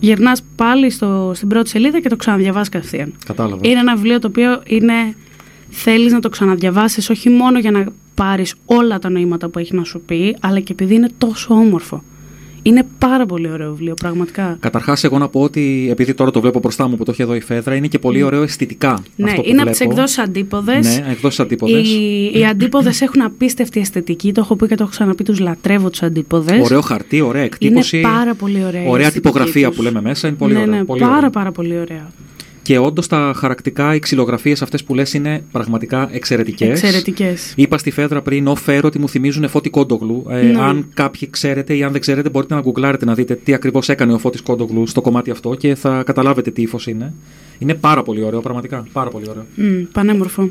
[0.00, 3.14] γυρνάς πάλι στο, στην πρώτη σελίδα και το ξαναδιαβάζεις κατευθείαν.
[3.26, 3.68] Κατάλαβα.
[3.68, 5.14] Είναι ένα βιβλίο το οποίο είναι,
[5.70, 7.86] θέλεις να το ξαναδιαβάσεις όχι μόνο για να
[8.24, 12.02] πάρεις όλα τα νοήματα που έχει να σου πει, αλλά και επειδή είναι τόσο όμορφο.
[12.62, 14.56] Είναι πάρα πολύ ωραίο βιβλίο, πραγματικά.
[14.60, 17.34] Καταρχάς, εγώ να πω ότι επειδή τώρα το βλέπω μπροστά μου που το έχει εδώ
[17.34, 19.02] η Φέδρα, είναι και πολύ ωραίο αισθητικά.
[19.16, 19.92] Ναι, αυτό που είναι από τις βλέπω.
[19.92, 20.86] εκδόσεις αντίποδες.
[20.86, 21.88] Ναι, εκδόσεις αντίποδες.
[21.88, 24.32] Οι, οι αντίποδες έχουν απίστευτη αισθητική.
[24.32, 25.24] Το έχω πει και το έχω ξαναπεί.
[25.24, 26.64] Τους λατρεύω τους αντίποδες.
[26.64, 27.98] Ωραίο χαρτί, ωραία εκτύπωση.
[27.98, 28.82] Είναι πάρα πολύ ωραία.
[28.82, 29.76] η Ωραία αισθητική τυπογραφία τους.
[29.76, 30.28] που λέμε μέσα.
[30.28, 30.76] Είναι πολύ ναι, ωραία.
[30.78, 31.30] Ναι, πολύ πάρα, ωραία.
[31.30, 32.10] πάρα πολύ ωραία.
[32.62, 36.68] Και όντως τα χαρακτικά, οι ξυλογραφίε αυτές που λες είναι πραγματικά εξαιρετικές.
[36.68, 37.52] Εξαιρετικές.
[37.56, 40.26] Είπα στη Φέδρα πριν off-air ότι μου θυμίζουν Φώτη Κόντογλου.
[40.30, 40.60] Ε, Ναι.
[40.60, 44.12] Αν κάποιοι ξέρετε ή αν δεν ξέρετε, μπορείτε να γκουγκλάρετε να δείτε τι ακριβώς έκανε
[44.12, 47.12] ο Φώτης Κόντογλου στο κομμάτι αυτό και θα καταλάβετε τι ύφος είναι.
[47.58, 48.86] Είναι πάρα πολύ ωραίο, πραγματικά.
[48.92, 49.46] Πάρα πολύ ωραίο.
[49.54, 50.50] Μμ, πανέμορφο.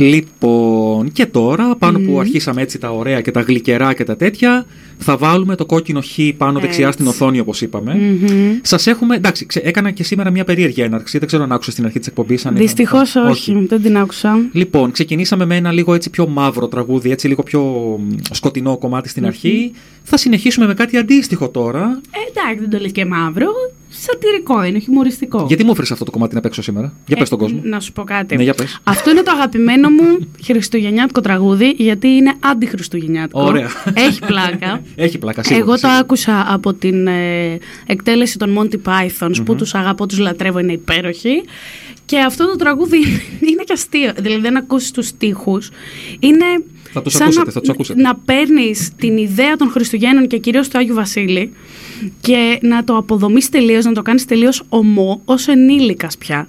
[0.00, 4.66] Λοιπόν, και τώρα, πάνω που αρχίσαμε έτσι τα ωραία και τα γλυκερά και τα τέτοια,
[4.98, 6.92] θα βάλουμε το κόκκινο χ πάνω δεξιά Έτσι.
[6.98, 7.94] στην οθόνη, όπως είπαμε.
[7.94, 8.58] Μμμ.
[8.62, 9.16] Σας έχουμε.
[9.16, 11.18] Εντάξει, ξε- έκανα και σήμερα μια περίεργη έναρξη.
[11.18, 12.46] Δεν ξέρω αν άκουσα στην αρχή της εκπομπής.
[12.52, 13.64] Δυστυχώς όχι.
[13.68, 14.38] δεν την άκουσα.
[14.52, 17.62] Λοιπόν, ξεκινήσαμε με ένα λίγο έτσι πιο μαύρο τραγούδι, έτσι λίγο πιο
[18.00, 19.72] μ, σκοτεινό κομμάτι στην αρχή.
[20.02, 22.00] Θα συνεχίσουμε με κάτι αντίστοιχο τώρα.
[22.10, 23.48] Ε, εντάξει, δεν το λες και μαύρο.
[23.92, 25.44] Σατυρικό είναι, χιουμοριστικό.
[25.48, 27.60] Γιατί μου έφερες αυτό το κομμάτι να παίξω σήμερα; Για πες Ε, τον κόσμο.
[27.64, 28.36] Να σου πω κάτι.
[28.36, 28.78] Ναι, για πες.
[28.82, 33.42] Αυτό είναι το αγαπημένο μου χριστουγεννιάτικο τραγούδι, γιατί είναι αντιχριστουγεννιάτικο.
[33.42, 33.68] Ωραία.
[33.94, 34.82] Έχει πλάκα.
[34.94, 35.62] Έχει πλάκα, σίγουρα.
[35.64, 35.98] Εγώ το σίγουρα.
[35.98, 41.42] άκουσα από την ε, εκτέλεση των Monty Pythons που τους αγαπώ, τους λατρεύω, είναι υπέροχοι.
[42.04, 42.98] Και αυτό το τραγούδι
[43.50, 44.12] είναι και αστείο.
[44.18, 45.70] Δηλαδή δεν ακούσεις τους στίχους.
[46.18, 46.44] Είναι
[46.92, 48.00] Θα τους σαν ακούσετε, να, θα τους ακούσετε.
[48.02, 51.52] να παίρνεις την ιδέα των Χριστουγέννων και κυρίως του Άγιου Βασίλη
[52.20, 56.48] και να το αποδομείς τελείως, να το κάνεις τελείως ομό ως ενήλικας πια.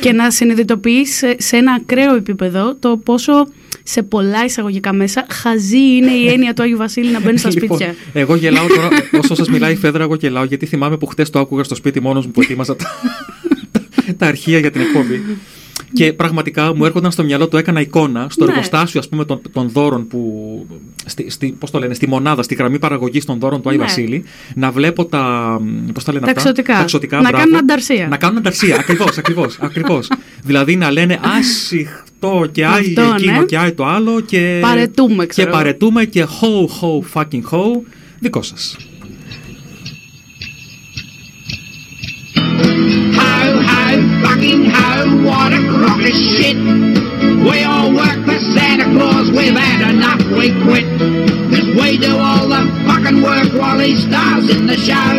[0.00, 3.32] Και να συνειδητοποιείς σε, σε ένα ακραίο επίπεδο το πόσο
[3.82, 7.76] σε πολλά εισαγωγικά μέσα χαζή είναι η έννοια του Άγιου Βασίλη να μπαίνεις στα Λοιπόν,
[7.76, 7.94] σπίτια.
[8.12, 8.88] εγώ γελάω τώρα,
[9.22, 12.00] όσο σας μιλάει η Φέδρα, εγώ γελάω γιατί θυμάμαι που χτες το άκουγα στο σπίτι
[12.00, 12.86] μόνος μου που ετοίμαζα τα,
[14.18, 15.22] τα αρχεία για την εκπομπή.
[15.92, 18.50] Και πραγματικά μου έρχονταν στο μυαλό του, έκανα εικόνα στο Ναι.
[18.50, 20.66] εργοστάσιο ας πούμε, των, των δώρων που.
[21.06, 23.82] Στη, στη, πώς το λένε, στη μονάδα, στη γραμμή παραγωγής των δώρων του Άι Ναι.
[23.82, 25.58] Βασίλη, να βλέπω τα.
[25.94, 26.74] Πώς τα λένε Τα αυτά; εξωτικά.
[26.74, 27.36] Τα εξωτικά, Να μπράβο.
[27.38, 28.06] κάνουν ανταρσία.
[28.08, 28.76] Να κάνουν ανταρσία.
[28.76, 29.58] Ακριβώς, ακριβώς.
[29.60, 30.08] Ακριβώς.
[30.44, 33.44] δηλαδή να λένε άσυχτό και άι Αυτό, εκείνο ναι.
[33.44, 34.20] και άι το άλλο.
[34.20, 35.50] Και Παρετούμε, Και ξέρω.
[35.50, 37.80] παρετούμε και ho ho fucking ho.
[38.20, 38.76] Δικό σας.
[44.40, 46.56] Fucking ho, what a crock of shit.
[47.44, 50.88] We all work for Santa Claus, we've had enough, we quit.
[51.52, 55.12] Cause we do all the fucking work while he stars in the show.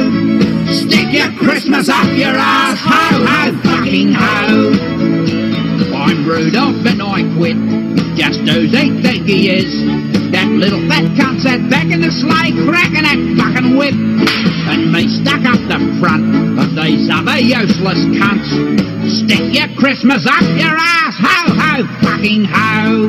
[0.73, 4.71] Stick your Christmas up your ass, ho, ho, fucking ho.
[5.93, 7.57] I'm Rudolph and I quit,
[8.17, 9.69] just who they think he is.
[10.31, 13.93] That Little fat cunt sat back in the sleigh, cracking that fucking whip.
[13.93, 16.50] And me stuck up the front
[16.81, 18.49] these other useless cunts.
[19.05, 23.07] Stick your Christmas up your ass, ho ho fucking ho.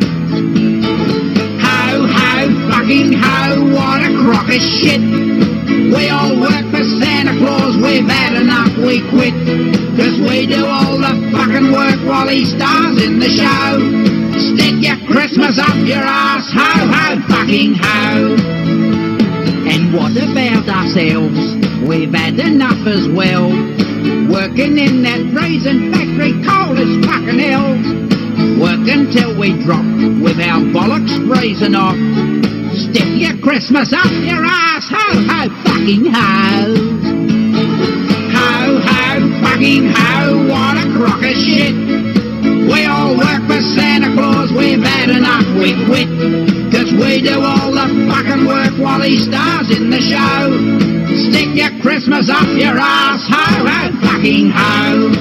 [1.56, 2.36] Ho ho
[2.68, 5.00] fucking ho, what a crock of shit.
[5.00, 9.34] We all work for Santa Claus, we've had enough, we quit.
[9.96, 13.80] Cause we do all the fucking work while he stars in the show.
[14.52, 18.71] Stick your Christmas up your ass, ho ho fucking ho.
[19.62, 21.38] And what about ourselves?
[21.86, 23.48] We've had enough as well.
[24.26, 27.78] Working in that freezing factory cold as fucking hell.
[28.58, 29.86] Working till we drop
[30.18, 31.94] with our bollocks freezing off.
[32.74, 36.72] Stick your Christmas up your ass, ho ho fucking ho.
[38.34, 39.10] Ho ho
[39.42, 41.74] fucking ho, what a crock of shit.
[42.66, 46.51] We all work for Santa Claus, we've had enough, we quit.
[46.72, 50.48] Cause we do all the fucking work while he stars in the show.
[51.28, 55.12] Stick your Christmas up your ass, ho ho fucking ho.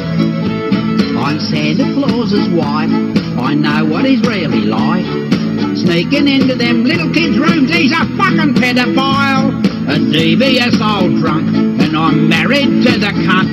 [1.19, 2.87] I'm Santa Claus's wife,
[3.35, 5.03] I know what he's really like.
[5.75, 9.51] Sneaking into them little kids' rooms, he's a fucking pedophile.
[9.91, 11.51] A devious old drunk,
[11.83, 13.51] and I'm married to the cunt.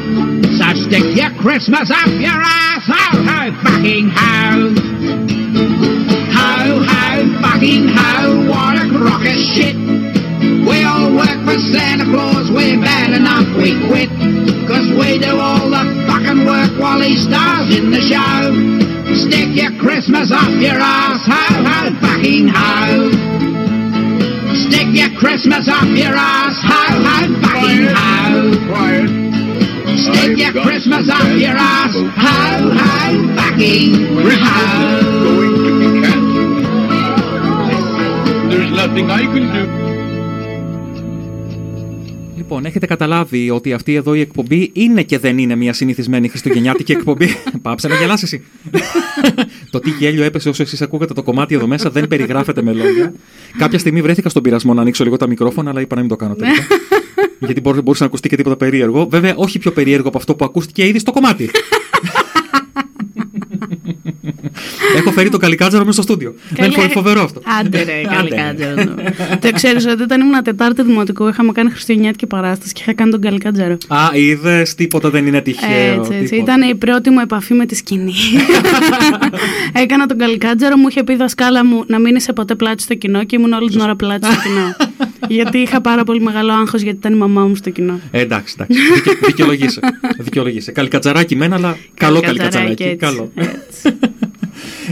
[0.55, 4.79] So stick your Christmas up your ass, ho ho fucking ho.
[7.41, 9.77] Fucking ho, what a crock of shit.
[10.67, 14.11] We all work for Santa Claus, we've had enough, we quit.
[14.67, 18.53] Cause we do all the fucking work while he stars in the show.
[19.15, 23.11] Stick your Christmas up your ass, ho ho fucking ho.
[24.69, 28.53] Stick your Christmas up your ass, ho ho fucking ho.
[28.69, 29.29] Quiet.
[29.99, 33.95] Stick I've your Christmas up your ass, ho ho fucking
[34.27, 35.68] ho.
[38.69, 39.65] There's nothing I can do.
[42.37, 46.93] Λοιπόν, έχετε καταλάβει ότι αυτή εδώ η εκπομπή είναι και δεν είναι μια συνηθισμένη χριστουγεννιάτικη
[46.93, 47.29] εκπομπή;
[47.63, 48.45] Πάψε να γελάς εσύ.
[49.71, 53.13] το τι γέλιο έπεσε όσο εσείς ακούγατε το κομμάτι εδώ μέσα δεν περιγράφεται με λόγια.
[53.59, 56.17] Κάποια στιγμή βρέθηκα στον πειρασμό να ανοίξω λίγο τα μικρόφωνα, αλλά είπα να μην το
[56.17, 56.63] κάνω τελικά.
[57.39, 59.07] Γιατί μπορεί- μπορούσε να ακουστεί και τίποτα περίεργο.
[59.11, 61.51] Βέβαια, όχι πιο περίεργο από αυτό που ακούστηκε ήδη στο κομμάτι.
[64.97, 66.35] Έχω φέρει το καλικάτζαρο μέσα στο στούντιο.
[66.51, 67.43] Δεν είναι φοβερό αυτό.
[67.61, 68.75] Άντε ρε, καλή Άντε, ρε.
[68.75, 68.95] κάτζαρο.
[69.41, 73.21] Το ξέρεις ότι όταν ήμουν Τετάρτη Δημοτικού είχαμε κάνει χριστουγεννιάτικη παράσταση και είχα κάνει τον
[73.21, 73.77] καλή κάτζαρο.
[73.89, 75.99] Α, είδες, τίποτα δεν είναι τυχαίο.
[75.99, 76.29] Έτσι, έτσι.
[76.35, 76.53] τίποτα.
[76.53, 78.13] Ήταν η πρώτη μου επαφή με τη σκηνή.
[79.83, 82.95] Έκανα τον καλικάτζαρο, μου είχε πει η δασκάλα μου να μην είσαι ποτέ πλάτη στο
[82.95, 84.77] κοινό και ήμουν όλη την ώρα πλάτη στο κοινό.
[85.39, 88.01] γιατί είχα πάρα πολύ μεγάλο άγχος γιατί ήταν η μαμά μου στο κοινό.
[88.11, 88.79] Ε, εντάξει, εντάξει.
[88.95, 89.81] Δικαι, δικαιολογείσαι.
[90.19, 90.73] δικαιολογείσαι.
[90.73, 92.83] Καλικατσαράκι μένα, αλλά καλό καλικατσαράκι.
[92.83, 93.33] έτσι, Καλό.
[93.35, 93.99] έτσι.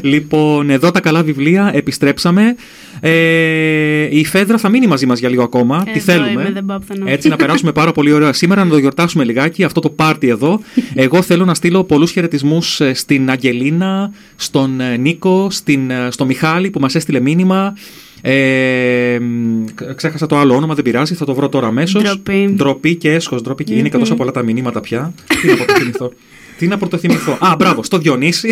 [0.03, 2.55] Λοιπόν, εδώ τα καλά βιβλία, επιστρέψαμε.
[3.01, 5.83] Ε, η Φέδρα θα μείνει μαζί μας για λίγο ακόμα.
[5.85, 7.11] Τι Εδώ θέλουμε; είμαι, δεν πάω πουθενά.
[7.11, 10.61] Έτσι, να περάσουμε πάρα πολύ ωραία σήμερα, να το γιορτάσουμε λιγάκι αυτό το πάρτι εδώ.
[10.95, 16.71] Εγώ θέλω να στείλω πολλούς χαιρετισμούς στην Αγγελίνα, στον ε, Νίκο, στην, ε, στο Μιχάλη
[16.71, 17.75] που μας έστειλε μήνυμα.
[18.21, 19.65] Ε, μ,
[19.95, 22.03] ξέχασα το άλλο όνομα, δεν πειράζει, θα το βρω τώρα αμέσως.
[22.03, 22.53] Ντροπή.
[22.55, 23.43] Ντροπή και έσχος.
[23.43, 25.13] Ντροπή και είναι και τόσο πολλά τα μηνύματα πια.
[25.41, 26.13] Τι να πρωτοθυμηθώ.
[26.59, 27.39] Τι να πρωτοθυμηθώ.
[27.41, 28.49] Α, μπράβο, στο Διονύση.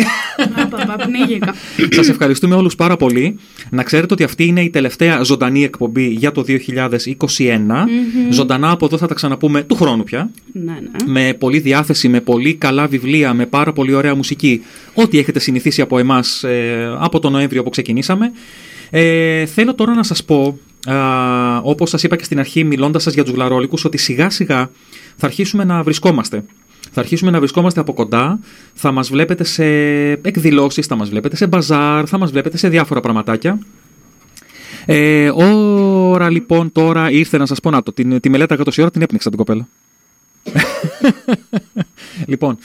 [0.69, 1.53] Παπα, πνίγηκα.
[1.89, 3.39] Σας ευχαριστούμε όλους πάρα πολύ.
[3.69, 7.87] Να ξέρετε ότι αυτή είναι η τελευταία ζωντανή εκπομπή για το 2021.
[8.29, 10.29] Ζωντανά από εδώ θα τα ξαναπούμε του χρόνου πια.
[10.51, 11.11] ναι, ναι.
[11.11, 14.61] Με πολλή διάθεση, με πολύ καλά βιβλία, με πάρα πολύ ωραία μουσική.
[14.93, 16.45] Ό,τι έχετε συνηθίσει από εμάς
[16.99, 18.31] από τον Νοέμβριο που ξεκινήσαμε.
[18.89, 23.13] Ε, θέλω τώρα να σας πω, α, όπως σας είπα και στην αρχή μιλώντας σας
[23.13, 24.69] για τους γλαρόλικους, ότι σιγά σιγά
[25.15, 26.43] θα αρχίσουμε να βρισκόμαστε.
[26.91, 28.39] Θα αρχίσουμε να βρισκόμαστε από κοντά,
[28.73, 29.65] θα μας βλέπετε σε
[30.11, 33.59] εκδηλώσεις, θα μας βλέπετε σε μπαζάρ, θα μας βλέπετε σε διάφορα πραγματάκια.
[34.85, 38.81] Ε, ώρα λοιπόν τώρα ήρθε να σας πω, να το, την, τη μελέτα για τόση
[38.81, 39.67] ώρα την έπνιξα την κοπέλα.
[42.31, 42.57] λοιπόν,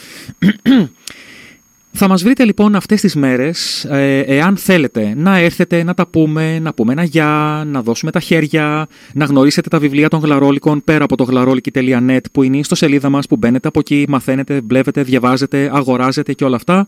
[1.93, 6.59] θα μας βρείτε λοιπόν αυτές τις μέρες, ε, εάν θέλετε να έρθετε να τα πούμε,
[6.59, 11.05] να πούμε ένα γεια, να δώσουμε τα χέρια, να γνωρίσετε τα βιβλία των γλαρόλικων πέρα
[11.05, 15.71] από το γλαρόλικη.net που είναι στο σελίδα μας που μπαίνετε από εκεί, μαθαίνετε, βλέπετε, διαβάζετε,
[15.75, 16.87] αγοράζετε και όλα αυτά.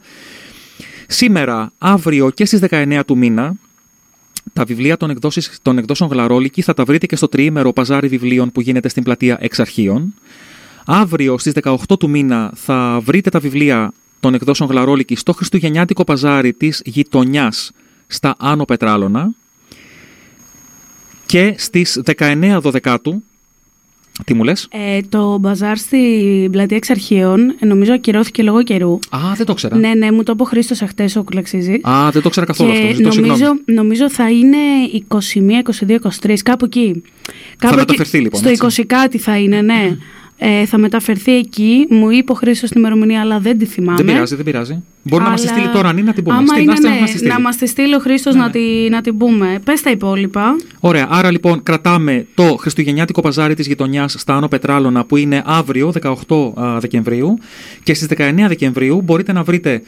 [1.06, 3.54] Σήμερα, αύριο και στις 19 του μήνα,
[4.52, 8.52] τα βιβλία των, εκδόσεις, των εκδόσεων Γλαρόλικη θα τα βρείτε και στο τριήμερο παζάρι βιβλίων
[8.52, 10.14] που γίνεται στην πλατεία Εξαρχείων.
[10.86, 13.92] Αύριο στις 18 του μήνα θα βρείτε τα βιβλία
[14.23, 17.73] των εκδόσεων Γλαρόλικης στο Χριστουγεννιάτικο παζάρι της γειτονιάς
[18.07, 19.31] στα Άνω Πετράλωνα.
[21.27, 23.23] Και στις 19 Δωδεκάτου
[24.24, 28.99] Τι μου λες; Ε, το μπαζάρ στην πλατεία εξ αρχείων ε, νομίζω ακυρώθηκε λόγω καιρού.
[29.11, 29.77] Α, δεν το ξέρα.
[29.77, 31.81] Ναι, ναι, μου το είπε ο Χρήστος εχθές ο Κουλαξίζη.
[31.89, 32.86] Α, δεν το ξέρα καθόλου αυτό.
[32.86, 33.40] Και Ζητώ συγγνώμη.
[33.40, 34.57] νομίζω, νομίζω θα είναι
[35.09, 37.03] 21, 22, 23, κάπου εκεί.
[37.57, 38.82] Κάπου εκεί- μεταφερθεί, λοιπόν, Στο έτσι.
[38.82, 39.97] 20 κάτι θα είναι, ναι.
[40.44, 41.86] Ε, θα μεταφερθεί εκεί.
[41.90, 43.97] Μου είπε ο Χρήστο την ημερομηνία, αλλά δεν τη θυμάμαι.
[44.02, 44.82] Δεν πειράζει, δεν πειράζει.
[45.02, 46.36] Μπορεί να μας τη Αλλά- στείλει τώρα, αν είναι να την πούμε.
[46.36, 47.32] Άμα Στη- είναι, να στείλει, ναι, να στη στείλει.
[47.32, 48.60] να μας τη στείλει ο Χρήστος να, τη,
[48.90, 49.59] να την πούμε.
[49.64, 50.56] Πες τα υπόλοιπα.
[50.81, 55.93] Ωραία, άρα λοιπόν κρατάμε το Χριστουγεννιάτικο παζάρι της γειτονιάς στα Άνω Πετράλωνα που είναι αύριο
[56.02, 57.39] 18 α, Δεκεμβρίου
[57.82, 59.82] και στις 19 Δεκεμβρίου μπορείτε να βρείτε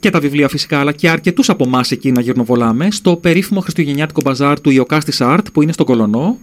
[0.00, 4.22] και τα βιβλία φυσικά αλλά και αρκετούς από εμάς εκεί να γυρνοβολάμε στο περίφημο Χριστουγεννιάτικο
[4.22, 6.38] παζάρ του Ιωκάστης Art που είναι στον Κολονό.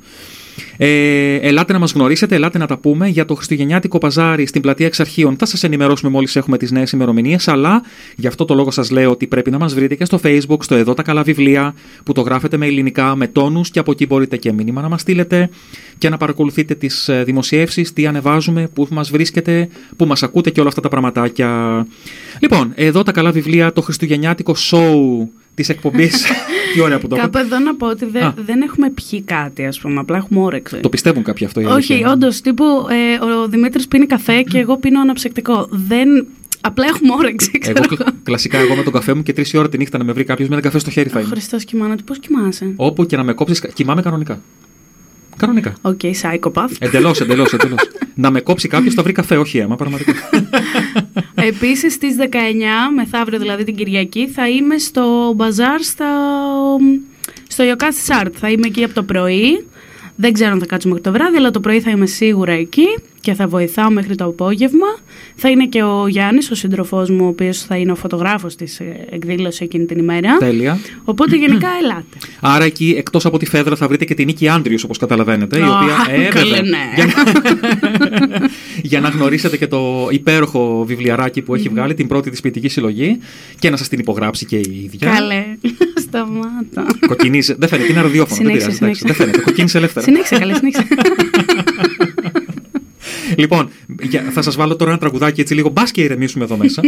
[0.77, 4.85] Ε, ελάτε να μας γνωρίσετε, ελάτε να τα πούμε για το Χριστουγεννιάτικο παζάρι στην πλατεία
[4.85, 5.35] Εξαρχείων.
[5.37, 7.81] Θα σας ενημερώσουμε μόλις έχουμε τις νέες ημερομηνίες, αλλά
[8.15, 10.75] γι' αυτό το λόγο σας λέω ότι πρέπει να μας βρείτε και στο Facebook, στο
[10.75, 14.37] Εδώ τα καλά βιβλία, που το γράφετε με ελληνικά, με τόνους και από εκεί μπορείτε
[14.37, 15.49] και μήνυμα να μας στείλετε
[15.97, 20.59] και να παρακολουθείτε τις ε, δημοσιεύσεις, τι ανεβάζουμε, πού μας βρίσκετε, πού μας ακούτε και
[20.59, 21.87] όλα αυτά τα πραγματάκια.
[22.39, 26.25] Λοιπόν, εδώ τα καλά βιβλία, το Χριστουγεννιάτικο show της εκπομπής.
[26.73, 27.39] τι ωραία που το Κάπου είπα.
[27.39, 28.33] εδώ να πω ότι δε- Α.
[28.45, 29.99] δεν έχουμε πιει κάτι, ας πούμε.
[29.99, 30.75] Απλά έχουμε όρεξη.
[30.79, 31.59] Το πιστεύουν κάποιοι αυτό.
[31.61, 32.11] η αλήθεια Όχι, είναι.
[32.11, 32.41] όντως.
[32.41, 35.67] Τύπου ε, ο Δημήτρης πίνει καφέ και εγώ πίνω αναψυκτικό.
[35.71, 36.27] Δεν.
[36.61, 39.69] Απλά έχουμε όρεξη, ξέρω Εγώ, κλα- κλασικά, εγώ με τον καφέ μου και τρεις ώρα
[39.69, 41.29] τη νύχτα να με βρει κάποιος με ένα καφέ στο χέρι θα Ο είμαι.
[41.29, 44.41] Χριστός και η μάνα του, πώς κοιμάσαι; Όπου και να με κόψεις, κοιμάμαι κανονικά.
[45.37, 45.73] Κανονικά.
[45.81, 46.69] Οκ, psychopath.
[46.79, 47.79] Εντελώς, εντελώς, εντελώς.
[48.15, 50.13] να με κόψει κάποιος θα βρει καφέ, όχι αίμα, πραγματικά.
[51.35, 52.25] Επίσης στις 19,
[52.95, 56.07] μεθαύριο δηλαδή την Κυριακή, θα είμαι στο μπαζάρ στα...
[57.47, 58.33] στο Iokasti's Art.
[58.39, 59.65] Θα είμαι εκεί από το πρωί.
[60.17, 62.85] Δεν ξέρω αν θα κάτσω μέχρι το βράδυ, αλλά το πρωί θα είμαι σίγουρα εκεί
[63.21, 64.87] και θα βοηθάω μέχρι το απόγευμα.
[65.35, 68.81] Θα είναι και ο Γιάννης, ο σύντροφός μου, ο οποίος θα είναι ο φωτογράφος της
[69.09, 70.37] εκδήλωσης εκείνη την ημέρα.
[70.37, 70.79] Τέλεια.
[71.03, 72.17] Οπότε γενικά ελάτε.
[72.41, 75.57] Άρα εκεί εκτός από τη Φέδρα θα βρείτε και την Νίκη Άντριους, όπως καταλαβαίνετε.
[75.59, 75.95] η Α, οποία.
[76.15, 76.69] Ε, καλέ, βέβαια.
[76.69, 78.47] ναι.
[78.85, 79.07] Για, να...
[79.07, 83.17] για να γνωρίσετε και το υπέροχο βιβλιαράκι που έχει βγάλει, την πρώτη της ποιητική συλλογή
[83.59, 85.09] και να σας την υπογράψει και η ίδια.
[85.09, 85.45] Καλέ.
[86.07, 86.85] Σταμάτα.
[87.07, 87.55] Κοκκινίζει.
[87.57, 88.49] Δεν φαίνεται, είναι ραδιόφωνο.
[88.49, 89.05] δεν Συνέχισε, πειράζει, εντάξει, συνέχισε.
[89.05, 89.41] Δεν φαίνεται.
[89.41, 90.05] Κοκκίνησε ελεύθερα.
[90.05, 90.87] Συνέχισε, καλέ, συνέχισε.
[93.35, 93.69] Λοιπόν,
[94.01, 95.69] για- θα σας βάλω τώρα ένα τραγουδάκι έτσι λίγο.
[95.69, 96.81] Μπας και ηρεμήσουμε εδώ μέσα.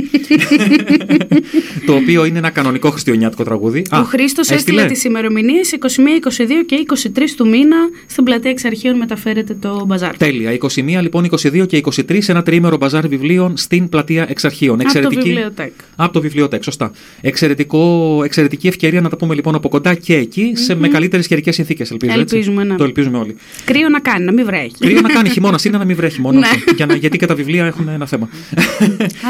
[1.86, 3.82] το οποίο είναι ένα κανονικό χριστιανιάτικο τραγούδι.
[3.91, 8.98] Ο Χρήστος έστειλε τις ημερομηνίες 21, 22 και 23 του μήνα στην πλατεία εξ αρχείων
[8.98, 10.18] μεταφέρεται το μπαζάρ.
[10.18, 10.52] Τέλεια.
[10.52, 14.80] 21 λοιπόν, 22 και 23 σε ένα τριήμερο μπαζάρ βιβλίων στην πλατεία Εξαρχείων.
[14.82, 15.72] Από το βιβλιοτέκ.
[15.95, 16.91] Από το βιβλιοτέκ, σωστά.
[17.22, 21.56] Εξαιρετικό, εξαιρετική ευκαιρία να τα πούμε λοιπόν από κοντά και εκεί, σε, με καλύτερες καιρικές
[21.56, 22.19] συνθήκες, ελπίζω.
[22.19, 22.36] έτσι.
[22.36, 22.76] Ελπίζουμε, ναι.
[22.76, 23.36] Το ελπίζουμε όλοι.
[23.65, 24.72] Κρύο να κάνει, να μην βρέχει.
[24.80, 26.36] Κρύο να κάνει χειμώνα, είναι να μην βρέχει μόνο.
[26.39, 26.47] Ναι.
[26.47, 26.72] αυτό.
[26.76, 28.30] Για να, γιατί και τα βιβλία έχουν ένα θέμα.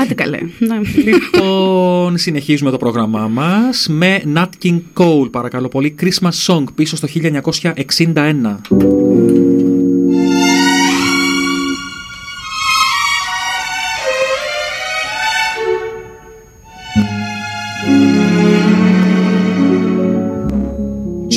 [0.02, 0.40] Άντε καλέ.
[0.58, 0.80] Ναι.
[1.04, 5.96] λοιπόν, συνεχίζουμε το πρόγραμμά μας με Nat King Cole, παρακαλώ πολύ.
[6.02, 8.58] Christmas Song πίσω στο 1961.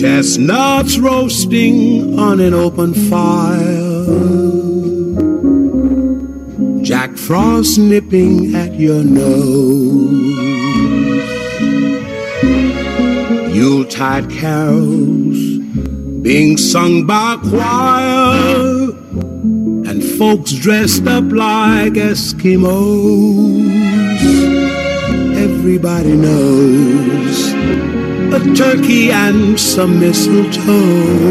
[0.01, 4.40] Chestnuts roasting on an open fire.
[6.91, 10.11] Jack Frost nipping at your nose.
[13.55, 15.39] Yuletide carols
[16.21, 18.91] being sung by choir.
[19.89, 22.59] And folks dressed up like Eskimos.
[25.37, 27.53] Everybody knows
[28.35, 31.31] a turkey and some mistletoe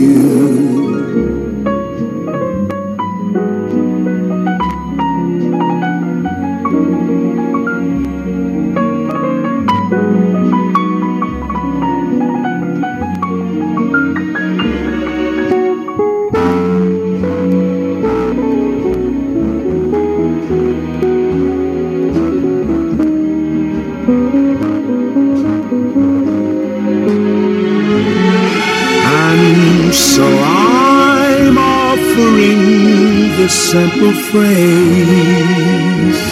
[34.31, 36.23] Phrase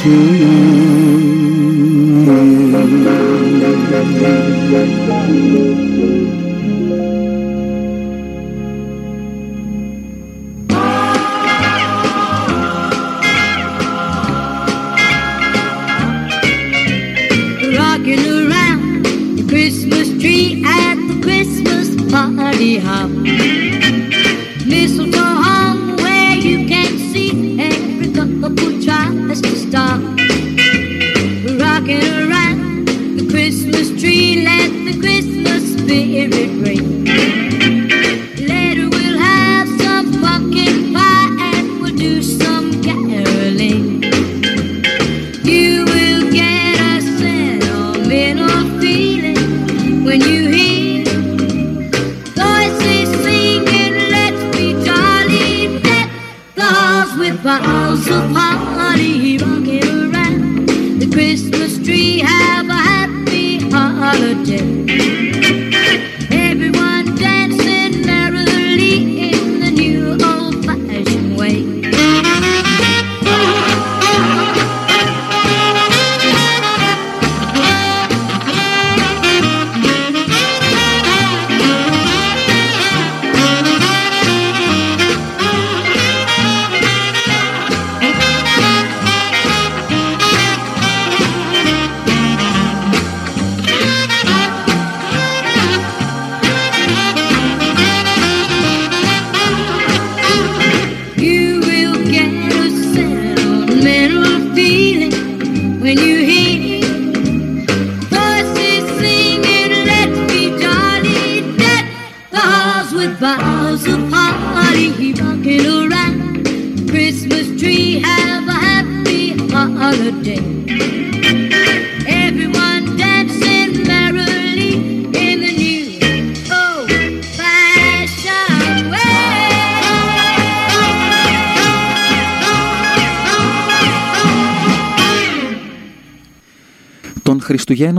[0.00, 0.58] to you.
[29.28, 29.54] Mr.
[29.68, 30.17] Star.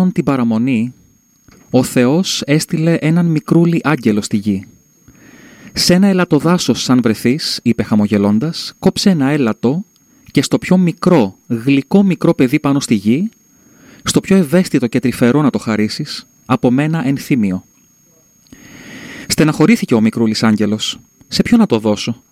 [0.10, 0.94] Χριστουγέννων την παραμονή,
[1.70, 4.66] ο Θεός έστειλε έναν μικρούλι άγγελο στη γη.
[5.74, 9.84] «Σε ένα ελατοδάσος σαν βρεθείς», είπε χαμογελώντας, «κόψε ένα έλατο
[10.32, 13.30] και στο πιο μικρό, γλυκό μικρό παιδί πάνω στη γη,
[14.04, 17.64] στο πιο ευαίσθητο και τρυφερό να το χαρίσεις, από μένα ενθύμιο».
[19.28, 21.00] Στεναχωρήθηκε ο μικρούλης άγγελος.
[21.28, 22.24] «Σε ποιο να το δώσω,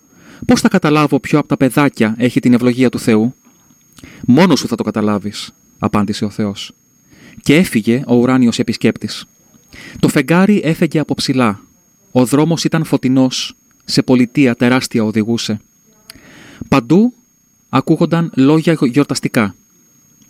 [0.46, 3.34] πώς θα καταλάβω ποιο από τα παιδάκια έχει την ευλογία του Θεού».
[4.26, 6.72] «Μόνος σου θα το καταλάβεις», απάντησε ο Θεός.
[7.42, 9.24] Και έφυγε ο ουράνιος επισκέπτης.
[9.98, 11.60] Το φεγγάρι έφεγε από ψηλά.
[12.12, 13.56] Ο δρόμος ήταν φωτεινός.
[13.84, 15.60] Σε πολιτεία τεράστια οδηγούσε.
[16.68, 17.12] Παντού
[17.68, 19.54] ακούγονταν λόγια γιορταστικά.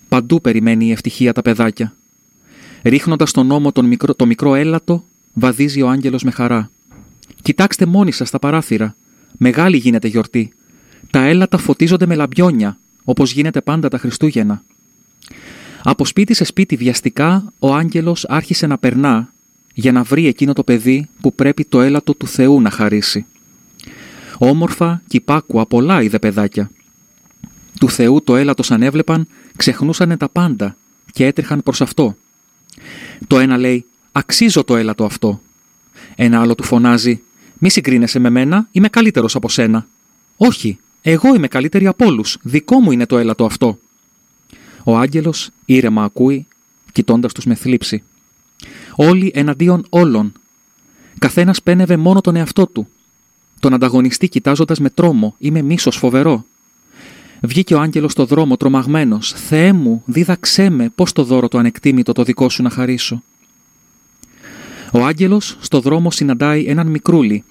[0.09, 1.97] Παντού περιμένει η ευτυχία τα παιδάκια.
[2.83, 6.71] Ρίχνοντας στον ώμο τον μικρό, το μικρό έλατο, βαδίζει ο άγγελος με χαρά.
[7.43, 8.97] Κοιτάξτε μόνοι σας τα παράθυρα.
[9.37, 10.53] Μεγάλη γίνεται γιορτή.
[11.11, 14.65] Τα έλατα φωτίζονται με λαμπιόνια, όπως γίνεται πάντα τα Χριστούγεννα.
[15.83, 19.33] Από σπίτι σε σπίτι βιαστικά ο άγγελος άρχισε να περνά
[19.75, 23.27] για να βρει εκείνο το παιδί που πρέπει το έλατο του Θεού να χαρίσει.
[24.39, 26.71] Όμορφα κι υπάκουα πολλά είδε παιδάκια.
[27.81, 30.77] Του Θεού το έλατος αν έβλεπαν ξεχνούσανε τα πάντα
[31.13, 32.17] και έτρεχαν προς αυτό.
[33.27, 35.41] Το ένα λέει «Αξίζω το έλατο αυτό».
[36.15, 37.23] Ένα άλλο του φωνάζει
[37.59, 39.87] «Μη συγκρίνεσαι με μένα, είμαι καλύτερος από σένα».
[40.37, 43.79] «Όχι, εγώ είμαι καλύτερη από όλους, δικό μου είναι το έλατο αυτό».
[44.89, 46.47] Ο άγγελος ήρεμα ακούει,
[46.93, 48.03] κοιτώντας τους με θλίψη.
[48.97, 50.33] Όλοι εναντίον όλων.
[51.19, 52.89] Καθένας πένευε μόνο τον εαυτό του.
[53.61, 56.45] Τον ανταγωνιστή κοιτάζοντας με τρόμο ή με μίσος φοβερό.
[57.41, 59.33] Βγήκε ο άγγελος στο δρόμο τρομαγμένος.
[59.33, 63.23] «Θεέ μου, δίδαξέ με πώς το δώρο το ανεκτήμητο το δικό σου να χαρίσω».
[64.93, 67.45] Ο άγγελος στο δρόμο συναντάει έναν μικρούλι.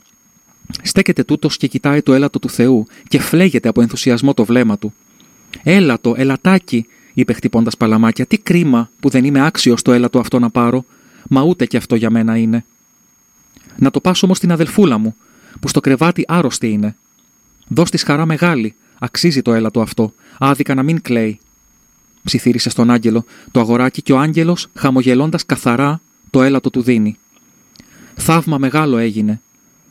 [0.81, 4.93] Στέκεται τούτος και κοιτάει το έλατο του Θεού και φλέγεται από ενθουσιασμό το βλέμμα του.
[5.63, 6.85] «Έλατο, ελατάκι»,
[7.19, 10.85] είπε χτυπώντας παλαμάκια, τι κρίμα που δεν είμαι άξιος το έλα του αυτό να πάρω,
[11.29, 12.65] μα ούτε και αυτό για μένα είναι.
[13.77, 15.15] Να το πάσω όμως στην αδελφούλα μου,
[15.59, 16.95] που στο κρεβάτι άρρωστη είναι.
[17.67, 21.39] Δώστη χαρά μεγάλη, αξίζει το έλα του αυτό, άδικα να μην κλαίει.
[22.23, 27.17] Ψιθύρισε στον Άγγελο το αγοράκι και ο Άγγελος, χαμογελώντας καθαρά, το έλατο του δίνει.
[28.15, 29.41] Θαύμα μεγάλο έγινε.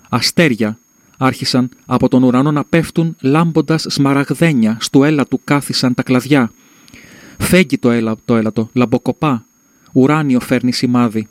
[0.09, 0.79] Αστέρια
[1.19, 6.51] άρχισαν από τον ουρανό να πέφτουν λάμποντας σμαραγδένια, στο έλα του κάθισαν τα κλαδιά
[7.39, 9.47] Φέγγει το, έλα, το έλατο, λαμποκοπά.
[9.93, 11.29] Ουράνιο φέρνει σημάδι.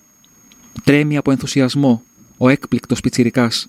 [0.83, 2.03] Τρέμει από ενθουσιασμό
[2.37, 3.67] ο έκπληκτος πιτσιρικάς.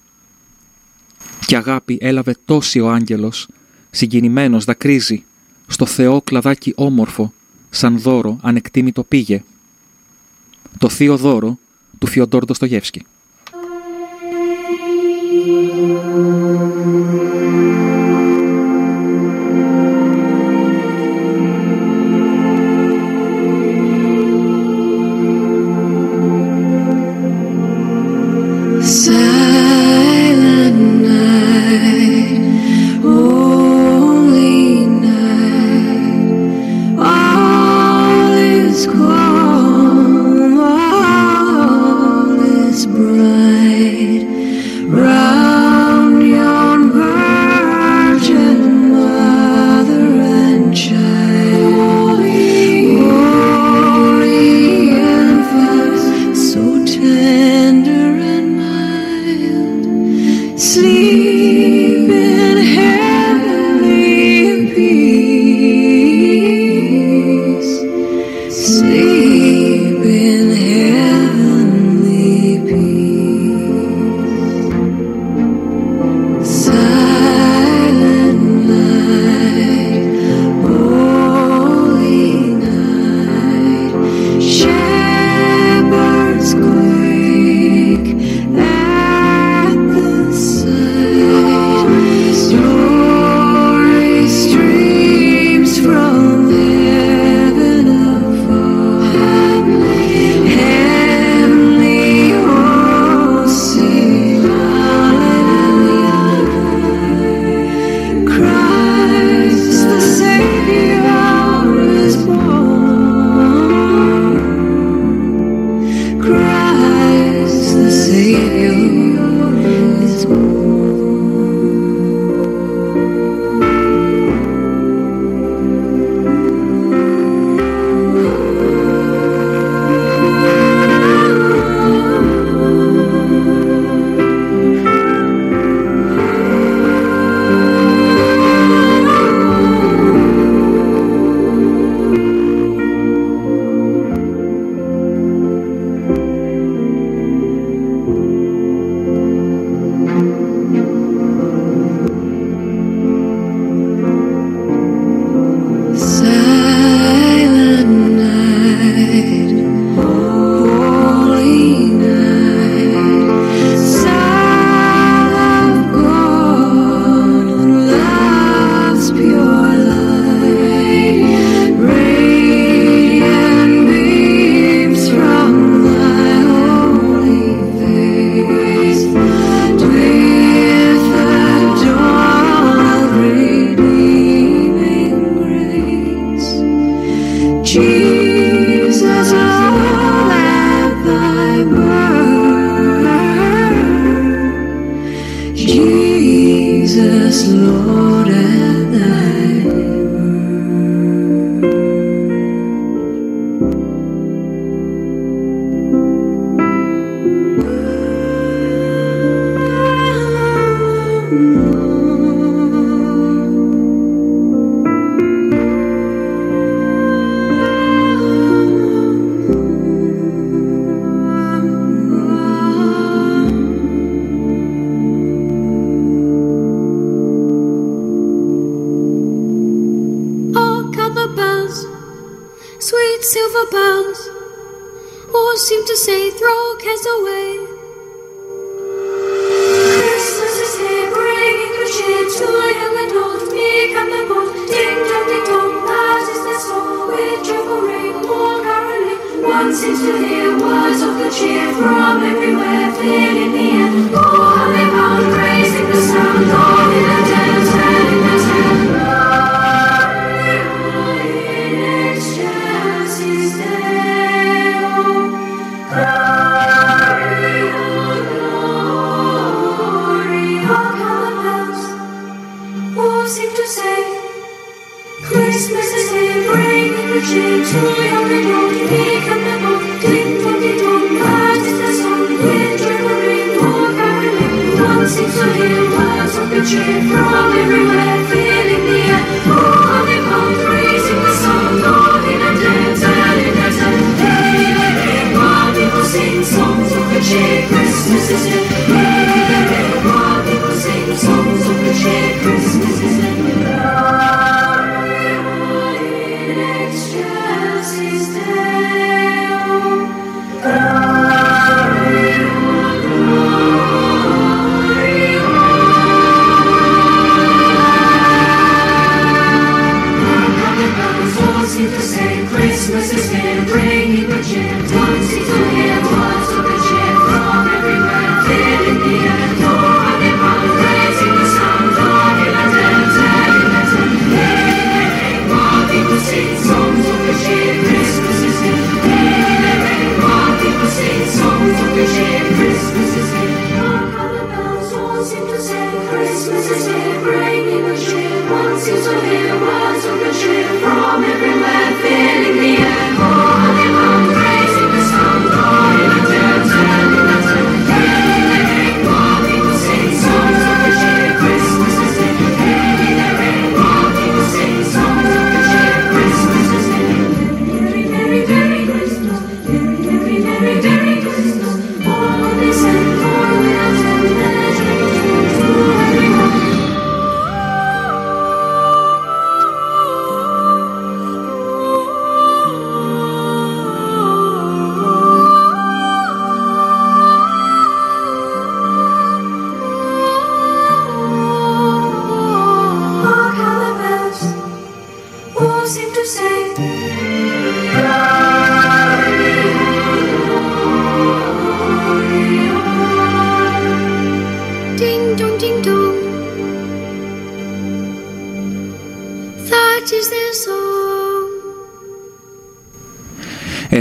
[1.47, 3.49] και αγάπη έλαβε τόση ο Άγγελος.
[3.91, 5.25] Συγκινημένος δακρίζει
[5.67, 7.33] στο Θεό κλαδάκι όμορφο,
[7.71, 9.43] σαν δώρο ανεκτήμητο πήγε.
[10.79, 11.59] Το θείο δώρο
[11.99, 13.07] του Φιοντόρ Στογεύσκη.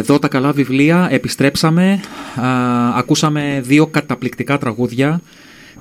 [0.07, 1.99] Εδώ τα καλά βιβλία, επιστρέψαμε,
[2.35, 2.47] α,
[2.97, 5.21] ακούσαμε δύο καταπληκτικά τραγούδια.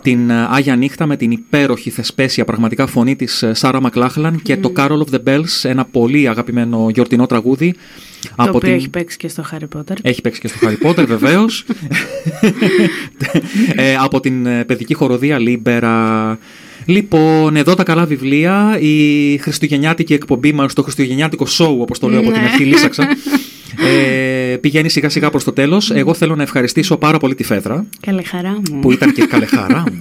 [0.03, 4.57] Την α, Άγια Νύχτα με την υπέροχη θεσπέσια πραγματικά φωνή της ε, Sarah McLachlan και
[4.57, 7.75] το Carol of the Bells, ένα πολύ αγαπημένο γιορτινό τραγούδι.
[8.37, 9.95] Το οποίο έχει παίξει και στο Harry Potter.
[10.03, 11.65] Έχει παίξει και στο Harry Potter, βεβαίως.
[13.77, 16.39] ε, από την ε, παιδική χορωδία Libera.
[16.87, 18.79] Λοιπόν, εδώ τα καλά βιβλία.
[18.81, 22.47] Η χριστουγεννιάτικη εκπομπή μας, το χριστουγεννιάτικο show, όπως το λέω από την Ναι.
[22.47, 23.07] αρχή, λύσαξα.
[23.85, 25.91] Ε, πηγαίνει σιγά σιγά προς το τέλος.
[25.91, 28.81] Εγώ θέλω να ευχαριστήσω πάρα πολύ τη Φέδρα, Καλή χαρά μου.
[28.81, 29.99] που ήταν και καλέ χαρά μου.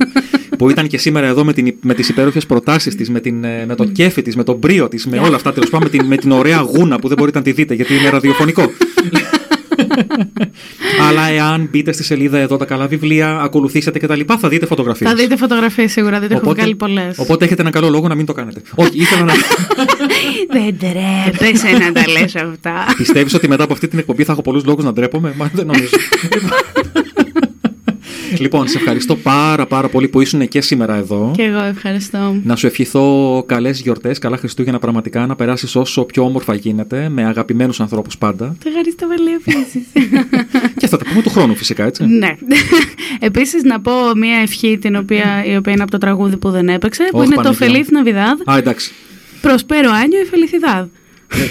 [0.58, 3.66] που ήταν και σήμερα εδώ με, την, με τις υπέροχες προτάσεις της, με, την, ε,
[3.68, 6.08] με το κέφι της, με τον μπρίο της, με όλα αυτά τέλος πάντων, με την,
[6.08, 8.72] με την ωραία γούνα που δεν μπορείτε να τη δείτε γιατί είναι ραδιοφωνικό.
[11.02, 14.66] Αλλά εάν μπείτε στη σελίδα εδώ τα καλά βιβλία, ακολουθήσετε και τα λοιπά, θα δείτε
[14.66, 15.10] φωτογραφίες.
[15.10, 17.18] Θα δείτε φωτογραφίες σίγουρα, δεν έχω βγάλει πολλές.
[17.18, 18.62] οπότε έχετε ένα καλό λόγο να μην το κάνετε.
[18.76, 19.34] Όχι, ήθελα να.
[20.54, 22.86] Δεν τρέπεσαι να τα λες αυτά.
[22.98, 25.66] Πιστεύεις ότι μετά από αυτή την εκπομπή θα έχω πολλούς λόγους να ντρέπομαι; Μα δεν
[25.66, 25.90] νομίζω.
[28.40, 31.32] λοιπόν, σε ευχαριστώ πάρα πάρα πολύ που ήσουν και σήμερα εδώ.
[31.36, 32.36] Και εγώ ευχαριστώ.
[32.44, 37.26] Να σου ευχηθώ καλές γιορτές, καλά Χριστούγεννα πραγματικά, να περάσεις όσο πιο όμορφα γίνεται, με
[37.26, 38.56] αγαπημένους ανθρώπους πάντα.
[38.64, 39.88] Το ευχαριστώ πολύ επίσης.
[40.80, 42.06] και θα τα πούμε του χρόνου φυσικά, έτσι.
[42.06, 42.36] ναι.
[43.20, 46.70] Επίσης, να πω μία ευχή την οποία, η οποία είναι από το τραγούδι που δεν
[46.70, 47.86] έπαιξε, που Όχι, είναι το Παναγία.
[47.86, 48.52] Feliz Navidad.
[48.52, 48.92] Α, εντάξει.
[49.44, 50.86] Prospero año y felicidad.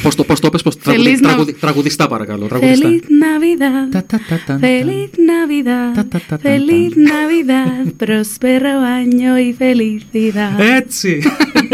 [0.03, 2.47] Πώς το, πώς το πες, πώς, Feliz τραγουδι, Nav- τραγουδι, τραγουδιστά παρακαλώ.
[2.47, 2.89] Τραγουδιστά.
[2.89, 3.91] Feliz Navidad.
[3.91, 5.95] Τα, τα, τα, τα, Feliz Navidad.
[5.95, 8.07] Τα, τα, τα, τα, Feliz Navidad.
[8.07, 10.61] Prospero año y felicidad.
[10.77, 11.23] Έτσι.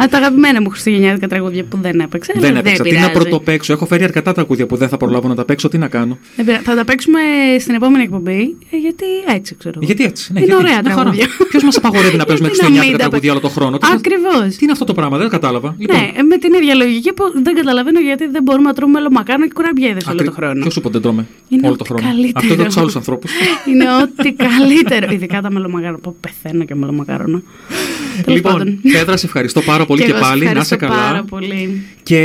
[0.00, 2.32] Από τα αγαπημένα μου χριστουγεννιάτικα τραγούδια που δεν έπαιξε.
[2.36, 2.82] αλλά δεν έπαιξα.
[2.82, 3.12] Τι να πειράζει.
[3.12, 5.68] πρωτοπαίξω; Έχω φέρει αρκετά τραγούδια που δεν θα προλάβω να τα παίξω.
[5.68, 6.62] Τι να κάνω; Δεν πειράζει.
[6.64, 7.20] Θα τα παίξουμε
[7.60, 9.04] στην επόμενη εκπομπή, ε, γιατί
[9.34, 9.74] έτσι ξέρω.
[9.76, 9.86] εγώ.
[9.86, 10.32] Γιατί έτσι.
[10.32, 11.02] Ναι, είναι γιατί, ωραία μια χαρά.
[11.02, 11.26] τραγούδια.
[11.48, 13.86] Ποιος μας απαγορεύει να παίζουμε Γιατί να μην χριστουγεννιάτικα τα τραγούδια όλο το χρόνο; Τι
[13.86, 14.56] είναι- Ακριβώς.
[14.56, 15.74] Τι είναι αυτό το πράγμα, δεν κατάλαβα.
[15.78, 18.92] Λοιπόν, Ναι, ε, με την ίδια λογική που δεν καταλαβαίνω γιατί δεν μπορούμε να τρώμε
[18.92, 20.60] μελομακάρονα και κουραμπιέδες όλο το χρόνο.
[20.60, 22.32] Ποιος σου είπε δεν τρώμε Είναι όλο το ό,τι χρόνο; καλύτερο.
[22.40, 23.30] Αυτό είναι τους άλλους ανθρώπους.
[23.70, 25.12] Είναι ό,τι καλύτερο.
[25.12, 25.98] Ειδικά τα μελομακάρονα.
[25.98, 27.42] Πω, πεθαίνω και μελομακάρονα.
[28.22, 28.80] Τέλος Λοιπόν, πάντων.
[28.92, 30.44] Πέτρα, σε ευχαριστώ πάρα πολύ και, εγώ σε πάλι.
[30.44, 30.94] Να ευχαριστώ σε καλά.
[30.94, 31.82] Πάρα πολύ.
[32.02, 32.18] Και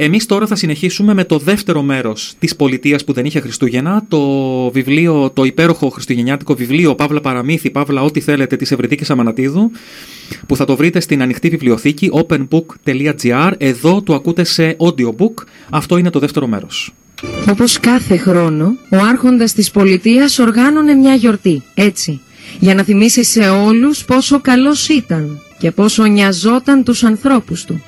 [0.00, 4.20] εμείς τώρα θα συνεχίσουμε με το δεύτερο μέρος της πολιτείας που δεν είχε Χριστούγεννα, το
[4.70, 9.70] βιβλίο, το υπέροχο χριστουγεννιάτικο βιβλίο Παύλα Παραμύθι, Παύλα ό,τι θέλετε της Ευρυδίκης Αμανατίδου,
[10.46, 13.52] που θα το βρείτε στην ανοιχτή βιβλιοθήκη openbook.gr.
[13.58, 15.44] Εδώ το ακούτε σε audiobook.
[15.70, 16.92] Αυτό είναι το δεύτερο μέρος.
[17.50, 22.20] Όπως κάθε χρόνο, ο άρχοντας της πολιτείας οργάνωνε μια γιορτή, έτσι,
[22.58, 27.82] για να θυμίσεις σε όλους πόσο καλός ήταν και πόσο νοιαζόταν τους ανθρώπους του.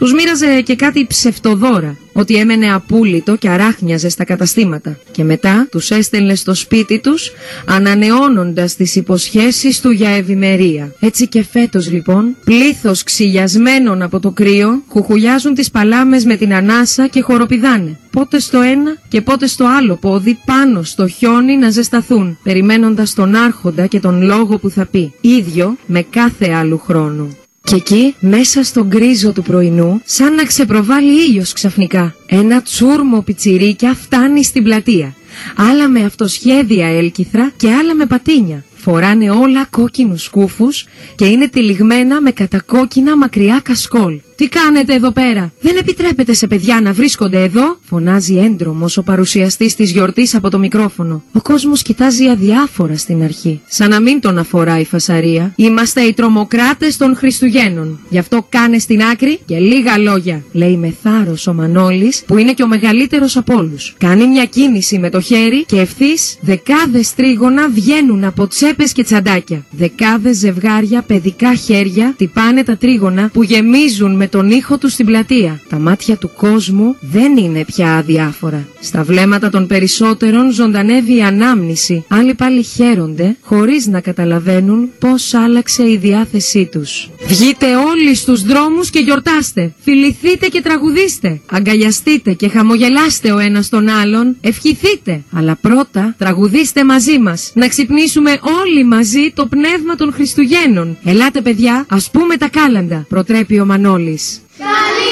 [0.00, 4.98] Τους μοίραζε και κάτι ψευτοδώρα, ότι έμενε απούλητο και αράχνιαζε στα καταστήματα.
[5.10, 7.32] Και μετά τους έστελνε στο σπίτι τους,
[7.66, 10.94] ανανεώνοντας τις υποσχέσεις του για ευημερία.
[11.00, 17.06] Έτσι και φέτος λοιπόν, πλήθος ξυλιασμένων από το κρύο, κουκουλιάζουν τις παλάμες με την ανάσα
[17.06, 17.98] και χοροπηδάνε.
[18.10, 23.34] Πότε στο ένα και πότε στο άλλο πόδι πάνω στο χιόνι να ζεσταθούν, περιμένοντας τον
[23.34, 25.12] άρχοντα και τον λόγο που θα πει.
[25.20, 27.39] Ίδιο με κάθε άλλου χρόνου.
[27.70, 33.94] Και εκεί, μέσα στον γκρίζο του πρωινού, σαν να ξεπροβάλλει ήλιος ξαφνικά, ένα τσούρμο πιτσιρίκια
[33.94, 35.14] φτάνει στην πλατεία.
[35.56, 38.64] Άλλα με αυτοσχέδια έλκυθρα και άλλα με πατίνια.
[38.82, 40.84] Φοράνε όλα κόκκινους σκούφους
[41.14, 44.20] και είναι τυλιγμένα με κατακόκκινα μακριά κασκόλ.
[44.36, 49.74] Τι κάνετε εδώ πέρα, δεν επιτρέπεται σε παιδιά να βρίσκονται εδώ, φωνάζει έντρομος ο παρουσιαστής
[49.74, 51.22] της γιορτής από το μικρόφωνο.
[51.32, 55.52] Ο κόσμος κοιτάζει αδιάφορα στην αρχή, σαν να μην τον αφορά η φασαρία.
[55.56, 58.00] Είμαστε οι τρομοκράτες των Χριστουγέννων.
[58.08, 62.52] Γι' αυτό κάνε στην άκρη και λίγα λόγια, λέει με θάρρος ο Μανώλης, που είναι
[62.52, 63.94] και ο μεγαλύτερος από όλους.
[63.98, 69.64] Κάνει μια κίνηση με το χέρι και ευθύς δεκάδες τρίγωνα βγαίνουν από τσέπες και τσαντάκια.
[69.70, 75.60] Δεκάδες ζευγάρια παιδικά χέρια τυπάνε τα τρίγωνα που γεμίζουν με τον ήχο τους στην πλατεία.
[75.68, 78.68] Τα μάτια του κόσμου δεν είναι πια αδιάφορα.
[78.80, 82.04] Στα βλέμματα των περισσότερων ζωντανεύει η ανάμνηση.
[82.08, 87.10] Άλλοι πάλι χαίρονται χωρίς να καταλαβαίνουν πώς άλλαξε η διάθεσή τους.
[87.26, 89.72] Βγείτε όλοι στους δρόμους και γιορτάστε.
[89.80, 91.40] Φιληθείτε και τραγουδίστε.
[91.50, 94.36] Αγκαλιαστείτε και χαμογελάστε ο ένας τον άλλον.
[94.40, 95.22] Ευχηθείτε.
[95.32, 97.50] Αλλά πρώτα τραγουδίστε μαζί μας.
[97.54, 100.98] Να ξυπνήσουμε όλοι μαζί το πνεύμα των Χριστουγέννων.
[101.04, 103.06] Ελάτε παιδιά, ας πούμε τα κάλαντα.
[103.08, 104.40] Προτρέπει ο Μανώλης.
[104.58, 105.10] Καλή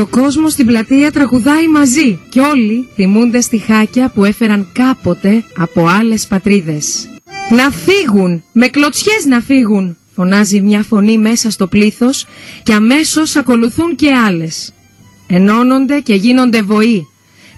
[0.00, 5.86] Και ο κόσμος στην πλατεία τραγουδάει μαζί και όλοι θυμούνται στιχάκια που έφεραν κάποτε από
[5.86, 7.08] άλλες πατρίδες.
[7.50, 8.42] Να φύγουν!
[8.52, 9.96] Με κλωτσιές να φύγουν!
[10.14, 12.26] Φωνάζει μια φωνή μέσα στο πλήθος
[12.62, 14.72] και αμέσως ακολουθούν και άλλες.
[15.26, 17.06] Ενώνονται και γίνονται βοή.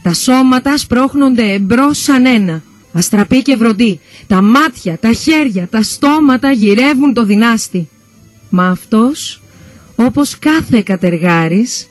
[0.02, 2.62] Τα σώματα σπρώχνονται εμπρός σαν ένα.
[2.92, 4.00] Αστραπή και βροντί.
[4.26, 7.88] Τα μάτια, τα χέρια, τα στόματα γυρεύουν το δυνάστη.
[8.50, 9.42] Μα αυτός,
[9.96, 11.86] όπως κάθε κατεργάρης,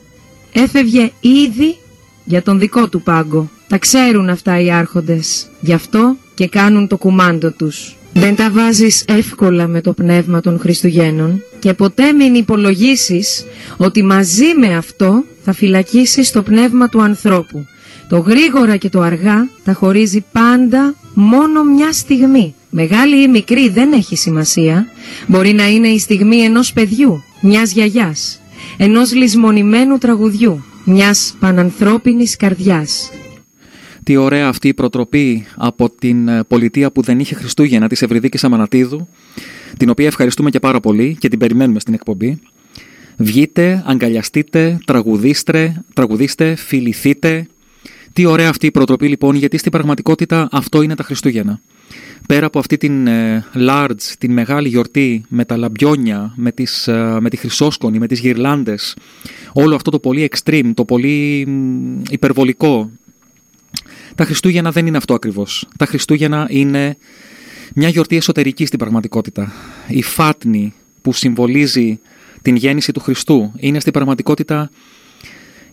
[0.51, 1.77] έφευγε ήδη
[2.23, 3.49] για τον δικό του πάγκο.
[3.67, 5.47] Τα ξέρουν αυτά οι άρχοντες.
[5.59, 7.95] Γι' αυτό και κάνουν το κουμάντο τους.
[8.13, 13.45] Δεν τα βάζεις εύκολα με το πνεύμα των Χριστουγέννων και ποτέ μην υπολογίσεις
[13.77, 17.65] ότι μαζί με αυτό θα φυλακίσεις το πνεύμα του ανθρώπου.
[18.09, 22.55] Το γρήγορα και το αργά τα χωρίζει πάντα μόνο μια στιγμή.
[22.69, 24.87] Μεγάλη ή μικρή δεν έχει σημασία.
[25.27, 28.40] Μπορεί να είναι η στιγμή ενός παιδιού, μιας γιαγιάς,
[28.83, 33.11] ενός λησμονημένου τραγουδιού, μιας πανανθρώπινης καρδιάς.
[34.03, 38.43] Τι ωραία αυτή η προτροπή από την ε, πολιτεία που δεν είχε Χριστούγεννα της Ευρυδίκης
[38.43, 39.07] Αμανατίδου,
[39.77, 42.39] την οποία ευχαριστούμε και πάρα πολύ και την περιμένουμε στην εκπομπή.
[43.17, 47.47] Βγείτε, αγκαλιαστείτε, τραγουδίστε, τραγουδίστε, φιληθείτε.
[48.13, 51.61] Τι ωραία αυτή η προτροπή λοιπόν, γιατί στην πραγματικότητα αυτό είναι τα Χριστούγεννα.
[52.27, 57.17] Πέρα από αυτή την ε, large, την μεγάλη γιορτή με τα λαμπιόνια, με, τις, ε,
[57.19, 58.95] με τη χρυσόσκονη, με τις γυρλάντες,
[59.53, 62.91] όλο αυτό το πολύ extreme, το πολύ μ, υπερβολικό,
[64.15, 65.67] τα Χριστούγεννα δεν είναι αυτό ακριβώς.
[65.77, 66.97] Τα Χριστούγεννα είναι
[67.75, 69.53] μια γιορτή εσωτερική στην πραγματικότητα.
[69.87, 71.99] Η φάτνη που συμβολίζει
[72.41, 74.69] την γέννηση του Χριστού είναι στην πραγματικότητα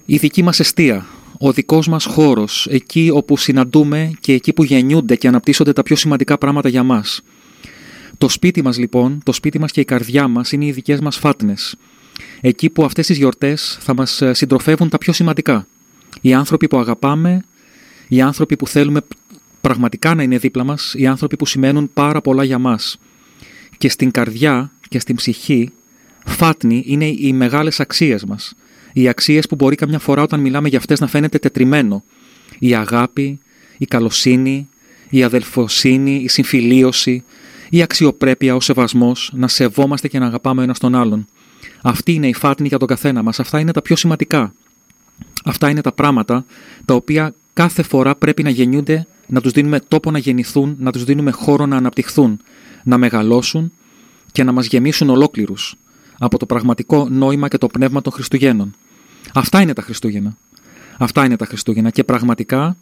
[0.05, 1.07] η δική μας αιστεία,
[1.39, 5.97] ο δικός μας χώρος, εκεί όπου συναντούμε και εκεί που γεννιούνται και αναπτύσσονται τα πιο
[5.97, 7.21] σημαντικά πράγματα για μας.
[8.19, 11.17] Το σπίτι μας λοιπόν, το σπίτι μας και η καρδιά μας είναι οι δικές μας
[11.17, 11.77] φάτνες.
[12.41, 15.67] Εκεί που αυτές τις γιορτές θα μας ε, συντροφεύουν τα πιο σημαντικά.
[16.21, 17.43] Οι άνθρωποι που αγαπάμε,
[18.09, 19.01] οι άνθρωποι που θέλουμε
[19.61, 22.99] πραγματικά να είναι δίπλα μας, οι άνθρωποι που σημαίνουν πάρα πολλά για μας.
[23.79, 25.71] Και στην καρδιά και στην ψυχή,
[26.27, 28.55] φάτνη είναι οι μεγάλες αξίες μας.
[28.93, 32.05] Οι αξίες που μπορεί καμιά φορά όταν μιλάμε για αυτές να φαίνεται τετριμένο.
[32.59, 33.39] Η αγάπη,
[33.79, 34.69] η καλοσύνη,
[35.11, 37.25] η αδελφοσύνη, η συμφιλίωση,
[37.71, 41.27] η αξιοπρέπεια, ο σεβασμός, να σεβόμαστε και να αγαπάμε ο ένας τον άλλον.
[41.83, 43.41] Αυτή είναι η φάτνη για τον καθένα μας.
[43.41, 44.53] Αυτά είναι τα πιο σημαντικά.
[45.45, 46.45] Αυτά είναι τα πράγματα
[46.85, 51.05] τα οποία κάθε φορά πρέπει να γεννιούνται, να τους δίνουμε τόπο να γεννηθούν, να τους
[51.05, 52.41] δίνουμε χώρο να αναπτυχθούν,
[52.85, 53.73] να μεγαλώσουν
[54.33, 55.75] και να μας γεμίσουν ολόκληρους
[56.19, 58.75] από το πραγματικό νόημα και το πνεύμα των Χριστουγέννων.
[59.35, 60.37] Αυτά είναι τα Χριστούγεννα.
[60.99, 62.77] Αυτά είναι τα Χριστούγεννα και πραγματικά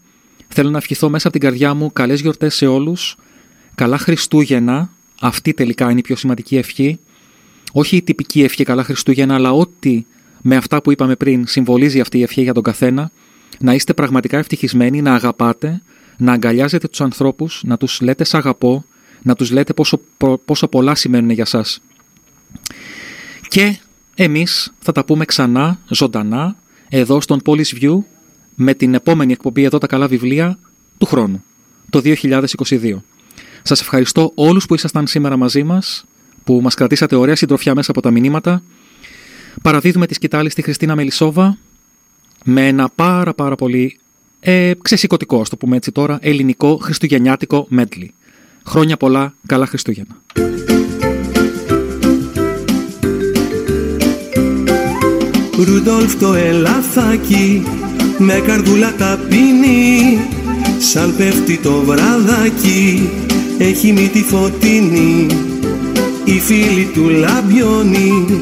[0.48, 3.16] Θέλω να ευχηθώ μέσα από την καρδιά μου καλές γιορτές σε όλους,
[3.74, 4.90] καλά Χριστούγεννα,
[5.20, 6.98] αυτή τελικά είναι η πιο σημαντική ευχή,
[7.72, 10.04] όχι η τυπική ευχή καλά Χριστούγεννα, αλλά ό,τι
[10.42, 13.10] με αυτά που είπαμε πριν συμβολίζει αυτή η ευχή για τον καθένα,
[13.58, 15.82] να είστε πραγματικά ευτυχισμένοι, να αγαπάτε,
[16.16, 18.84] να αγκαλιάζετε τους ανθρώπους, να τους λέτε σ' αγαπώ,
[19.22, 21.80] να τους λέτε πόσο, πο- πόσο πολλά σημαίνουν για σας.
[23.48, 23.78] Και
[24.14, 26.56] εμείς θα τα πούμε ξανά, ζωντανά,
[26.88, 27.98] εδώ στον Polish View,
[28.54, 30.58] με την επόμενη εκπομπή εδώ τα καλά βιβλία
[30.98, 31.44] του χρόνου,
[31.90, 33.02] το 2022.
[33.62, 36.04] Σας ευχαριστώ όλους που ήσασταν σήμερα μαζί μας,
[36.44, 38.62] που μας κρατήσατε ωραία συντροφιά μέσα από τα μηνύματα.
[39.62, 41.58] Παραδίδουμε τη σκητάλη στη Χριστίνα Μελισσόβα
[42.44, 43.98] με ένα πάρα πάρα πολύ
[44.40, 48.08] ε, ξεσηκωτικό, ας το πούμε έτσι τώρα, ελληνικό χριστουγεννιάτικο medley.
[48.64, 50.16] Χρόνια πολλά, καλά Χριστούγεννα.
[55.64, 57.62] Ρούντολφ το ελαφάκι
[58.18, 60.18] με καρδούλα ταπεινή
[60.78, 63.08] Σαν πέφτει το βραδάκι
[63.58, 65.26] έχει μύτη φωτεινή.
[66.24, 68.40] Οι φίλοι του λαμπιώνει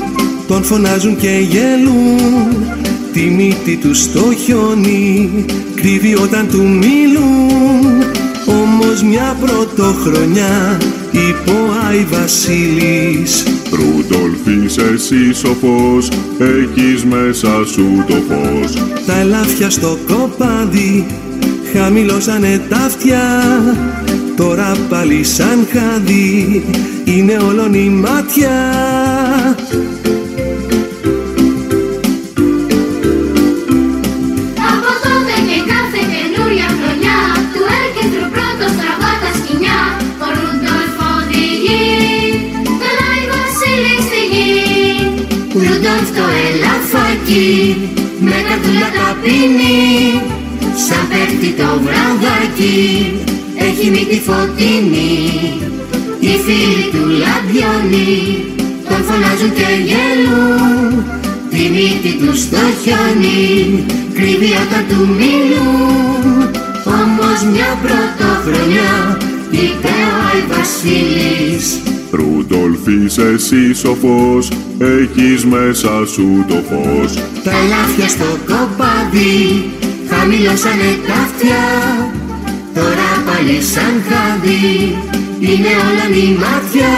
[0.48, 2.66] τον φωνάζουν και γελούν.
[3.12, 5.30] Τη μύτη του στο χιόνι
[5.74, 8.03] κρύβει όταν του μιλούν
[8.94, 10.78] Όμως μια πρωτοχρονιά
[11.10, 13.42] είπε ο Άι Βασίλης.
[13.70, 16.08] Ρούντολφ είσαι εσύ σοφός,
[16.38, 18.72] έχεις μέσα σου το φως.
[19.06, 21.06] Τα ελάφια στο κοπάδι
[21.72, 23.22] χαμηλώσανε τα αυτιά.
[24.36, 26.64] Τώρα πάλι σαν χάδι
[27.04, 28.50] είναι όλον η μάτια
[47.24, 47.90] ελαφάκι
[48.20, 50.20] με καρδούλα ταπεινή
[50.86, 53.12] Σαν πέφτει το βραδάκι.
[53.56, 55.30] Έχει μύτη φωτεινή
[56.20, 58.44] Οι φίλοι του λαμπιώνει
[58.88, 61.04] τον φωνάζουν και γελούν
[61.50, 63.84] Τη μύτη τους στο χιόνι
[64.14, 66.50] κρύβει όταν του μιλούν.
[66.84, 69.18] Όμως μια πρωτοχρονιά
[69.50, 71.80] είπε ο Άι Βασίλης
[72.14, 77.14] Ρούντολφ είσαι εσύ σοφός, έχεις μέσα σου το φως.
[77.44, 79.70] Τα ελάφια στο κοπάδι
[80.10, 81.64] χαμηλώσανε τα αυτιά
[82.74, 84.96] Τώρα πάλι σαν χάδι
[85.40, 86.92] είναι όλα η μάτια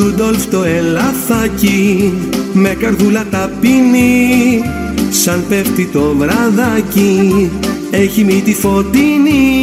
[0.00, 2.12] Ρούντολφ το ελαφάκι
[2.52, 4.62] με καρδούλα ταπεινή
[5.10, 7.50] Σαν πέφτει το βραδάκι
[7.90, 9.59] έχει μύτη φωτεινή